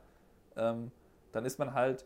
ähm, 0.55 0.91
dann 1.31 1.45
ist 1.45 1.57
man 1.57 1.73
halt 1.73 2.05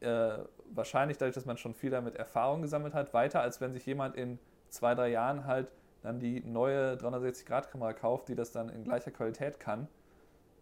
äh, 0.00 0.38
wahrscheinlich 0.72 1.18
dadurch, 1.18 1.34
dass 1.34 1.46
man 1.46 1.56
schon 1.56 1.74
viel 1.74 1.90
damit 1.90 2.16
Erfahrung 2.16 2.62
gesammelt 2.62 2.94
hat, 2.94 3.14
weiter, 3.14 3.40
als 3.40 3.60
wenn 3.60 3.72
sich 3.72 3.86
jemand 3.86 4.14
in 4.16 4.38
zwei, 4.68 4.94
drei 4.94 5.08
Jahren 5.08 5.46
halt 5.46 5.68
dann 6.02 6.18
die 6.18 6.40
neue 6.40 6.94
360-Grad-Kamera 6.94 7.92
kauft, 7.92 8.28
die 8.28 8.34
das 8.34 8.52
dann 8.52 8.68
in 8.68 8.84
gleicher 8.84 9.10
Qualität 9.10 9.60
kann. 9.60 9.88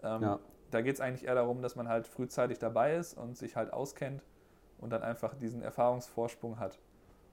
Ähm, 0.02 0.22
ja. 0.22 0.38
Da 0.70 0.82
geht 0.82 0.94
es 0.94 1.00
eigentlich 1.00 1.26
eher 1.26 1.34
darum, 1.34 1.62
dass 1.62 1.76
man 1.76 1.88
halt 1.88 2.06
frühzeitig 2.06 2.58
dabei 2.58 2.96
ist 2.96 3.16
und 3.16 3.36
sich 3.36 3.56
halt 3.56 3.72
auskennt 3.72 4.22
und 4.78 4.90
dann 4.90 5.02
einfach 5.02 5.34
diesen 5.34 5.62
Erfahrungsvorsprung 5.62 6.58
hat 6.58 6.78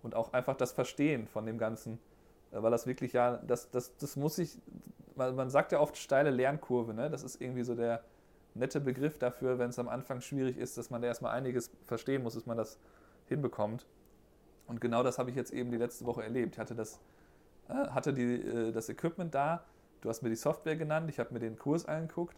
und 0.04 0.16
auch 0.16 0.34
einfach 0.34 0.56
das 0.56 0.72
Verstehen 0.72 1.28
von 1.28 1.46
dem 1.46 1.58
Ganzen. 1.58 2.00
Äh, 2.52 2.62
weil 2.62 2.72
das 2.72 2.88
wirklich 2.88 3.14
ja, 3.14 3.38
das, 3.38 3.70
das, 3.72 3.96
das 3.98 4.16
muss 4.16 4.38
ich, 4.38 4.60
man 5.16 5.50
sagt 5.50 5.72
ja 5.72 5.80
oft 5.80 5.98
steile 5.98 6.30
Lernkurve, 6.30 6.94
ne? 6.94 7.10
das 7.10 7.24
ist 7.24 7.42
irgendwie 7.42 7.64
so 7.64 7.76
der 7.76 8.04
nette 8.54 8.80
Begriff 8.80 9.18
dafür, 9.18 9.60
wenn 9.60 9.70
es 9.70 9.80
am 9.80 9.90
Anfang 9.90 10.22
schwierig 10.22 10.58
ist, 10.58 10.78
dass 10.78 10.90
man 10.90 11.02
da 11.02 11.08
erstmal 11.08 11.34
einiges 11.34 11.72
verstehen 11.84 12.24
muss, 12.24 12.36
dass 12.36 12.46
man 12.46 12.58
das 12.58 12.80
hinbekommt. 13.28 13.86
Und 14.68 14.82
genau 14.82 15.04
das 15.04 15.20
habe 15.20 15.30
ich 15.30 15.36
jetzt 15.36 15.52
eben 15.52 15.72
die 15.72 15.78
letzte 15.78 16.06
Woche 16.06 16.24
erlebt. 16.24 16.56
Ich 16.56 16.60
hatte 16.60 16.74
das, 16.74 17.00
hatte 17.70 18.14
die, 18.14 18.36
äh, 18.42 18.72
das 18.72 18.90
Equipment 18.90 19.34
da, 19.34 19.64
du 20.02 20.10
hast 20.10 20.22
mir 20.22 20.30
die 20.30 20.36
Software 20.36 20.76
genannt, 20.76 21.10
ich 21.10 21.20
habe 21.20 21.34
mir 21.34 21.40
den 21.40 21.58
Kurs 21.58 21.86
angeguckt 21.86 22.38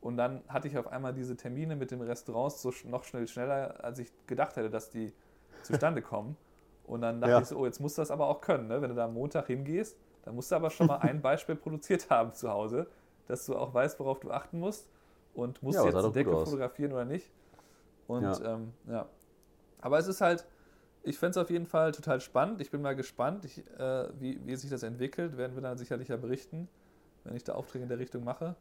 und 0.00 0.16
dann 0.16 0.42
hatte 0.48 0.68
ich 0.68 0.78
auf 0.78 0.86
einmal 0.86 1.12
diese 1.12 1.36
Termine 1.36 1.76
mit 1.76 1.90
den 1.90 2.00
Restaurants 2.00 2.62
so 2.62 2.72
noch 2.84 3.04
schnell 3.04 3.26
schneller, 3.26 3.82
als 3.82 3.98
ich 3.98 4.12
gedacht 4.26 4.56
hätte, 4.56 4.70
dass 4.70 4.90
die 4.90 5.12
zustande 5.62 6.02
kommen. 6.02 6.36
Und 6.84 7.02
dann 7.02 7.20
dachte 7.20 7.32
ja. 7.32 7.40
ich 7.40 7.46
so, 7.48 7.58
oh, 7.58 7.66
jetzt 7.66 7.80
musst 7.80 7.98
du 7.98 8.02
das 8.02 8.10
aber 8.10 8.28
auch 8.28 8.40
können. 8.40 8.68
Ne? 8.68 8.80
Wenn 8.80 8.88
du 8.88 8.96
da 8.96 9.04
am 9.04 9.14
Montag 9.14 9.48
hingehst, 9.48 9.96
dann 10.24 10.34
musst 10.34 10.50
du 10.50 10.56
aber 10.56 10.70
schon 10.70 10.86
mal 10.86 10.96
ein 11.00 11.20
Beispiel 11.20 11.56
produziert 11.56 12.08
haben 12.08 12.32
zu 12.32 12.50
Hause, 12.50 12.86
dass 13.26 13.44
du 13.44 13.56
auch 13.56 13.74
weißt, 13.74 13.98
worauf 14.00 14.20
du 14.20 14.30
achten 14.30 14.58
musst 14.58 14.88
und 15.34 15.62
musst 15.62 15.78
ja, 15.78 15.84
jetzt 15.84 16.02
die 16.02 16.12
Decke 16.12 16.30
fotografieren 16.30 16.92
oder 16.92 17.04
nicht. 17.04 17.30
Und 18.06 18.22
ja. 18.22 18.54
Ähm, 18.54 18.72
ja. 18.88 19.06
Aber 19.80 19.98
es 19.98 20.06
ist 20.06 20.20
halt, 20.20 20.46
ich 21.02 21.18
fände 21.18 21.30
es 21.32 21.36
auf 21.36 21.50
jeden 21.50 21.66
Fall 21.66 21.92
total 21.92 22.20
spannend. 22.20 22.60
Ich 22.60 22.70
bin 22.70 22.82
mal 22.82 22.96
gespannt, 22.96 23.44
ich, 23.44 23.58
äh, 23.78 24.08
wie, 24.18 24.40
wie 24.46 24.56
sich 24.56 24.70
das 24.70 24.82
entwickelt. 24.82 25.36
Werden 25.36 25.54
wir 25.54 25.62
dann 25.62 25.78
sicherlich 25.78 26.08
ja 26.08 26.16
berichten, 26.16 26.68
wenn 27.24 27.36
ich 27.36 27.44
da 27.44 27.54
Aufträge 27.54 27.84
in 27.84 27.88
der 27.88 27.98
Richtung 27.98 28.24
mache. 28.24 28.54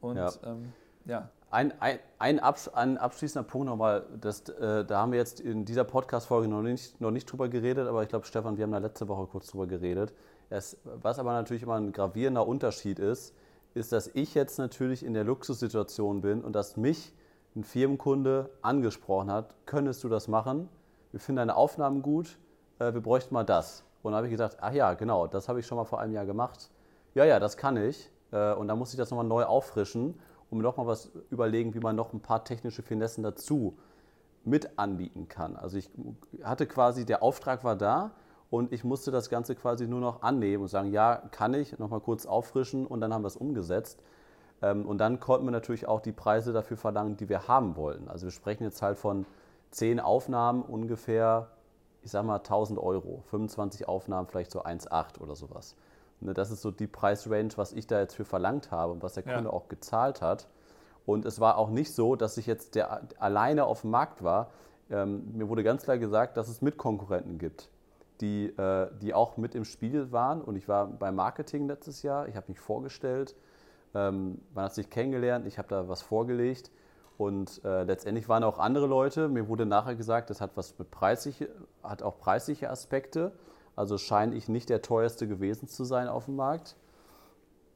Und 0.00 0.16
ja. 0.16 0.30
Ähm, 0.44 0.72
ja. 1.06 1.30
Ein, 1.50 1.72
ein, 1.80 1.98
ein, 2.18 2.40
abs 2.40 2.68
ein 2.68 2.98
abschließender 2.98 3.46
Punkt 3.46 3.66
nochmal, 3.68 4.06
das, 4.20 4.48
äh, 4.48 4.84
da 4.84 5.00
haben 5.00 5.12
wir 5.12 5.18
jetzt 5.18 5.40
in 5.40 5.64
dieser 5.64 5.84
Podcast-Folge 5.84 6.48
noch 6.48 6.62
nicht, 6.62 7.00
noch 7.00 7.12
nicht 7.12 7.30
drüber 7.30 7.48
geredet, 7.48 7.86
aber 7.86 8.02
ich 8.02 8.08
glaube, 8.08 8.26
Stefan, 8.26 8.56
wir 8.56 8.64
haben 8.64 8.72
da 8.72 8.78
letzte 8.78 9.06
Woche 9.06 9.26
kurz 9.26 9.48
drüber 9.48 9.66
geredet. 9.66 10.12
Es, 10.50 10.76
was 10.84 11.18
aber 11.18 11.32
natürlich 11.32 11.62
immer 11.62 11.76
ein 11.76 11.92
gravierender 11.92 12.46
Unterschied 12.46 12.98
ist, 12.98 13.34
ist, 13.74 13.92
dass 13.92 14.08
ich 14.14 14.34
jetzt 14.34 14.58
natürlich 14.58 15.04
in 15.04 15.14
der 15.14 15.24
Luxussituation 15.24 16.22
bin 16.22 16.42
und 16.42 16.54
dass 16.54 16.76
mich 16.76 17.12
ein 17.54 17.62
Firmenkunde 17.62 18.50
angesprochen 18.62 19.30
hat, 19.30 19.54
könntest 19.66 20.02
du 20.02 20.08
das 20.08 20.26
machen? 20.26 20.68
Wir 21.14 21.20
finden 21.20 21.36
deine 21.36 21.54
Aufnahmen 21.54 22.02
gut, 22.02 22.40
äh, 22.80 22.92
wir 22.92 23.00
bräuchten 23.00 23.34
mal 23.34 23.44
das. 23.44 23.84
Und 24.02 24.10
da 24.10 24.16
habe 24.16 24.26
ich 24.26 24.32
gesagt, 24.32 24.56
ach 24.60 24.72
ja, 24.72 24.94
genau, 24.94 25.28
das 25.28 25.48
habe 25.48 25.60
ich 25.60 25.66
schon 25.66 25.78
mal 25.78 25.84
vor 25.84 26.00
einem 26.00 26.12
Jahr 26.12 26.26
gemacht. 26.26 26.72
Ja, 27.14 27.24
ja, 27.24 27.38
das 27.38 27.56
kann 27.56 27.76
ich. 27.76 28.10
Äh, 28.32 28.52
und 28.54 28.66
da 28.66 28.74
muss 28.74 28.90
ich 28.90 28.96
das 28.96 29.12
nochmal 29.12 29.24
neu 29.24 29.44
auffrischen 29.44 30.18
und 30.50 30.58
mir 30.58 30.64
noch 30.64 30.76
mal 30.76 30.88
was 30.88 31.12
überlegen, 31.30 31.72
wie 31.72 31.78
man 31.78 31.94
noch 31.94 32.12
ein 32.12 32.20
paar 32.20 32.42
technische 32.42 32.82
Finessen 32.82 33.22
dazu 33.22 33.78
mit 34.42 34.76
anbieten 34.76 35.28
kann. 35.28 35.54
Also 35.54 35.78
ich 35.78 35.88
hatte 36.42 36.66
quasi, 36.66 37.06
der 37.06 37.22
Auftrag 37.22 37.62
war 37.62 37.76
da 37.76 38.10
und 38.50 38.72
ich 38.72 38.82
musste 38.82 39.12
das 39.12 39.30
Ganze 39.30 39.54
quasi 39.54 39.86
nur 39.86 40.00
noch 40.00 40.22
annehmen 40.22 40.64
und 40.64 40.68
sagen, 40.68 40.90
ja, 40.90 41.22
kann 41.30 41.54
ich, 41.54 41.78
nochmal 41.78 42.00
kurz 42.00 42.26
auffrischen 42.26 42.88
und 42.88 43.00
dann 43.00 43.14
haben 43.14 43.22
wir 43.22 43.28
es 43.28 43.36
umgesetzt. 43.36 44.02
Ähm, 44.62 44.84
und 44.84 44.98
dann 44.98 45.20
konnten 45.20 45.46
wir 45.46 45.52
natürlich 45.52 45.86
auch 45.86 46.00
die 46.00 46.10
Preise 46.10 46.52
dafür 46.52 46.76
verlangen, 46.76 47.16
die 47.16 47.28
wir 47.28 47.46
haben 47.46 47.76
wollten. 47.76 48.08
Also 48.08 48.26
wir 48.26 48.32
sprechen 48.32 48.64
jetzt 48.64 48.82
halt 48.82 48.98
von 48.98 49.26
zehn 49.74 50.00
Aufnahmen 50.00 50.62
ungefähr, 50.62 51.50
ich 52.02 52.10
sag 52.10 52.24
mal 52.24 52.36
1000 52.36 52.78
Euro, 52.78 53.22
25 53.26 53.88
Aufnahmen 53.88 54.28
vielleicht 54.28 54.52
so 54.52 54.62
1,8 54.62 55.20
oder 55.20 55.34
sowas. 55.34 55.76
Ne, 56.20 56.32
das 56.32 56.50
ist 56.50 56.62
so 56.62 56.70
die 56.70 56.86
Preisrange, 56.86 57.50
was 57.56 57.72
ich 57.72 57.86
da 57.86 58.00
jetzt 58.00 58.14
für 58.14 58.24
verlangt 58.24 58.70
habe 58.70 58.92
und 58.92 59.02
was 59.02 59.14
der 59.14 59.24
Kunde 59.24 59.44
ja. 59.44 59.50
auch 59.50 59.68
gezahlt 59.68 60.22
hat. 60.22 60.48
Und 61.06 61.26
es 61.26 61.40
war 61.40 61.58
auch 61.58 61.70
nicht 61.70 61.92
so, 61.92 62.16
dass 62.16 62.38
ich 62.38 62.46
jetzt 62.46 62.76
der 62.76 63.02
alleine 63.18 63.64
auf 63.64 63.82
dem 63.82 63.90
Markt 63.90 64.22
war. 64.22 64.50
Ähm, 64.90 65.32
mir 65.34 65.48
wurde 65.48 65.62
ganz 65.62 65.82
klar 65.82 65.98
gesagt, 65.98 66.36
dass 66.36 66.48
es 66.48 66.62
Mitkonkurrenten 66.62 67.38
gibt, 67.38 67.68
die, 68.20 68.46
äh, 68.46 68.88
die 69.02 69.12
auch 69.12 69.36
mit 69.36 69.54
im 69.54 69.64
Spiel 69.64 70.12
waren. 70.12 70.40
Und 70.40 70.56
ich 70.56 70.68
war 70.68 70.86
beim 70.86 71.16
Marketing 71.16 71.66
letztes 71.66 72.02
Jahr. 72.02 72.28
Ich 72.28 72.36
habe 72.36 72.46
mich 72.48 72.60
vorgestellt. 72.60 73.34
Ähm, 73.94 74.40
man 74.54 74.66
hat 74.66 74.74
sich 74.74 74.88
kennengelernt. 74.88 75.46
Ich 75.46 75.58
habe 75.58 75.68
da 75.68 75.88
was 75.88 76.00
vorgelegt. 76.00 76.70
Und 77.16 77.64
äh, 77.64 77.84
letztendlich 77.84 78.28
waren 78.28 78.42
auch 78.42 78.58
andere 78.58 78.86
Leute. 78.86 79.28
Mir 79.28 79.48
wurde 79.48 79.66
nachher 79.66 79.94
gesagt, 79.94 80.30
das 80.30 80.40
hat 80.40 80.56
was 80.56 80.78
mit 80.78 80.90
preisliche, 80.90 81.48
hat 81.82 82.02
auch 82.02 82.18
preisliche 82.18 82.70
Aspekte. 82.70 83.32
Also 83.76 83.98
scheine 83.98 84.34
ich 84.34 84.48
nicht 84.48 84.68
der 84.68 84.82
teuerste 84.82 85.28
gewesen 85.28 85.68
zu 85.68 85.84
sein 85.84 86.08
auf 86.08 86.26
dem 86.26 86.36
Markt. 86.36 86.76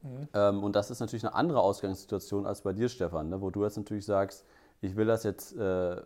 Mhm. 0.02 0.28
Ähm, 0.34 0.64
und 0.64 0.76
das 0.76 0.90
ist 0.90 1.00
natürlich 1.00 1.24
eine 1.24 1.34
andere 1.34 1.60
Ausgangssituation 1.60 2.46
als 2.46 2.62
bei 2.62 2.72
dir, 2.72 2.88
Stefan, 2.88 3.28
ne? 3.28 3.40
wo 3.40 3.50
du 3.50 3.64
jetzt 3.64 3.76
natürlich 3.76 4.06
sagst, 4.06 4.44
ich 4.80 4.96
will 4.96 5.06
das 5.06 5.24
jetzt, 5.24 5.56
äh, 5.56 6.00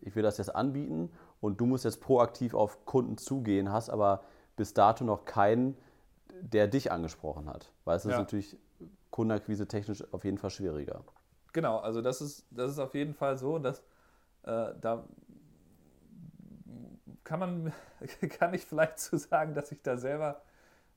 ich 0.00 0.14
will 0.14 0.22
das 0.22 0.38
jetzt 0.38 0.54
anbieten 0.54 1.10
und 1.40 1.60
du 1.60 1.66
musst 1.66 1.84
jetzt 1.84 2.00
proaktiv 2.00 2.54
auf 2.54 2.84
Kunden 2.84 3.16
zugehen, 3.16 3.72
hast 3.72 3.90
aber 3.90 4.22
bis 4.56 4.74
dato 4.74 5.04
noch 5.04 5.24
keinen, 5.24 5.76
der 6.40 6.68
dich 6.68 6.92
angesprochen 6.92 7.48
hat. 7.48 7.72
Weil 7.84 7.96
es 7.96 8.04
ja. 8.04 8.10
ist 8.10 8.18
natürlich 8.18 8.56
Kundenakquise 9.10 9.66
technisch 9.66 10.04
auf 10.12 10.24
jeden 10.24 10.38
Fall 10.38 10.50
schwieriger. 10.50 11.02
Genau, 11.52 11.78
also 11.78 12.02
das 12.02 12.20
ist, 12.20 12.46
das 12.50 12.72
ist 12.72 12.78
auf 12.78 12.94
jeden 12.94 13.14
Fall 13.14 13.36
so, 13.36 13.58
dass 13.58 13.80
äh, 14.44 14.72
da 14.80 15.04
kann 17.24 17.40
man, 17.40 17.72
kann 18.38 18.54
ich 18.54 18.64
vielleicht 18.64 18.98
zu 18.98 19.16
sagen, 19.16 19.54
dass 19.54 19.72
ich 19.72 19.82
da 19.82 19.96
selber 19.96 20.42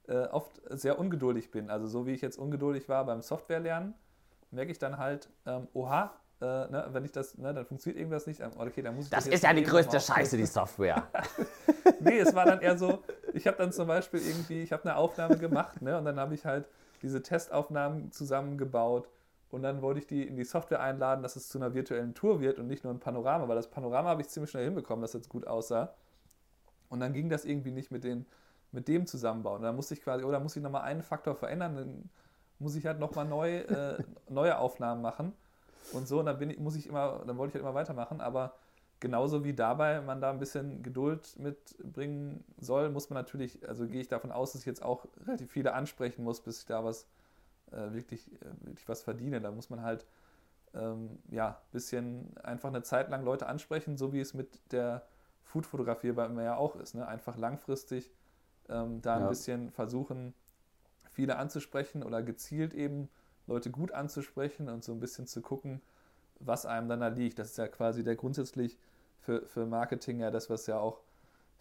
äh, 0.07 0.25
oft 0.27 0.61
sehr 0.69 0.99
ungeduldig 0.99 1.51
bin. 1.51 1.69
Also 1.69 1.87
so 1.87 2.05
wie 2.05 2.11
ich 2.11 2.21
jetzt 2.21 2.37
ungeduldig 2.37 2.89
war 2.89 3.05
beim 3.05 3.21
Softwarelernen, 3.21 3.93
merke 4.51 4.71
ich 4.71 4.79
dann 4.79 4.97
halt, 4.97 5.29
ähm, 5.45 5.67
oha, 5.73 6.11
äh, 6.41 6.45
ne, 6.45 6.87
wenn 6.91 7.05
ich 7.05 7.11
das, 7.11 7.37
ne, 7.37 7.53
dann 7.53 7.65
funktioniert 7.65 7.99
irgendwas 7.99 8.27
nicht. 8.27 8.39
Ähm, 8.41 8.51
okay, 8.57 8.81
dann 8.81 8.95
muss 8.95 9.05
ich 9.05 9.11
das, 9.11 9.25
das 9.25 9.33
ist 9.33 9.43
ja 9.43 9.53
die 9.53 9.63
größte 9.63 9.99
Scheiße, 9.99 10.37
die 10.37 10.45
Software. 10.45 11.07
nee, 11.99 12.19
es 12.19 12.35
war 12.35 12.45
dann 12.45 12.61
eher 12.61 12.77
so, 12.77 13.03
ich 13.33 13.47
habe 13.47 13.57
dann 13.57 13.71
zum 13.71 13.87
Beispiel 13.87 14.19
irgendwie, 14.19 14.61
ich 14.61 14.71
habe 14.71 14.83
eine 14.83 14.95
Aufnahme 14.95 15.37
gemacht 15.37 15.81
ne, 15.81 15.97
und 15.97 16.05
dann 16.05 16.19
habe 16.19 16.33
ich 16.33 16.45
halt 16.45 16.67
diese 17.01 17.21
Testaufnahmen 17.21 18.11
zusammengebaut 18.11 19.07
und 19.53 19.61
dann 19.61 19.83
wollte 19.83 19.99
ich 19.99 20.07
die 20.07 20.23
in 20.27 20.35
die 20.35 20.45
Software 20.45 20.81
einladen, 20.81 21.21
dass 21.21 21.35
es 21.35 21.47
zu 21.47 21.59
einer 21.59 21.75
virtuellen 21.75 22.15
Tour 22.15 22.41
wird 22.41 22.57
und 22.57 22.65
nicht 22.65 22.83
nur 22.83 22.91
ein 22.91 22.99
Panorama, 22.99 23.47
weil 23.47 23.55
das 23.55 23.69
Panorama 23.69 24.09
habe 24.09 24.21
ich 24.23 24.29
ziemlich 24.29 24.49
schnell 24.49 24.65
hinbekommen, 24.65 25.03
dass 25.03 25.11
das 25.11 25.29
gut 25.29 25.45
aussah. 25.45 25.93
Und 26.89 27.01
dann 27.01 27.13
ging 27.13 27.29
das 27.29 27.45
irgendwie 27.45 27.69
nicht 27.69 27.91
mit, 27.91 28.03
den, 28.03 28.25
mit 28.71 28.87
dem 28.87 29.05
zusammenbauen. 29.05 29.57
Und 29.57 29.61
dann 29.61 29.75
musste 29.75 29.93
ich 29.93 30.01
quasi, 30.01 30.23
oder 30.23 30.39
muss 30.39 30.55
ich 30.55 30.63
nochmal 30.63 30.81
einen 30.81 31.03
Faktor 31.03 31.35
verändern, 31.35 31.75
dann 31.75 32.09
muss 32.57 32.73
ich 32.73 32.87
halt 32.87 32.97
nochmal 32.99 33.25
neu, 33.25 33.57
äh, 33.57 34.03
neue 34.27 34.57
Aufnahmen 34.57 35.03
machen 35.03 35.33
und 35.91 36.07
so. 36.07 36.21
Und 36.21 36.25
dann 36.25 36.39
bin 36.39 36.49
ich, 36.49 36.57
muss 36.57 36.75
ich 36.75 36.87
immer, 36.87 37.21
dann 37.27 37.37
wollte 37.37 37.51
ich 37.51 37.53
halt 37.53 37.61
immer 37.61 37.75
weitermachen. 37.75 38.21
Aber 38.21 38.55
genauso 38.99 39.43
wie 39.43 39.53
dabei 39.53 40.01
man 40.01 40.19
da 40.19 40.31
ein 40.31 40.39
bisschen 40.39 40.81
Geduld 40.81 41.37
mitbringen 41.37 42.43
soll, 42.57 42.89
muss 42.89 43.11
man 43.11 43.21
natürlich, 43.21 43.69
also 43.69 43.85
gehe 43.85 44.01
ich 44.01 44.07
davon 44.07 44.31
aus, 44.31 44.53
dass 44.53 44.61
ich 44.61 44.65
jetzt 44.65 44.81
auch 44.81 45.05
relativ 45.27 45.51
viele 45.51 45.75
ansprechen 45.75 46.23
muss, 46.23 46.41
bis 46.41 46.61
ich 46.61 46.65
da 46.65 46.83
was 46.83 47.05
wirklich, 47.93 48.31
äh, 48.41 48.45
wirklich 48.61 48.87
was 48.87 49.03
verdiene. 49.03 49.41
Da 49.41 49.51
muss 49.51 49.69
man 49.69 49.81
halt 49.81 50.05
ähm, 50.73 51.19
ja, 51.29 51.49
ein 51.49 51.71
bisschen 51.71 52.37
einfach 52.37 52.69
eine 52.69 52.83
Zeit 52.83 53.09
lang 53.09 53.23
Leute 53.23 53.47
ansprechen, 53.47 53.97
so 53.97 54.13
wie 54.13 54.19
es 54.19 54.33
mit 54.33 54.59
der 54.71 55.05
Food-Fotografie 55.43 56.11
bei 56.11 56.27
mir 56.29 56.43
ja 56.43 56.55
auch 56.57 56.75
ist. 56.75 56.95
Ne? 56.95 57.07
Einfach 57.07 57.37
langfristig 57.37 58.11
ähm, 58.69 59.01
da 59.01 59.17
ein 59.17 59.29
bisschen 59.29 59.71
versuchen, 59.71 60.33
viele 61.11 61.37
anzusprechen 61.37 62.03
oder 62.03 62.23
gezielt 62.23 62.73
eben 62.73 63.09
Leute 63.45 63.69
gut 63.69 63.91
anzusprechen 63.91 64.69
und 64.69 64.83
so 64.83 64.93
ein 64.93 64.99
bisschen 64.99 65.27
zu 65.27 65.41
gucken, 65.41 65.81
was 66.39 66.65
einem 66.65 66.87
dann 66.87 67.01
da 67.01 67.09
liegt. 67.09 67.39
Das 67.39 67.51
ist 67.51 67.57
ja 67.57 67.67
quasi 67.67 68.03
der 68.03 68.15
grundsätzlich 68.15 68.79
für, 69.19 69.45
für 69.45 69.65
Marketing 69.65 70.19
ja 70.19 70.31
das, 70.31 70.49
was 70.49 70.65
ja 70.65 70.79
auch 70.79 71.01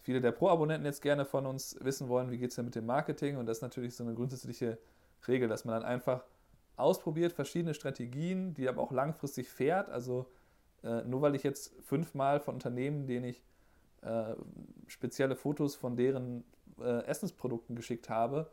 viele 0.01 0.21
der 0.21 0.31
Pro-Abonnenten 0.31 0.85
jetzt 0.85 1.01
gerne 1.01 1.25
von 1.25 1.45
uns 1.45 1.77
wissen 1.81 2.09
wollen, 2.09 2.31
wie 2.31 2.37
geht 2.37 2.49
es 2.49 2.55
denn 2.55 2.65
mit 2.65 2.75
dem 2.75 2.85
Marketing? 2.85 3.37
Und 3.37 3.45
das 3.45 3.57
ist 3.57 3.61
natürlich 3.61 3.95
so 3.95 4.03
eine 4.03 4.13
grundsätzliche 4.13 4.77
Regel, 5.27 5.47
dass 5.47 5.65
man 5.65 5.81
dann 5.81 5.83
einfach 5.83 6.23
ausprobiert, 6.75 7.33
verschiedene 7.33 7.73
Strategien, 7.73 8.53
die 8.53 8.67
aber 8.67 8.81
auch 8.81 8.91
langfristig 8.91 9.49
fährt. 9.49 9.89
Also 9.89 10.27
äh, 10.83 11.03
nur 11.03 11.21
weil 11.21 11.35
ich 11.35 11.43
jetzt 11.43 11.73
fünfmal 11.81 12.39
von 12.39 12.55
Unternehmen, 12.55 13.07
denen 13.07 13.25
ich 13.25 13.43
äh, 14.01 14.35
spezielle 14.87 15.35
Fotos 15.35 15.75
von 15.75 15.95
deren 15.95 16.43
äh, 16.79 17.05
Essensprodukten 17.05 17.75
geschickt 17.75 18.09
habe, 18.09 18.49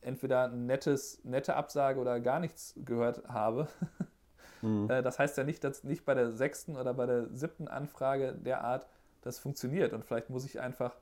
entweder 0.00 0.44
eine 0.44 0.56
nettes, 0.56 1.22
nette 1.24 1.54
Absage 1.56 2.00
oder 2.00 2.20
gar 2.20 2.40
nichts 2.40 2.74
gehört 2.84 3.28
habe. 3.28 3.68
mhm. 4.62 4.90
Äh, 4.90 5.02
das 5.02 5.18
heißt 5.18 5.36
ja 5.38 5.44
nicht, 5.44 5.62
dass 5.62 5.84
nicht 5.84 6.04
bei 6.04 6.14
der 6.14 6.32
sechsten 6.32 6.76
oder 6.76 6.94
bei 6.94 7.06
der 7.06 7.28
siebten 7.34 7.68
Anfrage 7.68 8.32
der 8.32 8.64
Art 8.64 8.86
das 9.22 9.38
funktioniert. 9.38 9.92
Und 9.92 10.04
vielleicht 10.04 10.30
muss 10.30 10.44
ich 10.44 10.60
einfach 10.60 10.94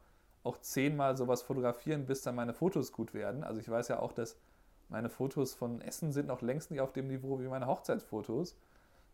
auch 0.44 0.58
zehnmal 0.58 1.16
sowas 1.16 1.42
fotografieren, 1.42 2.06
bis 2.06 2.22
dann 2.22 2.34
meine 2.34 2.52
Fotos 2.52 2.92
gut 2.92 3.14
werden. 3.14 3.44
Also 3.44 3.60
ich 3.60 3.68
weiß 3.68 3.88
ja 3.88 4.00
auch, 4.00 4.12
dass 4.12 4.36
meine 4.88 5.08
Fotos 5.08 5.54
von 5.54 5.80
Essen 5.80 6.12
sind 6.12 6.26
noch 6.26 6.42
längst 6.42 6.70
nicht 6.70 6.80
auf 6.80 6.92
dem 6.92 7.08
Niveau 7.08 7.40
wie 7.40 7.48
meine 7.48 7.66
Hochzeitsfotos. 7.66 8.56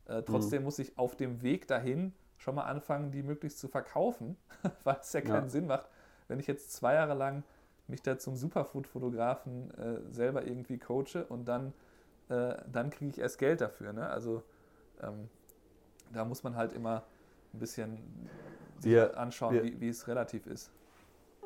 Äh, 0.07 0.23
trotzdem 0.23 0.61
mhm. 0.61 0.65
muss 0.65 0.79
ich 0.79 0.99
auf 0.99 1.17
dem 1.17 1.43
Weg 1.43 1.69
dahin 1.69 2.13
schon 2.39 2.55
mal 2.55 2.65
anfangen, 2.65 3.11
die 3.11 3.23
möglichst 3.23 3.59
zu 3.59 3.69
verkaufen, 3.69 4.37
weil 4.85 4.97
es 5.01 5.13
ja 5.13 5.21
keinen 5.21 5.45
ja. 5.45 5.49
Sinn 5.49 5.67
macht, 5.67 5.89
wenn 6.29 6.41
ich 6.41 6.47
jetzt 6.47 6.73
zwei 6.73 6.95
Jahre 6.95 7.15
lang 7.15 7.45
mich 7.89 8.03
da 8.03 8.19
zum 8.19 8.37
Superfood-Fotografen 8.37 9.71
äh, 9.75 10.13
selber 10.13 10.47
irgendwie 10.47 10.79
coache 10.79 11.25
und 11.29 11.47
dann, 11.47 11.73
äh, 12.29 12.55
dann 12.71 12.91
kriege 12.91 13.11
ich 13.11 13.19
erst 13.19 13.39
Geld 13.39 13.61
dafür. 13.61 13.93
Ne? 13.93 14.09
Also 14.09 14.43
ähm, 15.03 15.29
da 16.13 16.25
muss 16.25 16.43
man 16.43 16.57
halt 16.57 16.73
immer 16.73 17.05
ein 17.55 17.59
bisschen 17.59 17.99
wir, 18.81 19.19
anschauen, 19.19 19.55
wir, 19.55 19.65
wie, 19.65 19.81
wie 19.81 19.89
es 19.89 20.07
relativ 20.07 20.47
ist. 20.47 20.71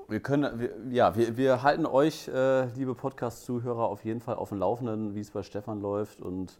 Wir 0.09 0.21
können, 0.21 0.61
wir, 0.61 0.71
ja, 0.91 1.17
wir, 1.17 1.37
wir 1.37 1.63
halten 1.63 1.87
euch, 1.87 2.29
äh, 2.29 2.67
liebe 2.75 2.95
Podcast-Zuhörer, 2.95 3.85
auf 3.89 4.05
jeden 4.05 4.21
Fall 4.21 4.35
auf 4.35 4.51
dem 4.51 4.59
Laufenden, 4.59 5.15
wie 5.15 5.21
es 5.21 5.31
bei 5.31 5.43
Stefan 5.43 5.81
läuft 5.81 6.21
und 6.21 6.59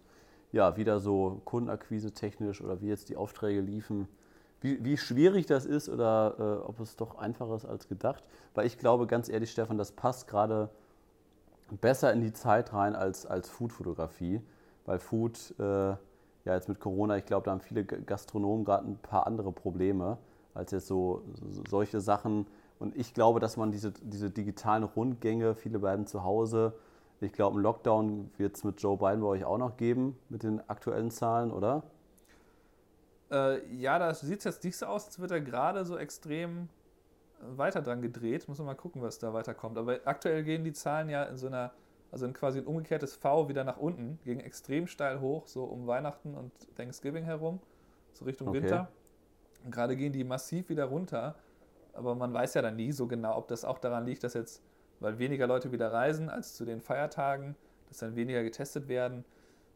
ja, 0.53 0.77
wieder 0.77 1.01
so 1.01 1.41
Kundenakquise 1.45 2.13
technisch 2.13 2.61
oder 2.61 2.81
wie 2.81 2.89
jetzt 2.89 3.09
die 3.09 3.17
Aufträge 3.17 3.61
liefen 3.61 4.09
wie, 4.63 4.83
wie 4.85 4.97
schwierig 4.97 5.47
das 5.47 5.67
ist 5.67 5.89
oder 5.89 6.35
äh, 6.39 6.69
ob 6.69 6.81
es 6.81 6.97
doch 6.97 7.19
einfacher 7.19 7.57
ist 7.57 7.67
als 7.67 7.89
gedacht. 7.89 8.23
Weil 8.55 8.67
ich 8.67 8.79
glaube, 8.79 9.07
ganz 9.07 9.29
ehrlich, 9.29 9.51
Stefan, 9.51 9.77
das 9.77 9.93
passt 9.93 10.29
gerade 10.29 10.71
besser 11.81 12.13
in 12.13 12.21
die 12.21 12.33
Zeit 12.33 12.73
rein 12.73 12.95
als, 12.95 13.27
als 13.27 13.49
Food-Fotografie. 13.49 14.41
Weil 14.87 14.99
Food, 14.99 15.55
äh, 15.59 15.63
ja, 15.65 15.99
jetzt 16.45 16.69
mit 16.69 16.81
Corona, 16.81 17.17
ich 17.17 17.27
glaube, 17.27 17.45
da 17.45 17.51
haben 17.51 17.61
viele 17.61 17.85
Gastronomen 17.85 18.65
gerade 18.65 18.87
ein 18.87 18.99
paar 18.99 19.27
andere 19.27 19.53
Probleme 19.53 20.19
als 20.55 20.71
jetzt 20.71 20.87
so, 20.87 21.23
so 21.35 21.63
solche 21.69 22.01
Sachen. 22.01 22.47
Und 22.83 22.97
ich 22.97 23.15
glaube, 23.15 23.39
dass 23.39 23.57
man 23.57 23.71
diese, 23.71 23.93
diese 23.93 24.29
digitalen 24.29 24.83
Rundgänge, 24.83 25.55
viele 25.55 25.79
bleiben 25.79 26.05
zu 26.05 26.25
Hause. 26.25 26.73
Ich 27.21 27.33
glaube, 27.33 27.57
ein 27.57 27.63
Lockdown 27.63 28.33
wird 28.39 28.57
es 28.57 28.65
mit 28.65 28.83
Joe 28.83 28.97
Biden 28.97 29.21
bei 29.21 29.29
euch 29.29 29.45
auch 29.45 29.57
noch 29.57 29.77
geben, 29.77 30.19
mit 30.29 30.43
den 30.43 30.69
aktuellen 30.69 31.13
Zahlen, 31.13 31.53
oder? 31.53 31.85
Äh, 33.31 33.65
ja, 33.77 34.01
da 34.01 34.13
sieht 34.13 34.39
es 34.41 34.45
jetzt 34.47 34.65
nicht 34.65 34.77
so 34.77 34.87
aus, 34.87 35.07
als 35.07 35.21
wird 35.21 35.31
er 35.31 35.41
gerade 35.41 35.85
so 35.85 35.97
extrem 35.97 36.69
weiter 37.41 37.83
dran 37.83 38.03
gedreht. 38.03 38.49
Muss 38.49 38.59
man 38.59 38.67
mal 38.67 38.75
gucken, 38.75 39.01
was 39.01 39.21
da 39.21 39.33
weiterkommt. 39.33 39.79
Aber 39.79 40.01
aktuell 40.05 40.43
gehen 40.43 40.65
die 40.65 40.73
Zahlen 40.73 41.09
ja 41.09 41.23
in 41.23 41.37
so 41.37 41.47
einer, 41.47 41.71
also 42.11 42.27
in 42.27 42.33
quasi 42.33 42.59
ein 42.59 42.67
umgekehrtes 42.67 43.15
V 43.15 43.49
wieder 43.49 43.63
nach 43.63 43.77
unten, 43.77 44.19
gehen 44.25 44.41
extrem 44.41 44.89
steil 44.89 45.21
hoch, 45.21 45.47
so 45.47 45.63
um 45.63 45.87
Weihnachten 45.87 46.35
und 46.35 46.51
Thanksgiving 46.75 47.23
herum, 47.23 47.61
so 48.13 48.25
Richtung 48.25 48.49
okay. 48.49 48.61
Winter. 48.61 48.89
Und 49.65 49.71
gerade 49.71 49.95
gehen 49.95 50.13
die 50.13 50.25
massiv 50.25 50.69
wieder 50.69 50.87
runter. 50.87 51.37
Aber 51.93 52.15
man 52.15 52.33
weiß 52.33 52.55
ja 52.55 52.63
dann 52.63 52.77
nie 52.77 52.93
so 52.93 53.07
genau, 53.07 53.37
ob 53.37 53.49
das 53.49 53.65
auch 53.65 53.79
daran 53.79 54.07
liegt, 54.07 54.25
dass 54.25 54.35
jetzt, 54.35 54.63
weil 55.01 55.19
weniger 55.19 55.47
Leute 55.47 55.73
wieder 55.73 55.93
reisen 55.93 56.31
als 56.31 56.55
zu 56.55 56.65
den 56.65 56.81
Feiertagen, 56.81 57.57
dass 57.89 57.99
dann 57.99 58.17
weniger 58.17 58.43
getestet 58.43 58.89
werden. 58.89 59.25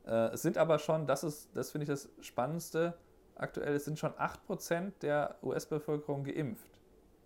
Äh, 0.06 0.32
es 0.32 0.42
sind 0.42 0.58
aber 0.58 0.78
schon, 0.78 1.06
das 1.06 1.24
ist, 1.24 1.50
das 1.54 1.70
finde 1.70 1.84
ich 1.84 1.90
das 1.90 2.08
Spannendste, 2.20 2.94
aktuell 3.34 3.78
sind 3.78 3.98
schon 3.98 4.12
8% 4.12 4.92
der 5.02 5.36
US-Bevölkerung 5.42 6.24
geimpft. 6.24 6.70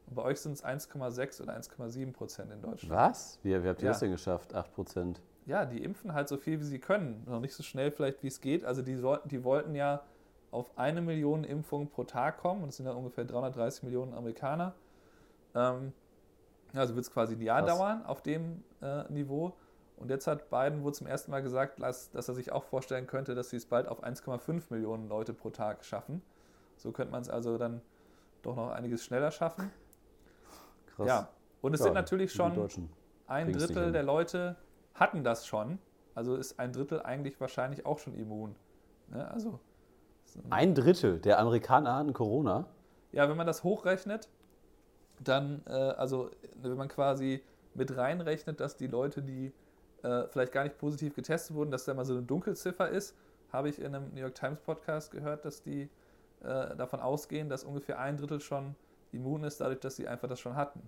Und 0.06 0.16
bei 0.16 0.22
euch 0.22 0.40
sind 0.40 0.52
es 0.52 0.64
1,6 0.64 1.42
oder 1.42 1.56
1,7% 1.56 2.52
in 2.52 2.62
Deutschland. 2.62 2.90
Was? 2.90 3.38
Wie, 3.42 3.50
wie 3.62 3.68
habt 3.68 3.80
ihr 3.80 3.86
ja. 3.86 3.92
das 3.92 4.00
denn 4.00 4.10
geschafft, 4.10 4.54
8% 4.54 5.16
Ja, 5.46 5.64
die 5.64 5.82
impfen 5.82 6.14
halt 6.14 6.28
so 6.28 6.36
viel, 6.36 6.58
wie 6.58 6.64
sie 6.64 6.80
können. 6.80 7.24
Noch 7.28 7.40
nicht 7.40 7.54
so 7.54 7.62
schnell 7.62 7.92
vielleicht, 7.92 8.22
wie 8.24 8.26
es 8.26 8.40
geht. 8.40 8.64
Also 8.64 8.82
die, 8.82 9.00
die 9.26 9.44
wollten 9.44 9.76
ja 9.76 10.02
auf 10.50 10.76
eine 10.76 11.00
Million 11.00 11.44
Impfungen 11.44 11.88
pro 11.88 12.04
Tag 12.04 12.38
kommen. 12.38 12.62
Und 12.62 12.68
das 12.68 12.76
sind 12.76 12.86
ja 12.86 12.92
ungefähr 12.92 13.24
330 13.24 13.84
Millionen 13.84 14.14
Amerikaner. 14.14 14.74
Ähm, 15.54 15.92
also 16.74 16.94
wird 16.94 17.04
es 17.04 17.12
quasi 17.12 17.34
ein 17.34 17.42
Jahr 17.42 17.62
Was? 17.62 17.76
dauern 17.76 18.04
auf 18.04 18.22
dem 18.22 18.62
äh, 18.82 19.10
Niveau. 19.12 19.54
Und 19.96 20.10
jetzt 20.10 20.26
hat 20.26 20.48
Biden 20.50 20.82
wohl 20.82 20.94
zum 20.94 21.06
ersten 21.06 21.30
Mal 21.30 21.42
gesagt, 21.42 21.80
dass, 21.82 22.10
dass 22.10 22.28
er 22.28 22.34
sich 22.34 22.52
auch 22.52 22.64
vorstellen 22.64 23.06
könnte, 23.06 23.34
dass 23.34 23.50
sie 23.50 23.56
es 23.56 23.66
bald 23.66 23.86
auf 23.86 24.02
1,5 24.02 24.64
Millionen 24.70 25.08
Leute 25.08 25.34
pro 25.34 25.50
Tag 25.50 25.84
schaffen. 25.84 26.22
So 26.76 26.90
könnte 26.92 27.12
man 27.12 27.20
es 27.20 27.28
also 27.28 27.58
dann 27.58 27.82
doch 28.42 28.56
noch 28.56 28.70
einiges 28.70 29.04
schneller 29.04 29.30
schaffen. 29.30 29.70
Krass. 30.86 31.06
Ja, 31.06 31.28
und 31.60 31.74
es 31.74 31.80
ja, 31.80 31.84
sind 31.84 31.94
natürlich 31.94 32.32
schon 32.32 32.52
ein 33.26 33.52
Drittel 33.52 33.92
der 33.92 34.02
Leute 34.02 34.56
hatten 34.94 35.22
das 35.22 35.46
schon. 35.46 35.78
Also 36.14 36.34
ist 36.34 36.58
ein 36.58 36.72
Drittel 36.72 37.02
eigentlich 37.02 37.40
wahrscheinlich 37.40 37.86
auch 37.86 37.98
schon 37.98 38.14
immun. 38.14 38.56
Ne? 39.08 39.30
Also, 39.30 39.60
ein 40.50 40.74
Drittel 40.74 41.18
der 41.18 41.38
Amerikaner 41.38 41.96
hatten 41.96 42.12
Corona? 42.12 42.66
Ja, 43.12 43.28
wenn 43.28 43.36
man 43.36 43.46
das 43.46 43.64
hochrechnet, 43.64 44.28
dann, 45.18 45.62
äh, 45.66 45.72
also 45.72 46.30
wenn 46.62 46.76
man 46.76 46.88
quasi 46.88 47.42
mit 47.74 47.96
reinrechnet, 47.96 48.60
dass 48.60 48.76
die 48.76 48.86
Leute, 48.86 49.22
die 49.22 49.52
äh, 50.02 50.26
vielleicht 50.28 50.52
gar 50.52 50.64
nicht 50.64 50.78
positiv 50.78 51.14
getestet 51.14 51.56
wurden, 51.56 51.70
dass 51.70 51.84
da 51.84 51.94
mal 51.94 52.04
so 52.04 52.14
eine 52.14 52.22
Dunkelziffer 52.22 52.88
ist, 52.88 53.14
habe 53.52 53.68
ich 53.68 53.78
in 53.80 53.94
einem 53.94 54.12
New 54.14 54.20
York 54.20 54.34
Times 54.34 54.60
Podcast 54.60 55.10
gehört, 55.10 55.44
dass 55.44 55.62
die 55.62 55.88
äh, 56.42 56.76
davon 56.76 57.00
ausgehen, 57.00 57.48
dass 57.48 57.64
ungefähr 57.64 57.98
ein 57.98 58.16
Drittel 58.16 58.40
schon 58.40 58.74
immun 59.12 59.44
ist, 59.44 59.60
dadurch, 59.60 59.80
dass 59.80 59.96
sie 59.96 60.08
einfach 60.08 60.28
das 60.28 60.40
schon 60.40 60.56
hatten. 60.56 60.80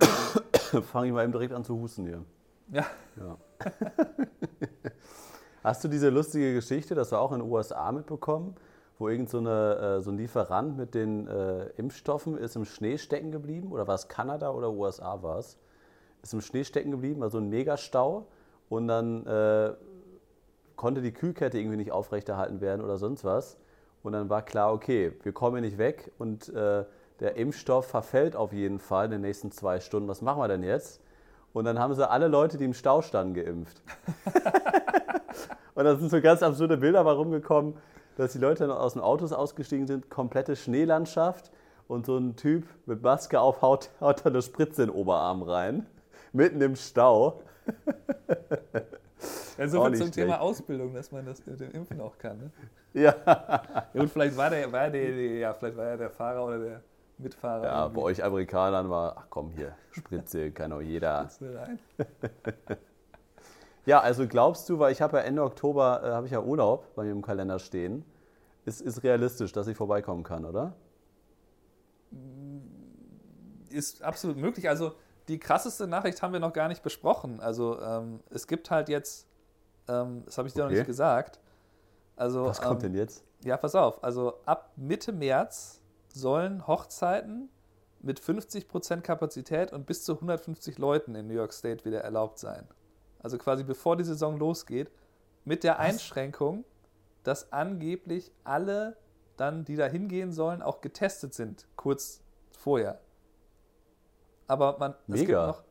Fange 0.82 1.08
ich 1.08 1.12
mal 1.12 1.22
eben 1.22 1.32
direkt 1.32 1.52
an 1.52 1.64
zu 1.64 1.78
husten 1.78 2.06
hier. 2.06 2.24
Ja. 2.70 2.86
ja. 3.16 3.36
Hast 5.62 5.84
du 5.84 5.88
diese 5.88 6.10
lustige 6.10 6.54
Geschichte, 6.54 6.94
das 6.94 7.12
war 7.12 7.20
auch 7.20 7.32
in 7.32 7.40
den 7.40 7.50
USA 7.50 7.90
mitbekommen, 7.92 8.56
wo 8.98 9.08
irgend 9.08 9.30
so, 9.30 9.38
eine, 9.38 9.98
äh, 9.98 10.02
so 10.02 10.10
ein 10.10 10.16
Lieferant 10.16 10.76
mit 10.76 10.94
den 10.94 11.26
äh, 11.28 11.66
Impfstoffen 11.76 12.36
ist 12.36 12.56
im 12.56 12.64
Schnee 12.64 12.98
stecken 12.98 13.30
geblieben? 13.30 13.72
Oder 13.72 13.86
war 13.86 13.94
es 13.94 14.08
Kanada 14.08 14.50
oder 14.50 14.70
USA 14.72 15.22
war 15.22 15.38
es? 15.38 15.58
ist 16.22 16.32
im 16.32 16.40
Schnee 16.40 16.64
stecken 16.64 16.90
geblieben, 16.90 17.20
war 17.20 17.30
so 17.30 17.38
ein 17.38 17.48
Megastau 17.48 18.26
und 18.68 18.88
dann 18.88 19.26
äh, 19.26 19.72
konnte 20.76 21.02
die 21.02 21.12
Kühlkette 21.12 21.58
irgendwie 21.58 21.76
nicht 21.76 21.92
aufrechterhalten 21.92 22.60
werden 22.60 22.82
oder 22.82 22.96
sonst 22.96 23.24
was. 23.24 23.58
Und 24.02 24.12
dann 24.12 24.30
war 24.30 24.42
klar, 24.42 24.72
okay, 24.72 25.12
wir 25.22 25.32
kommen 25.32 25.56
hier 25.56 25.62
nicht 25.62 25.78
weg 25.78 26.10
und 26.18 26.48
äh, 26.48 26.84
der 27.20 27.36
Impfstoff 27.36 27.86
verfällt 27.86 28.34
auf 28.34 28.52
jeden 28.52 28.78
Fall 28.78 29.06
in 29.06 29.10
den 29.12 29.20
nächsten 29.20 29.52
zwei 29.52 29.78
Stunden. 29.80 30.08
Was 30.08 30.22
machen 30.22 30.40
wir 30.40 30.48
denn 30.48 30.62
jetzt? 30.62 31.00
Und 31.52 31.66
dann 31.66 31.78
haben 31.78 31.94
sie 31.94 32.08
alle 32.08 32.28
Leute, 32.28 32.56
die 32.56 32.64
im 32.64 32.74
Stau 32.74 33.02
standen, 33.02 33.34
geimpft. 33.34 33.82
und 35.74 35.84
da 35.84 35.96
sind 35.96 36.10
so 36.10 36.20
ganz 36.20 36.42
absurde 36.42 36.76
Bilder 36.76 37.04
warum 37.04 37.30
gekommen, 37.30 37.76
dass 38.16 38.32
die 38.32 38.38
Leute 38.38 38.66
dann 38.66 38.76
aus 38.76 38.92
den 38.92 39.02
Autos 39.02 39.32
ausgestiegen 39.32 39.86
sind, 39.86 40.10
komplette 40.10 40.56
Schneelandschaft 40.56 41.50
und 41.88 42.06
so 42.06 42.16
ein 42.16 42.36
Typ 42.36 42.64
mit 42.86 43.02
Maske 43.02 43.40
auf 43.40 43.62
haut, 43.62 43.90
haut 44.00 44.24
da 44.24 44.30
eine 44.30 44.42
Spritze 44.42 44.82
in 44.82 44.88
den 44.88 44.94
Oberarm 44.96 45.42
rein 45.42 45.86
mitten 46.32 46.60
im 46.60 46.76
Stau. 46.76 47.42
Ja, 49.58 49.68
so 49.68 49.82
viel 49.84 49.90
zum 49.90 49.96
schlecht. 50.06 50.14
Thema 50.14 50.40
Ausbildung, 50.40 50.94
dass 50.94 51.12
man 51.12 51.26
das 51.26 51.44
mit 51.46 51.60
dem 51.60 51.70
Impfen 51.72 52.00
auch 52.00 52.16
kann. 52.18 52.38
Ne? 52.38 52.50
Ja. 52.94 53.14
ja. 53.24 54.00
Und 54.00 54.10
vielleicht 54.10 54.36
war 54.36 54.50
der, 54.50 54.72
war 54.72 54.90
der, 54.90 55.10
ja, 55.38 55.54
vielleicht 55.54 55.76
war 55.76 55.84
er 55.84 55.96
der 55.96 56.10
Fahrer 56.10 56.44
oder 56.44 56.58
der 56.58 56.80
Mitfahrer. 57.18 57.64
Ja, 57.64 57.82
irgendwie. 57.82 58.00
bei 58.00 58.06
euch 58.06 58.24
Amerikanern 58.24 58.90
war, 58.90 59.14
ach 59.18 59.26
komm 59.28 59.50
hier, 59.50 59.76
Spritze, 59.90 60.50
kann 60.50 60.72
auch 60.72 60.80
jeder. 60.80 61.28
rein. 61.40 61.78
ja, 63.84 64.00
also 64.00 64.26
glaubst 64.26 64.68
du, 64.68 64.78
weil 64.78 64.92
ich 64.92 65.02
habe 65.02 65.18
ja 65.18 65.22
Ende 65.24 65.42
Oktober, 65.42 66.02
äh, 66.04 66.10
habe 66.12 66.26
ich 66.26 66.32
ja 66.32 66.40
Urlaub 66.40 66.94
bei 66.94 67.04
mir 67.04 67.10
im 67.12 67.22
Kalender 67.22 67.58
stehen. 67.58 68.04
ist, 68.64 68.80
ist 68.80 69.02
realistisch, 69.02 69.52
dass 69.52 69.66
ich 69.66 69.76
vorbeikommen 69.76 70.22
kann, 70.22 70.44
oder? 70.44 70.74
Ist 73.70 74.02
absolut 74.02 74.36
möglich. 74.36 74.68
Also 74.68 74.92
die 75.28 75.38
krasseste 75.38 75.86
Nachricht 75.86 76.22
haben 76.22 76.32
wir 76.32 76.40
noch 76.40 76.52
gar 76.52 76.68
nicht 76.68 76.82
besprochen. 76.82 77.40
Also 77.40 77.80
ähm, 77.80 78.20
es 78.30 78.46
gibt 78.46 78.70
halt 78.70 78.88
jetzt, 78.88 79.26
ähm, 79.88 80.22
das 80.26 80.38
habe 80.38 80.48
ich 80.48 80.54
dir 80.54 80.64
okay. 80.64 80.72
noch 80.72 80.78
nicht 80.78 80.86
gesagt. 80.86 81.40
Also, 82.14 82.44
Was 82.44 82.60
kommt 82.60 82.84
ähm, 82.84 82.92
denn 82.92 83.00
jetzt? 83.00 83.24
Ja, 83.42 83.56
pass 83.56 83.74
auf. 83.74 84.04
Also 84.04 84.34
ab 84.44 84.72
Mitte 84.76 85.12
März 85.12 85.80
sollen 86.08 86.66
Hochzeiten 86.66 87.48
mit 88.00 88.20
50% 88.20 89.00
Kapazität 89.00 89.72
und 89.72 89.86
bis 89.86 90.04
zu 90.04 90.14
150 90.14 90.78
Leuten 90.78 91.14
in 91.14 91.26
New 91.26 91.34
York 91.34 91.52
State 91.52 91.84
wieder 91.84 92.02
erlaubt 92.02 92.38
sein. 92.38 92.66
Also 93.22 93.38
quasi 93.38 93.64
bevor 93.64 93.96
die 93.96 94.04
Saison 94.04 94.38
losgeht, 94.38 94.90
mit 95.44 95.64
der 95.64 95.74
Was? 95.74 95.80
Einschränkung, 95.80 96.64
dass 97.22 97.52
angeblich 97.52 98.32
alle 98.44 98.96
dann, 99.36 99.64
die 99.64 99.76
da 99.76 99.86
hingehen 99.86 100.32
sollen, 100.32 100.62
auch 100.62 100.80
getestet 100.80 101.34
sind, 101.34 101.66
kurz 101.76 102.22
vorher. 102.50 103.00
Aber 104.46 104.76
man, 104.78 104.94
Mega. 105.06 105.20
es 105.20 105.26
gibt 105.26 105.38
noch, 105.38 105.64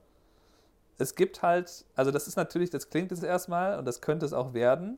es 0.97 1.15
gibt 1.15 1.41
halt, 1.41 1.85
also 1.95 2.11
das 2.11 2.27
ist 2.27 2.35
natürlich, 2.35 2.69
das 2.69 2.89
klingt 2.89 3.11
jetzt 3.11 3.23
erstmal 3.23 3.77
und 3.77 3.85
das 3.85 4.01
könnte 4.01 4.25
es 4.25 4.33
auch 4.33 4.53
werden, 4.53 4.97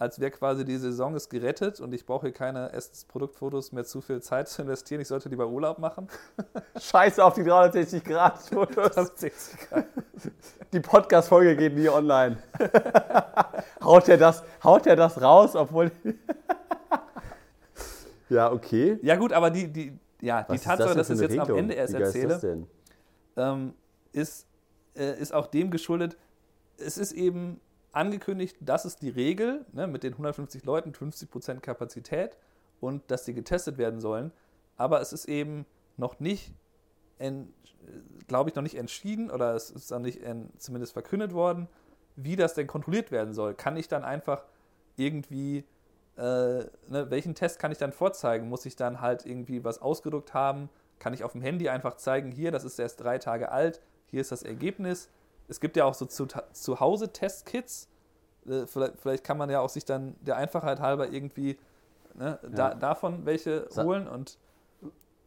als 0.00 0.18
wäre 0.18 0.30
quasi 0.30 0.64
die 0.64 0.78
Saison 0.78 1.14
ist 1.14 1.28
gerettet 1.28 1.78
und 1.78 1.92
ich 1.92 2.06
brauche 2.06 2.28
hier 2.28 2.32
keine 2.32 2.72
Essensproduktfotos 2.72 3.70
mehr 3.72 3.84
zu 3.84 4.00
viel 4.00 4.22
Zeit 4.22 4.48
zu 4.48 4.62
investieren. 4.62 5.02
Ich 5.02 5.08
sollte 5.08 5.28
lieber 5.28 5.46
Urlaub 5.46 5.78
machen. 5.78 6.08
Scheiße 6.80 7.22
auf 7.22 7.34
die 7.34 7.44
360 7.44 8.02
Grad 8.02 8.38
Fotos. 8.38 9.12
Die 10.72 10.80
Podcast-Folge 10.80 11.54
geht 11.54 11.76
nie 11.76 11.90
online. 11.90 12.38
haut 13.84 14.08
er 14.08 14.16
das, 14.16 14.42
haut 14.64 14.86
er 14.86 14.96
das 14.96 15.20
raus, 15.20 15.54
obwohl. 15.54 15.92
ja, 18.30 18.50
okay. 18.50 18.98
Ja, 19.02 19.16
gut, 19.16 19.34
aber 19.34 19.50
die, 19.50 19.68
die, 19.68 19.98
ja, 20.22 20.44
die 20.44 20.58
Tatsache, 20.58 20.94
dass 20.94 21.10
ich 21.10 21.16
es 21.16 21.20
jetzt 21.20 21.32
Regelung? 21.32 21.50
am 21.50 21.58
Ende 21.58 21.74
erst 21.74 21.92
erzähle, 21.92 22.66
ähm, 23.36 23.74
ist, 24.12 24.46
äh, 24.96 25.20
ist 25.20 25.34
auch 25.34 25.46
dem 25.46 25.70
geschuldet, 25.70 26.16
es 26.78 26.96
ist 26.96 27.12
eben 27.12 27.60
angekündigt, 27.92 28.56
das 28.60 28.84
ist 28.84 29.02
die 29.02 29.10
Regel 29.10 29.64
ne, 29.72 29.86
mit 29.86 30.02
den 30.02 30.12
150 30.12 30.64
Leuten, 30.64 30.92
50% 30.92 31.60
Kapazität 31.60 32.36
und 32.80 33.10
dass 33.10 33.24
sie 33.24 33.34
getestet 33.34 33.78
werden 33.78 34.00
sollen. 34.00 34.32
Aber 34.76 35.00
es 35.00 35.12
ist 35.12 35.26
eben 35.26 35.66
noch 35.96 36.20
nicht, 36.20 36.54
glaube 38.26 38.48
ich, 38.48 38.56
noch 38.56 38.62
nicht 38.62 38.76
entschieden 38.76 39.30
oder 39.30 39.54
es 39.54 39.70
ist 39.70 39.90
noch 39.90 39.98
nicht 39.98 40.20
zumindest 40.58 40.94
verkündet 40.94 41.34
worden, 41.34 41.68
wie 42.16 42.36
das 42.36 42.54
denn 42.54 42.66
kontrolliert 42.66 43.10
werden 43.10 43.34
soll. 43.34 43.54
Kann 43.54 43.76
ich 43.76 43.88
dann 43.88 44.04
einfach 44.04 44.44
irgendwie, 44.96 45.64
äh, 46.16 46.22
ne, 46.22 47.06
welchen 47.08 47.34
Test 47.34 47.58
kann 47.58 47.72
ich 47.72 47.78
dann 47.78 47.92
vorzeigen? 47.92 48.48
Muss 48.48 48.66
ich 48.66 48.76
dann 48.76 49.00
halt 49.00 49.26
irgendwie 49.26 49.64
was 49.64 49.82
ausgedruckt 49.82 50.32
haben? 50.34 50.70
Kann 50.98 51.14
ich 51.14 51.24
auf 51.24 51.32
dem 51.32 51.42
Handy 51.42 51.68
einfach 51.68 51.96
zeigen, 51.96 52.30
hier, 52.30 52.50
das 52.50 52.64
ist 52.64 52.78
erst 52.78 53.00
drei 53.00 53.18
Tage 53.18 53.50
alt, 53.52 53.80
hier 54.06 54.20
ist 54.20 54.32
das 54.32 54.42
Ergebnis? 54.42 55.08
Es 55.50 55.60
gibt 55.60 55.76
ja 55.76 55.84
auch 55.84 55.94
so 55.94 56.06
zu, 56.06 56.26
zu 56.52 56.80
Hause 56.80 57.12
Testkits. 57.12 57.88
Äh, 58.46 58.66
vielleicht, 58.66 59.00
vielleicht, 59.00 59.24
kann 59.24 59.36
man 59.36 59.50
ja 59.50 59.60
auch 59.60 59.68
sich 59.68 59.84
dann 59.84 60.16
der 60.20 60.36
Einfachheit 60.36 60.80
halber 60.80 61.10
irgendwie 61.10 61.58
ne, 62.14 62.38
ja. 62.42 62.48
da, 62.48 62.74
davon 62.74 63.26
welche 63.26 63.66
Sa 63.68 63.84
holen 63.84 64.08
und. 64.08 64.38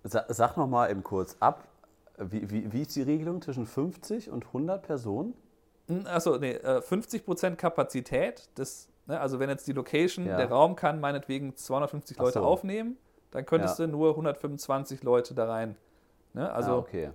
Sag 0.05 0.57
nochmal 0.57 0.91
eben 0.91 1.01
kurz 1.01 1.37
ab, 1.39 1.63
wie, 2.17 2.49
wie, 2.49 2.73
wie 2.73 2.81
ist 2.81 2.93
die 2.95 3.03
Regelung 3.03 3.41
zwischen 3.41 3.65
50 3.65 4.29
und 4.29 4.47
100 4.47 4.83
Personen? 4.83 5.33
Hm, 5.87 6.05
Achso, 6.07 6.37
nee, 6.37 6.57
50% 6.57 7.47
äh, 7.47 7.55
Kapazität. 7.55 8.49
Das, 8.55 8.89
ne, 9.05 9.19
also 9.19 9.39
wenn 9.39 9.49
jetzt 9.49 9.67
die 9.67 9.73
Location, 9.73 10.25
ja. 10.25 10.37
der 10.37 10.49
Raum 10.49 10.75
kann 10.75 10.99
meinetwegen 10.99 11.55
250 11.55 12.17
Leute 12.17 12.39
so. 12.39 12.45
aufnehmen, 12.45 12.97
dann 13.31 13.45
könntest 13.45 13.79
ja. 13.79 13.85
du 13.85 13.91
nur 13.93 14.11
125 14.11 15.03
Leute 15.03 15.33
da 15.33 15.45
rein. 15.45 15.75
Ne? 16.33 16.51
Also, 16.51 16.71
ah, 16.71 16.77
okay. 16.77 17.11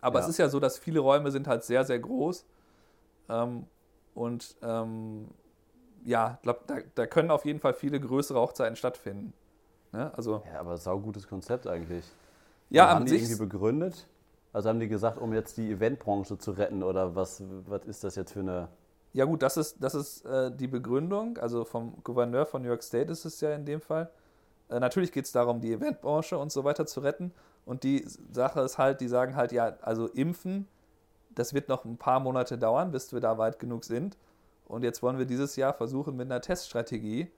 Aber 0.00 0.18
ja. 0.18 0.24
es 0.24 0.30
ist 0.30 0.38
ja 0.38 0.48
so, 0.48 0.60
dass 0.60 0.78
viele 0.78 1.00
Räume 1.00 1.30
sind 1.30 1.46
halt 1.46 1.64
sehr, 1.64 1.84
sehr 1.84 1.98
groß. 1.98 2.44
Ähm, 3.28 3.66
und 4.14 4.56
ähm, 4.62 5.28
ja, 6.04 6.34
ich 6.36 6.42
glaube, 6.42 6.60
da, 6.66 6.76
da, 6.94 7.06
können 7.06 7.30
auf 7.30 7.44
jeden 7.44 7.60
Fall 7.60 7.74
viele 7.74 8.00
größere 8.00 8.40
Hochzeiten 8.40 8.76
stattfinden. 8.76 9.32
Ne? 9.92 10.12
Also, 10.16 10.42
ja, 10.52 10.60
aber 10.60 10.76
saugutes 10.76 11.28
Konzept 11.28 11.66
eigentlich. 11.66 12.04
Ja, 12.70 12.88
haben 12.90 13.06
die 13.06 13.14
irgendwie 13.14 13.36
begründet? 13.36 14.06
Also 14.52 14.68
haben 14.68 14.80
die 14.80 14.88
gesagt, 14.88 15.18
um 15.18 15.32
jetzt 15.32 15.56
die 15.56 15.70
Eventbranche 15.70 16.38
zu 16.38 16.52
retten 16.52 16.82
oder 16.82 17.14
was, 17.14 17.42
was 17.66 17.84
ist 17.84 18.04
das 18.04 18.16
jetzt 18.16 18.32
für 18.32 18.40
eine. 18.40 18.68
Ja, 19.12 19.24
gut, 19.24 19.42
das 19.42 19.56
ist, 19.56 19.82
das 19.82 19.94
ist 19.94 20.24
äh, 20.26 20.50
die 20.54 20.66
Begründung. 20.66 21.38
Also 21.38 21.64
vom 21.64 22.02
Gouverneur 22.02 22.46
von 22.46 22.62
New 22.62 22.68
York 22.68 22.82
State 22.82 23.10
ist 23.10 23.24
es 23.24 23.40
ja 23.40 23.54
in 23.54 23.64
dem 23.64 23.80
Fall. 23.80 24.10
Äh, 24.68 24.80
natürlich 24.80 25.12
geht 25.12 25.24
es 25.24 25.32
darum, 25.32 25.60
die 25.60 25.72
Eventbranche 25.72 26.38
und 26.38 26.52
so 26.52 26.64
weiter 26.64 26.86
zu 26.86 27.00
retten. 27.00 27.32
Und 27.68 27.82
die 27.82 28.02
Sache 28.32 28.62
ist 28.62 28.78
halt, 28.78 29.02
die 29.02 29.08
sagen 29.08 29.36
halt, 29.36 29.52
ja, 29.52 29.76
also 29.82 30.06
impfen, 30.06 30.66
das 31.28 31.52
wird 31.52 31.68
noch 31.68 31.84
ein 31.84 31.98
paar 31.98 32.18
Monate 32.18 32.56
dauern, 32.56 32.92
bis 32.92 33.12
wir 33.12 33.20
da 33.20 33.36
weit 33.36 33.58
genug 33.58 33.84
sind. 33.84 34.16
Und 34.64 34.84
jetzt 34.84 35.02
wollen 35.02 35.18
wir 35.18 35.26
dieses 35.26 35.54
Jahr 35.54 35.74
versuchen, 35.74 36.16
mit 36.16 36.30
einer 36.30 36.40
Teststrategie 36.40 37.30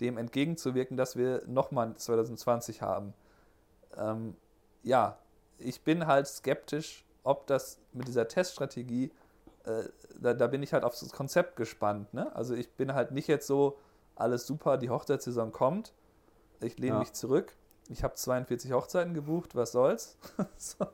dem 0.00 0.18
entgegenzuwirken, 0.18 0.96
dass 0.96 1.14
wir 1.14 1.42
nochmal 1.46 1.94
2020 1.94 2.82
haben. 2.82 3.14
Ähm, 3.96 4.34
ja, 4.82 5.20
ich 5.56 5.84
bin 5.84 6.08
halt 6.08 6.26
skeptisch, 6.26 7.04
ob 7.22 7.46
das 7.46 7.78
mit 7.92 8.08
dieser 8.08 8.26
Teststrategie, 8.26 9.12
äh, 9.66 9.84
da, 10.20 10.34
da, 10.34 10.48
bin 10.48 10.64
ich 10.64 10.72
halt 10.72 10.82
auf 10.82 10.98
das 10.98 11.12
Konzept 11.12 11.54
gespannt. 11.54 12.12
Ne? 12.12 12.34
Also 12.34 12.54
ich 12.54 12.72
bin 12.72 12.92
halt 12.92 13.12
nicht 13.12 13.28
jetzt 13.28 13.46
so, 13.46 13.78
alles 14.16 14.48
super, 14.48 14.78
die 14.78 14.90
Hochzeitssaison 14.90 15.52
kommt, 15.52 15.92
ich 16.60 16.76
lehne 16.76 16.94
ja. 16.94 16.98
mich 16.98 17.12
zurück 17.12 17.54
ich 17.88 18.02
habe 18.02 18.14
42 18.14 18.72
Hochzeiten 18.72 19.14
gebucht, 19.14 19.54
was 19.54 19.72
soll's. 19.72 20.16
so. 20.56 20.86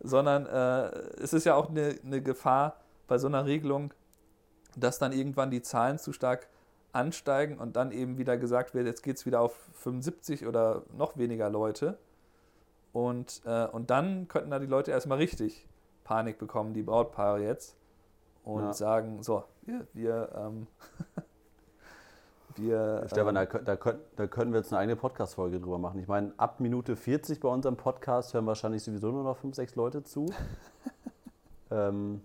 Sondern 0.00 0.46
äh, 0.46 0.88
es 1.22 1.32
ist 1.32 1.44
ja 1.44 1.54
auch 1.54 1.68
eine, 1.70 1.98
eine 2.04 2.22
Gefahr 2.22 2.76
bei 3.06 3.18
so 3.18 3.26
einer 3.26 3.46
Regelung, 3.46 3.92
dass 4.76 4.98
dann 4.98 5.12
irgendwann 5.12 5.50
die 5.50 5.62
Zahlen 5.62 5.98
zu 5.98 6.12
stark 6.12 6.48
ansteigen 6.92 7.58
und 7.58 7.76
dann 7.76 7.90
eben 7.90 8.18
wieder 8.18 8.36
gesagt 8.36 8.74
wird, 8.74 8.86
jetzt 8.86 9.02
geht 9.02 9.16
es 9.16 9.26
wieder 9.26 9.40
auf 9.40 9.54
75 9.74 10.46
oder 10.46 10.82
noch 10.96 11.16
weniger 11.16 11.50
Leute. 11.50 11.98
Und, 12.92 13.42
äh, 13.44 13.66
und 13.66 13.90
dann 13.90 14.28
könnten 14.28 14.50
da 14.50 14.58
die 14.58 14.66
Leute 14.66 14.90
erstmal 14.90 15.18
richtig 15.18 15.66
Panik 16.04 16.38
bekommen, 16.38 16.72
die 16.72 16.82
Brautpaare 16.82 17.42
jetzt, 17.42 17.76
und 18.48 18.64
ja. 18.64 18.72
sagen, 18.72 19.22
so, 19.22 19.44
wir, 19.62 19.86
wir 19.92 20.30
ähm, 20.34 20.66
wir, 22.60 23.04
Stefan, 23.06 23.36
ähm, 23.36 23.48
da, 23.50 23.58
da, 23.58 23.76
können, 23.76 24.00
da 24.16 24.26
können 24.26 24.52
wir 24.52 24.60
jetzt 24.60 24.72
eine 24.72 24.80
eigene 24.80 24.96
Podcast-Folge 24.96 25.60
drüber 25.60 25.78
machen. 25.78 26.00
Ich 26.00 26.08
meine, 26.08 26.32
ab 26.36 26.60
Minute 26.60 26.96
40 26.96 27.40
bei 27.40 27.48
unserem 27.48 27.76
Podcast 27.76 28.34
hören 28.34 28.46
wahrscheinlich 28.46 28.82
sowieso 28.82 29.10
nur 29.10 29.24
noch 29.24 29.36
5, 29.36 29.54
6 29.54 29.74
Leute 29.76 30.02
zu. 30.02 30.26
ähm, 31.70 32.20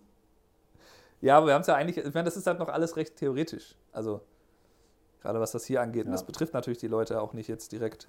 ja, 1.21 1.37
aber 1.37 1.47
wir 1.47 1.53
haben 1.53 1.61
es 1.61 1.67
ja 1.67 1.75
eigentlich, 1.75 1.97
ich 1.97 2.13
meine, 2.13 2.25
das 2.25 2.37
ist 2.37 2.47
halt 2.47 2.59
noch 2.59 2.69
alles 2.69 2.97
recht 2.97 3.15
theoretisch. 3.15 3.75
Also, 3.91 4.21
gerade 5.21 5.39
was 5.39 5.51
das 5.51 5.65
hier 5.65 5.81
angeht. 5.81 6.03
Ja. 6.03 6.07
Und 6.07 6.11
das 6.11 6.25
betrifft 6.25 6.53
natürlich 6.53 6.79
die 6.79 6.87
Leute 6.87 7.21
auch 7.21 7.33
nicht 7.33 7.47
jetzt 7.47 7.71
direkt 7.71 8.07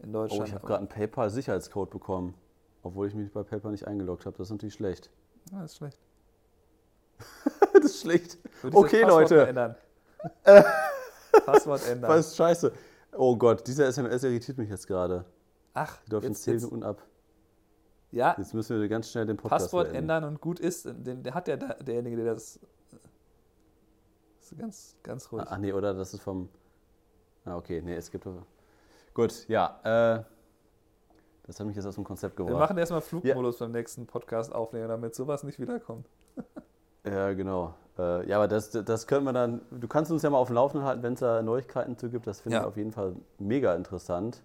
in 0.00 0.12
Deutschland. 0.12 0.42
Oh, 0.42 0.44
ich 0.46 0.54
habe 0.54 0.66
gerade 0.66 0.78
einen 0.78 0.88
PayPal-Sicherheitscode 0.88 1.90
bekommen. 1.90 2.34
Obwohl 2.82 3.06
ich 3.06 3.14
mich 3.14 3.30
bei 3.32 3.42
PayPal 3.44 3.70
nicht 3.70 3.86
eingeloggt 3.86 4.26
habe. 4.26 4.36
Das 4.36 4.48
ist 4.48 4.52
natürlich 4.52 4.74
schlecht. 4.74 5.10
Ja, 5.52 5.62
das 5.62 5.72
ist 5.72 5.76
schlecht. 5.76 5.98
das 7.74 7.84
ist 7.84 8.00
schlecht. 8.00 8.38
Okay, 8.72 9.02
Leute. 9.02 9.76
Passwort 11.44 11.88
ändern. 11.88 12.10
Was 12.10 12.36
scheiße. 12.36 12.72
Oh 13.16 13.36
Gott, 13.36 13.66
dieser 13.66 13.86
SMS 13.86 14.22
irritiert 14.24 14.58
mich 14.58 14.70
jetzt 14.70 14.86
gerade. 14.86 15.24
Ach, 15.74 15.98
wir 16.04 16.10
dürfen 16.10 16.28
jetzt, 16.28 16.42
10 16.42 16.56
Minuten 16.56 16.82
ab. 16.82 17.02
Ja. 18.10 18.34
Jetzt 18.38 18.54
müssen 18.54 18.80
wir 18.80 18.88
ganz 18.88 19.10
schnell 19.10 19.26
den 19.26 19.36
Podcast 19.36 19.64
Passwort 19.64 19.88
beenden. 19.88 20.10
ändern 20.10 20.24
und 20.24 20.40
gut 20.40 20.60
ist. 20.60 20.84
Den, 20.86 21.22
der 21.22 21.34
hat 21.34 21.48
ja 21.48 21.56
derjenige, 21.56 22.16
der 22.16 22.34
das. 22.34 22.60
das 24.38 24.52
ist 24.52 24.58
ganz, 24.58 24.96
ganz 25.02 25.32
ruhig. 25.32 25.44
Ach 25.46 25.58
nee, 25.58 25.72
oder 25.72 25.94
das 25.94 26.12
ist 26.12 26.22
vom. 26.22 26.48
Ah, 27.44 27.56
okay, 27.56 27.80
nee, 27.82 27.96
es 27.96 28.10
gibt. 28.10 28.26
Gut, 29.14 29.48
ja. 29.48 29.80
Äh, 29.82 30.24
das 31.44 31.58
hat 31.58 31.66
mich 31.66 31.76
jetzt 31.76 31.86
aus 31.86 31.96
dem 31.96 32.04
Konzept 32.04 32.36
gebracht. 32.36 32.54
Wir 32.54 32.58
machen 32.58 32.78
erstmal 32.78 33.00
Flugmodus 33.00 33.58
ja. 33.58 33.66
beim 33.66 33.72
nächsten 33.72 34.06
Podcast 34.06 34.54
aufnehmen, 34.54 34.88
damit 34.88 35.14
sowas 35.14 35.42
nicht 35.42 35.58
wiederkommt. 35.58 36.08
ja, 37.04 37.32
genau. 37.32 37.74
Äh, 37.98 38.28
ja, 38.28 38.36
aber 38.36 38.48
das, 38.48 38.70
das 38.70 39.06
können 39.06 39.24
wir 39.24 39.32
dann, 39.32 39.60
du 39.70 39.86
kannst 39.88 40.10
uns 40.10 40.22
ja 40.22 40.30
mal 40.30 40.38
auf 40.38 40.48
dem 40.48 40.56
Laufenden 40.56 40.86
halten, 40.86 41.02
wenn 41.02 41.14
es 41.14 41.20
da 41.20 41.42
Neuigkeiten 41.42 41.96
zu 41.96 42.08
gibt. 42.08 42.26
Das 42.26 42.40
finde 42.40 42.56
ja. 42.56 42.62
ich 42.62 42.68
auf 42.68 42.76
jeden 42.76 42.92
Fall 42.92 43.14
mega 43.38 43.74
interessant. 43.74 44.42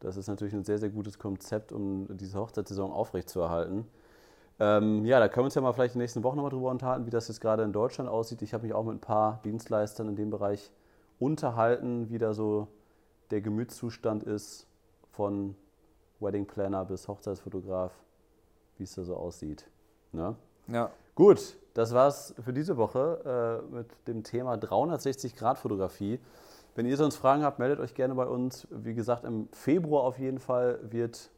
Das 0.00 0.16
ist 0.16 0.28
natürlich 0.28 0.54
ein 0.54 0.64
sehr, 0.64 0.78
sehr 0.78 0.90
gutes 0.90 1.18
Konzept, 1.18 1.72
um 1.72 2.06
diese 2.16 2.38
Hochzeitssaison 2.38 2.92
aufrechtzuerhalten. 2.92 3.86
Ähm, 4.60 5.04
ja, 5.04 5.20
da 5.20 5.28
können 5.28 5.42
wir 5.42 5.46
uns 5.46 5.54
ja 5.54 5.60
mal 5.60 5.72
vielleicht 5.72 5.94
in 5.94 5.98
den 5.98 6.04
nächsten 6.04 6.22
Wochen 6.24 6.36
nochmal 6.36 6.50
drüber 6.50 6.70
unterhalten, 6.70 7.06
wie 7.06 7.10
das 7.10 7.28
jetzt 7.28 7.40
gerade 7.40 7.62
in 7.62 7.72
Deutschland 7.72 8.08
aussieht. 8.08 8.42
Ich 8.42 8.54
habe 8.54 8.64
mich 8.64 8.74
auch 8.74 8.84
mit 8.84 8.96
ein 8.96 9.00
paar 9.00 9.40
Dienstleistern 9.44 10.08
in 10.08 10.16
dem 10.16 10.30
Bereich 10.30 10.70
unterhalten, 11.18 12.10
wie 12.10 12.18
da 12.18 12.32
so 12.32 12.68
der 13.30 13.40
Gemütszustand 13.40 14.24
ist 14.24 14.66
von 15.10 15.54
Wedding 16.20 16.46
Planner 16.46 16.84
bis 16.84 17.06
Hochzeitsfotograf, 17.06 17.92
wie 18.78 18.84
es 18.84 18.94
da 18.94 19.04
so 19.04 19.16
aussieht. 19.16 19.68
Ne? 20.12 20.34
Ja. 20.68 20.90
Gut, 21.14 21.56
das 21.78 21.94
war's 21.94 22.34
für 22.44 22.52
diese 22.52 22.76
Woche 22.76 23.62
äh, 23.70 23.72
mit 23.72 23.86
dem 24.08 24.24
Thema 24.24 24.54
360-Grad-Fotografie. 24.54 26.18
Wenn 26.74 26.86
ihr 26.86 26.96
sonst 26.96 27.14
Fragen 27.14 27.44
habt, 27.44 27.60
meldet 27.60 27.78
euch 27.78 27.94
gerne 27.94 28.16
bei 28.16 28.26
uns. 28.26 28.66
Wie 28.70 28.94
gesagt, 28.94 29.24
im 29.24 29.48
Februar 29.52 30.02
auf 30.02 30.18
jeden 30.18 30.40
Fall 30.40 30.80
wird, 30.82 31.30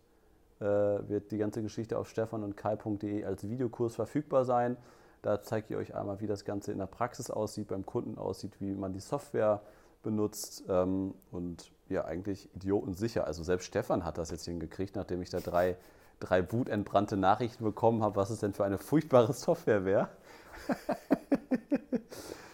äh, 0.61 0.65
wird 0.65 1.31
die 1.31 1.37
ganze 1.37 1.61
Geschichte 1.61 1.99
auf 1.99 2.09
stefan 2.09 2.43
und 2.43 2.57
kai.de 2.57 3.23
als 3.23 3.51
Videokurs 3.51 3.97
verfügbar 3.97 4.47
sein. 4.47 4.79
Da 5.21 5.43
zeige 5.43 5.67
ich 5.69 5.77
euch 5.77 5.95
einmal, 5.95 6.23
wie 6.23 6.27
das 6.27 6.47
Ganze 6.47 6.73
in 6.73 6.79
der 6.79 6.87
Praxis 6.87 7.31
aussieht, 7.31 7.69
beim 7.69 7.85
Kunden 7.85 8.17
aussieht, 8.17 8.59
wie 8.61 8.73
man 8.73 8.95
die 8.95 9.01
Software 9.01 9.61
benutzt 10.03 10.65
ähm, 10.71 11.13
und 11.31 11.71
ja, 11.91 12.07
eigentlich 12.07 12.49
idiotensicher. 12.55 13.27
Also 13.27 13.43
selbst 13.43 13.67
Stefan 13.67 14.07
hat 14.07 14.17
das 14.17 14.31
jetzt 14.31 14.47
hingekriegt, 14.47 14.97
nachdem 14.97 15.21
ich 15.21 15.29
da 15.29 15.41
drei, 15.41 15.77
drei 16.21 16.51
wutentbrannte 16.53 17.17
Nachrichten 17.17 17.65
bekommen 17.65 18.03
habe, 18.03 18.17
was 18.17 18.31
es 18.31 18.41
denn 18.41 18.53
für 18.53 18.65
eine 18.65 18.79
furchtbare 18.79 19.33
Software 19.33 19.85
wäre. 19.85 20.09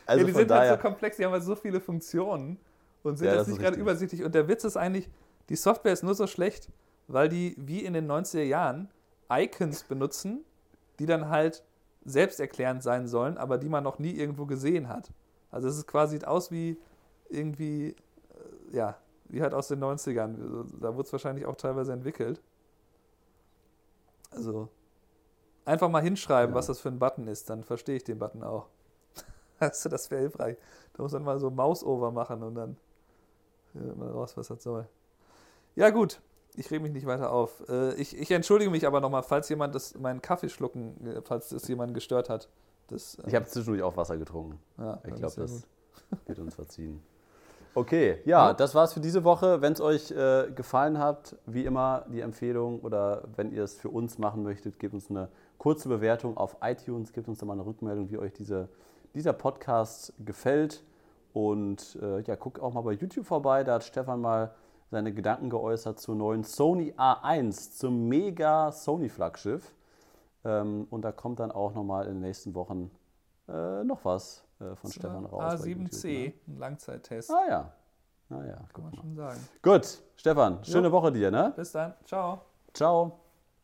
also 0.06 0.20
ja, 0.20 0.26
die 0.26 0.32
sind 0.32 0.50
halt 0.50 0.70
so 0.70 0.88
komplex, 0.88 1.16
die 1.16 1.24
haben 1.24 1.32
halt 1.32 1.44
so 1.44 1.56
viele 1.56 1.80
Funktionen 1.80 2.58
und 3.02 3.18
sind 3.18 3.28
ja, 3.28 3.36
jetzt 3.36 3.48
nicht 3.48 3.60
gerade 3.60 3.76
übersichtlich. 3.76 4.24
Und 4.24 4.34
der 4.34 4.48
Witz 4.48 4.64
ist 4.64 4.76
eigentlich, 4.76 5.10
die 5.48 5.56
Software 5.56 5.92
ist 5.92 6.02
nur 6.02 6.14
so 6.14 6.26
schlecht, 6.26 6.68
weil 7.08 7.28
die 7.28 7.54
wie 7.58 7.84
in 7.84 7.92
den 7.92 8.10
90er 8.10 8.42
Jahren 8.42 8.88
Icons 9.30 9.84
benutzen, 9.84 10.44
die 10.98 11.06
dann 11.06 11.28
halt 11.28 11.62
selbsterklärend 12.04 12.82
sein 12.82 13.08
sollen, 13.08 13.36
aber 13.36 13.58
die 13.58 13.68
man 13.68 13.82
noch 13.84 13.98
nie 13.98 14.12
irgendwo 14.12 14.46
gesehen 14.46 14.88
hat. 14.88 15.10
Also 15.50 15.68
es 15.68 15.76
ist 15.76 15.86
quasi 15.86 16.16
sieht 16.16 16.26
aus 16.26 16.50
wie 16.50 16.78
irgendwie, 17.28 17.88
äh, 18.70 18.76
ja, 18.76 18.96
wie 19.28 19.42
halt 19.42 19.54
aus 19.54 19.68
den 19.68 19.82
90ern. 19.82 20.36
Da 20.80 20.94
wurde 20.94 21.06
es 21.06 21.12
wahrscheinlich 21.12 21.46
auch 21.46 21.56
teilweise 21.56 21.92
entwickelt. 21.92 22.40
Also 24.30 24.68
einfach 25.64 25.88
mal 25.88 26.02
hinschreiben, 26.02 26.54
ja. 26.54 26.58
was 26.58 26.66
das 26.66 26.80
für 26.80 26.88
ein 26.88 26.98
Button 26.98 27.26
ist, 27.28 27.50
dann 27.50 27.64
verstehe 27.64 27.96
ich 27.96 28.04
den 28.04 28.18
Button 28.18 28.42
auch. 28.42 28.68
Also 29.58 29.88
das 29.88 30.10
wäre 30.10 30.20
hilfreich. 30.20 30.58
Da 30.92 31.02
muss 31.02 31.12
man 31.12 31.24
mal 31.24 31.38
so 31.38 31.50
Mouse-Over 31.50 32.10
machen 32.10 32.42
und 32.42 32.56
dann 32.56 32.76
findet 33.72 33.96
man 33.96 34.10
raus, 34.10 34.36
was 34.36 34.48
das 34.48 34.62
soll. 34.62 34.86
Ja 35.76 35.88
gut, 35.88 36.20
ich 36.56 36.70
rede 36.70 36.82
mich 36.82 36.92
nicht 36.92 37.06
weiter 37.06 37.32
auf. 37.32 37.66
Äh, 37.66 37.94
ich, 37.94 38.14
ich 38.18 38.30
entschuldige 38.30 38.70
mich 38.70 38.86
aber 38.86 39.00
nochmal, 39.00 39.22
falls 39.22 39.48
jemand 39.48 39.74
das, 39.74 39.94
meinen 39.98 40.20
Kaffee 40.20 40.50
schlucken, 40.50 41.06
äh, 41.06 41.22
falls 41.22 41.48
das 41.48 41.66
jemand 41.68 41.94
gestört 41.94 42.28
hat. 42.28 42.50
Das, 42.88 43.16
ich 43.26 43.34
habe 43.34 43.46
zwischendurch 43.46 43.82
auch 43.82 43.96
Wasser 43.96 44.18
getrunken. 44.18 44.60
Ja, 44.78 45.00
ich 45.04 45.14
glaube, 45.14 45.34
das 45.36 45.66
wird 46.26 46.38
uns 46.38 46.54
verziehen. 46.54 47.02
Okay, 47.76 48.20
ja, 48.24 48.54
das 48.54 48.74
war's 48.74 48.94
für 48.94 49.00
diese 49.00 49.22
Woche. 49.22 49.60
Wenn 49.60 49.74
es 49.74 49.82
euch 49.82 50.10
äh, 50.10 50.50
gefallen 50.50 50.98
hat, 50.98 51.36
wie 51.44 51.66
immer 51.66 52.06
die 52.08 52.20
Empfehlung 52.20 52.80
oder 52.80 53.24
wenn 53.36 53.52
ihr 53.52 53.64
es 53.64 53.74
für 53.74 53.90
uns 53.90 54.16
machen 54.16 54.42
möchtet, 54.42 54.78
gebt 54.78 54.94
uns 54.94 55.10
eine 55.10 55.28
kurze 55.58 55.90
Bewertung 55.90 56.38
auf 56.38 56.56
iTunes, 56.62 57.12
gebt 57.12 57.28
uns 57.28 57.38
da 57.38 57.44
mal 57.44 57.52
eine 57.52 57.66
Rückmeldung, 57.66 58.10
wie 58.10 58.16
euch 58.16 58.32
diese, 58.32 58.70
dieser 59.14 59.34
Podcast 59.34 60.14
gefällt. 60.24 60.84
Und 61.34 61.98
äh, 62.00 62.22
ja, 62.22 62.36
guckt 62.36 62.60
auch 62.62 62.72
mal 62.72 62.80
bei 62.80 62.92
YouTube 62.92 63.26
vorbei, 63.26 63.62
da 63.62 63.74
hat 63.74 63.84
Stefan 63.84 64.22
mal 64.22 64.54
seine 64.90 65.12
Gedanken 65.12 65.50
geäußert 65.50 66.00
zur 66.00 66.14
neuen 66.14 66.44
Sony 66.44 66.94
A1, 66.96 67.76
zum 67.76 68.08
mega 68.08 68.72
Sony-Flaggschiff. 68.72 69.74
Ähm, 70.46 70.86
und 70.88 71.02
da 71.02 71.12
kommt 71.12 71.40
dann 71.40 71.50
auch 71.50 71.74
nochmal 71.74 72.06
in 72.06 72.14
den 72.14 72.20
nächsten 72.22 72.54
Wochen 72.54 72.90
äh, 73.50 73.84
noch 73.84 74.06
was 74.06 74.45
äh, 74.60 74.74
von 74.74 74.90
Stefan 74.90 75.26
raus. 75.26 75.62
A7C, 75.62 76.06
ne? 76.08 76.34
ein 76.48 76.58
Langzeittest. 76.58 77.30
Ah 77.30 77.46
ja. 77.48 77.72
Ah 78.30 78.44
ja, 78.44 78.56
kann 78.72 78.84
man 78.84 78.94
schon 78.94 79.14
sagen. 79.14 79.48
Gut, 79.62 80.02
Stefan, 80.16 80.64
schöne 80.64 80.88
jo. 80.88 80.92
Woche 80.92 81.12
dir, 81.12 81.30
ne? 81.30 81.52
Bis 81.54 81.72
dann. 81.72 81.94
Ciao. 82.04 82.40
Ciao. 82.72 83.25